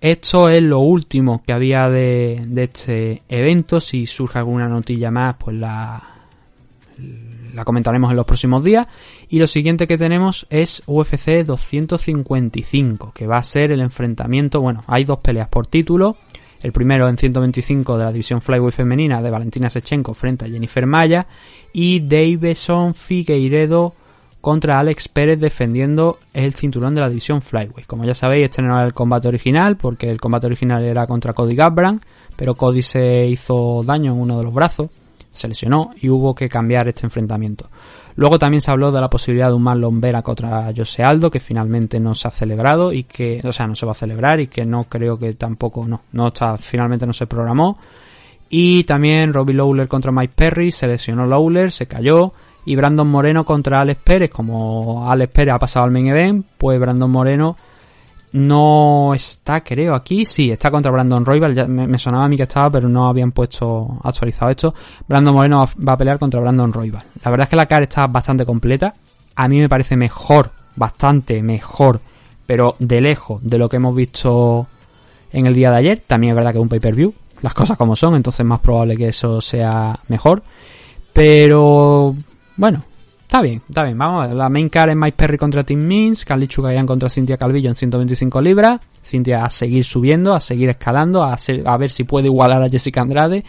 [0.00, 3.78] Esto es lo último que había de, de este evento.
[3.80, 6.15] Si surge alguna notilla más, pues la,
[7.56, 8.86] la comentaremos en los próximos días.
[9.28, 14.60] Y lo siguiente que tenemos es UFC 255, que va a ser el enfrentamiento.
[14.60, 16.18] Bueno, hay dos peleas por título.
[16.62, 20.86] El primero en 125 de la división Flyweight femenina de Valentina Sechenko frente a Jennifer
[20.86, 21.26] Maya.
[21.72, 23.94] Y Davison Figueiredo
[24.40, 27.86] contra Alex Pérez defendiendo el cinturón de la división Flyweight.
[27.86, 31.32] Como ya sabéis, este no era el combate original, porque el combate original era contra
[31.32, 32.00] Cody Gabran,
[32.36, 34.90] pero Cody se hizo daño en uno de los brazos,
[35.36, 37.68] se lesionó y hubo que cambiar este enfrentamiento.
[38.16, 41.38] Luego también se habló de la posibilidad de un Marlon Vera contra Jose Aldo, que
[41.38, 44.46] finalmente no se ha celebrado y que, o sea, no se va a celebrar y
[44.46, 47.78] que no creo que tampoco, no, no está, finalmente no se programó.
[48.48, 52.32] Y también Robbie Lawler contra Mike Perry, se lesionó Lawler, se cayó.
[52.64, 56.80] Y Brandon Moreno contra Alex Pérez, como Alex Pérez ha pasado al main event, pues
[56.80, 57.56] Brandon Moreno
[58.36, 60.26] no está, creo, aquí.
[60.26, 61.54] Sí, está contra Brandon Royal.
[61.54, 64.74] Ya me, sonaba a mí que estaba, pero no habían puesto actualizado esto.
[65.08, 67.02] Brandon Moreno va, a pelear contra Brandon Royal.
[67.24, 68.94] La verdad es que la cara está bastante completa.
[69.36, 72.00] A mí me parece mejor, bastante mejor,
[72.44, 74.66] pero de lejos de lo que hemos visto
[75.32, 76.02] en el día de ayer.
[76.06, 78.98] También es verdad que es un pay-per-view, las cosas como son, entonces es más probable
[78.98, 80.42] que eso sea mejor.
[81.14, 82.14] Pero
[82.56, 82.84] bueno,
[83.26, 83.98] Está bien, está bien.
[83.98, 84.36] Vamos a ver.
[84.36, 87.74] La main card es Mike Perry contra Tim Means, Carly Chukayan contra Cintia Calvillo en
[87.74, 88.80] 125 libras.
[89.04, 93.44] Cintia a seguir subiendo, a seguir escalando, a, ver si puede igualar a Jessica Andrade.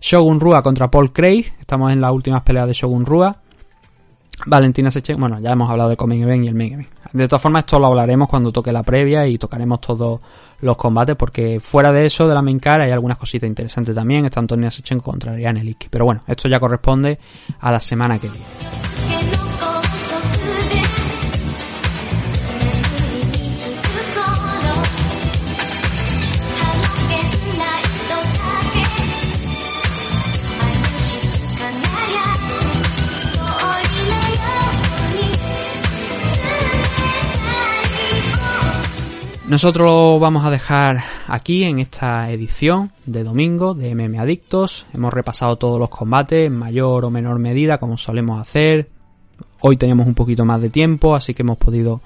[0.00, 1.52] Shogun Rua contra Paul Craig.
[1.60, 3.36] Estamos en las últimas peleas de Shogun Rua.
[4.46, 6.88] Valentina Sechen, bueno, ya hemos hablado de Coming Event y el Main Event.
[7.12, 10.20] De todas formas, esto lo hablaremos cuando toque la previa y tocaremos todos
[10.62, 14.24] los combates, porque fuera de eso, de la main cara, hay algunas cositas interesantes también.
[14.24, 15.88] Está Antonia Sechen contra Ariane Licky.
[15.90, 17.18] Pero bueno, esto ya corresponde
[17.60, 18.87] a la semana que viene.
[39.48, 44.84] Nosotros lo vamos a dejar aquí en esta edición de domingo de MM Adictos.
[44.92, 48.90] Hemos repasado todos los combates en mayor o menor medida como solemos hacer.
[49.60, 52.02] Hoy teníamos un poquito más de tiempo, así que hemos podido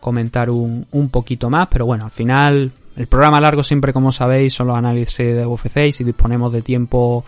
[0.00, 1.68] comentar un, un poquito más.
[1.68, 5.76] Pero bueno, al final el programa largo siempre, como sabéis, son los análisis de UFC
[5.86, 7.24] y si disponemos de tiempo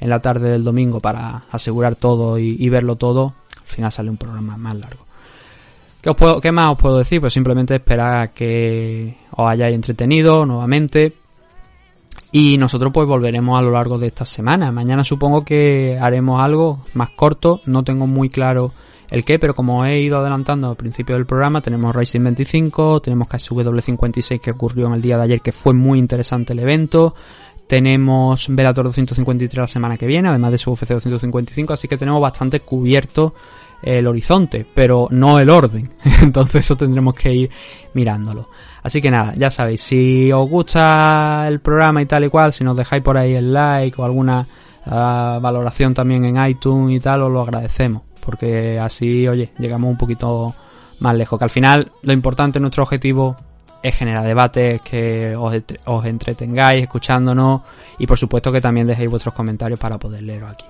[0.00, 4.10] en la tarde del domingo para asegurar todo y, y verlo todo, al final sale
[4.10, 5.03] un programa más largo.
[6.04, 7.18] ¿Qué, os puedo, ¿Qué, más os puedo decir?
[7.18, 11.14] Pues simplemente esperar que os hayáis entretenido nuevamente.
[12.30, 14.70] Y nosotros pues volveremos a lo largo de esta semana.
[14.70, 17.62] Mañana supongo que haremos algo más corto.
[17.64, 18.74] No tengo muy claro
[19.10, 23.26] el qué, pero como he ido adelantando al principio del programa, tenemos Racing 25, tenemos
[23.26, 27.14] KSW 56 que ocurrió en el día de ayer, que fue muy interesante el evento.
[27.66, 32.20] Tenemos Velator 253 la semana que viene, además de su UFC 255, así que tenemos
[32.20, 33.32] bastante cubierto
[33.82, 35.90] el horizonte, pero no el orden.
[36.22, 37.50] Entonces eso tendremos que ir
[37.94, 38.48] mirándolo.
[38.82, 42.64] Así que nada, ya sabéis, si os gusta el programa y tal y cual, si
[42.64, 44.46] nos dejáis por ahí el like o alguna
[44.86, 48.02] uh, valoración también en iTunes y tal, os lo agradecemos.
[48.24, 50.54] Porque así, oye, llegamos un poquito
[51.00, 51.38] más lejos.
[51.38, 53.36] Que al final lo importante, nuestro objetivo
[53.82, 57.60] es generar debate, que os, os entretengáis escuchándonos
[57.98, 60.64] y por supuesto que también dejéis vuestros comentarios para poder leeros aquí.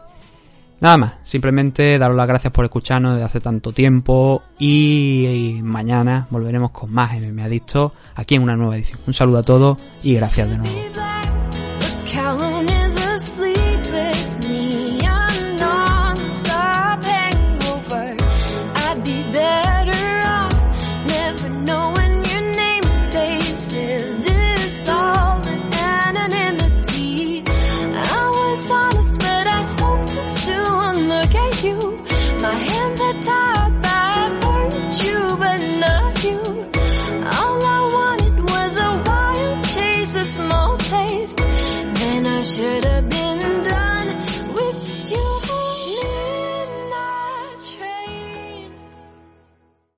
[0.84, 6.72] Nada más, simplemente daros las gracias por escucharnos desde hace tanto tiempo y, mañana volveremos
[6.72, 9.00] con más MM Adicto aquí en una nueva edición.
[9.06, 11.33] Un saludo a todos y gracias de nuevo.